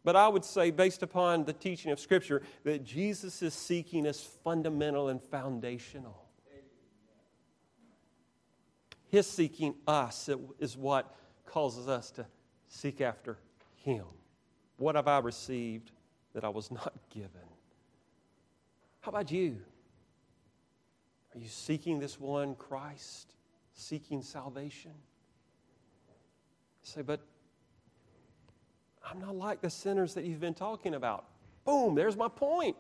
But 0.05 0.15
I 0.15 0.29
would 0.29 0.45
say, 0.45 0.71
based 0.71 1.03
upon 1.03 1.45
the 1.45 1.53
teaching 1.53 1.91
of 1.91 1.99
Scripture, 1.99 2.43
that 2.63 2.85
Jesus 2.85 3.43
is 3.43 3.53
seeking 3.53 4.07
is 4.07 4.21
fundamental 4.21 5.09
and 5.09 5.21
foundational. 5.21 6.23
His 9.09 9.27
seeking 9.29 9.75
us 9.89 10.31
is 10.61 10.77
what 10.77 11.13
causes 11.47 11.89
us 11.89 12.13
to 12.13 12.27
seek 12.77 13.01
after 13.01 13.39
Him. 13.85 14.05
What 14.77 14.95
have 14.97 15.09
I 15.09 15.19
received 15.19 15.91
that 16.35 16.45
I 16.45 16.49
was 16.49 16.71
not 16.71 16.93
given? 17.11 17.31
How 19.01 19.11
about 19.11 19.31
you? 19.31 19.59
Are 21.35 21.39
you 21.39 21.49
seeking 21.49 21.99
this 21.99 22.21
one 22.21 22.55
Christ, 22.55 23.33
seeking 23.73 24.23
salvation? 24.23 24.93
You 26.83 26.91
say, 26.91 27.03
but 27.03 27.21
I'm 29.09 29.21
not 29.21 29.37
like 29.37 29.61
the 29.61 29.71
sinners 29.71 30.15
that 30.15 30.25
you've 30.25 30.41
been 30.41 30.55
talking 30.55 30.95
about. 30.95 31.25
Boom, 31.65 31.95
there's 31.95 32.17
my 32.17 32.29
point. 32.29 32.77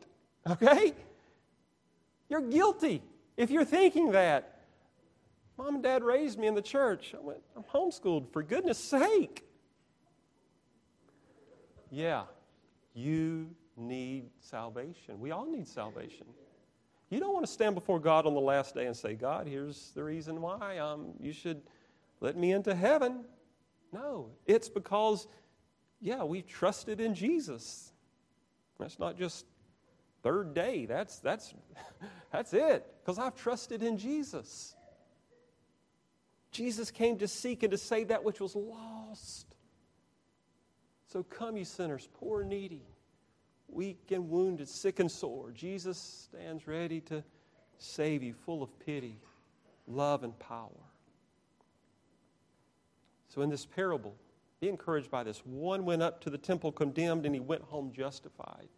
Okay? 0.48 0.94
You're 2.28 2.40
guilty 2.40 3.02
if 3.36 3.50
you're 3.50 3.64
thinking 3.64 4.12
that. 4.12 4.52
Mom 5.58 5.76
and 5.76 5.82
dad 5.82 6.04
raised 6.04 6.38
me 6.38 6.46
in 6.46 6.54
the 6.54 6.62
church. 6.62 7.14
I 7.16 7.24
went, 7.24 7.40
I'm 7.56 7.62
homeschooled, 7.62 8.30
for 8.30 8.42
goodness 8.42 8.78
sake. 8.78 9.46
Yeah, 11.96 12.24
you 12.92 13.48
need 13.74 14.28
salvation. 14.38 15.18
We 15.18 15.30
all 15.30 15.50
need 15.50 15.66
salvation. 15.66 16.26
You 17.08 17.20
don't 17.20 17.32
want 17.32 17.46
to 17.46 17.50
stand 17.50 17.74
before 17.74 17.98
God 17.98 18.26
on 18.26 18.34
the 18.34 18.40
last 18.40 18.74
day 18.74 18.84
and 18.84 18.94
say, 18.94 19.14
God, 19.14 19.46
here's 19.46 19.92
the 19.92 20.04
reason 20.04 20.42
why 20.42 20.76
um, 20.76 21.14
you 21.18 21.32
should 21.32 21.62
let 22.20 22.36
me 22.36 22.52
into 22.52 22.74
heaven. 22.74 23.24
No, 23.94 24.28
it's 24.44 24.68
because, 24.68 25.26
yeah, 25.98 26.22
we 26.22 26.42
trusted 26.42 27.00
in 27.00 27.14
Jesus. 27.14 27.94
That's 28.78 28.98
not 28.98 29.16
just 29.16 29.46
third 30.22 30.52
day. 30.52 30.84
That's, 30.84 31.18
that's, 31.20 31.54
that's 32.30 32.52
it, 32.52 32.86
because 33.00 33.18
I've 33.18 33.36
trusted 33.36 33.82
in 33.82 33.96
Jesus. 33.96 34.76
Jesus 36.50 36.90
came 36.90 37.16
to 37.16 37.26
seek 37.26 37.62
and 37.62 37.70
to 37.70 37.78
save 37.78 38.08
that 38.08 38.22
which 38.22 38.38
was 38.38 38.54
lost. 38.54 39.55
So 41.06 41.22
come, 41.22 41.56
you 41.56 41.64
sinners, 41.64 42.08
poor 42.14 42.44
needy 42.44 42.82
weak 43.68 44.10
and 44.10 44.28
wounded, 44.30 44.68
sick 44.68 45.00
and 45.00 45.10
sore, 45.10 45.50
Jesus 45.52 46.28
stands 46.30 46.66
ready 46.66 47.00
to 47.02 47.22
save 47.78 48.22
you, 48.22 48.34
full 48.34 48.62
of 48.62 48.78
pity, 48.80 49.18
love, 49.86 50.24
and 50.24 50.38
power. 50.38 50.70
So, 53.28 53.42
in 53.42 53.50
this 53.50 53.66
parable, 53.66 54.14
be 54.60 54.68
encouraged 54.68 55.10
by 55.10 55.22
this. 55.24 55.44
One 55.44 55.84
went 55.84 56.02
up 56.02 56.22
to 56.22 56.30
the 56.30 56.38
temple 56.38 56.72
condemned, 56.72 57.26
and 57.26 57.34
he 57.34 57.40
went 57.40 57.62
home 57.62 57.92
justified. 57.92 58.68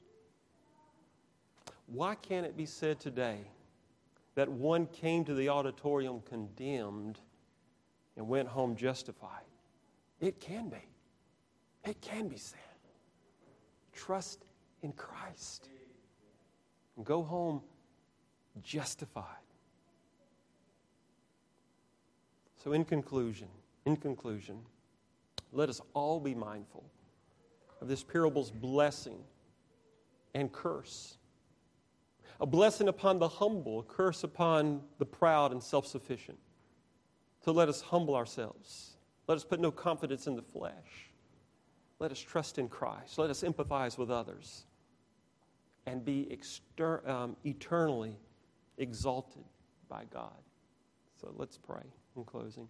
Why 1.87 2.16
can't 2.16 2.45
it 2.45 2.57
be 2.57 2.66
said 2.66 2.99
today 2.99 3.39
that 4.35 4.49
one 4.49 4.87
came 4.87 5.24
to 5.24 5.35
the 5.35 5.49
auditorium 5.49 6.22
condemned 6.22 7.20
and 8.16 8.29
went 8.29 8.49
home 8.49 8.74
justified? 8.74 9.45
It 10.20 10.41
can 10.41 10.68
be. 10.68 10.88
It 11.85 12.01
can 12.01 12.29
be 12.29 12.37
said. 12.37 12.59
Trust 13.93 14.45
in 14.83 14.93
Christ. 14.93 15.68
And 16.97 17.05
go 17.05 17.22
home 17.22 17.62
justified. 18.62 19.24
So, 22.62 22.72
in 22.72 22.85
conclusion, 22.85 23.49
in 23.87 23.97
conclusion, 23.97 24.59
let 25.53 25.68
us 25.68 25.81
all 25.95 26.20
be 26.20 26.35
mindful 26.35 26.85
of 27.81 27.89
this 27.89 28.03
parable's 28.03 28.51
blessing 28.51 29.18
and 30.35 30.53
curse. 30.53 31.16
A 32.41 32.47
blessing 32.47 32.89
upon 32.89 33.18
the 33.18 33.29
humble, 33.29 33.81
a 33.81 33.83
curse 33.83 34.24
upon 34.24 34.83
the 34.99 35.07
proud 35.07 35.53
and 35.53 35.62
self 35.62 35.87
sufficient. 35.87 36.39
So 37.45 37.53
let 37.53 37.68
us 37.68 37.81
humble 37.81 38.14
ourselves. 38.14 38.97
Let 39.26 39.37
us 39.37 39.45
put 39.45 39.61
no 39.61 39.70
confidence 39.70 40.26
in 40.26 40.37
the 40.37 40.43
flesh. 40.43 41.08
Let 41.99 42.13
us 42.13 42.19
trust 42.19 42.59
in 42.59 42.69
Christ. 42.69 43.19
Let 43.19 43.31
us 43.31 43.43
empathize 43.43 43.99
with 43.99 44.11
others 44.11 44.65
and 45.87 46.05
be 46.05 46.29
exter- 46.31 47.09
um, 47.09 47.37
eternally 47.45 48.17
exalted 48.77 49.45
by 49.89 50.05
God. 50.13 50.39
So 51.21 51.33
let's 51.37 51.59
pray 51.59 51.83
in 52.17 52.25
closing. 52.25 52.69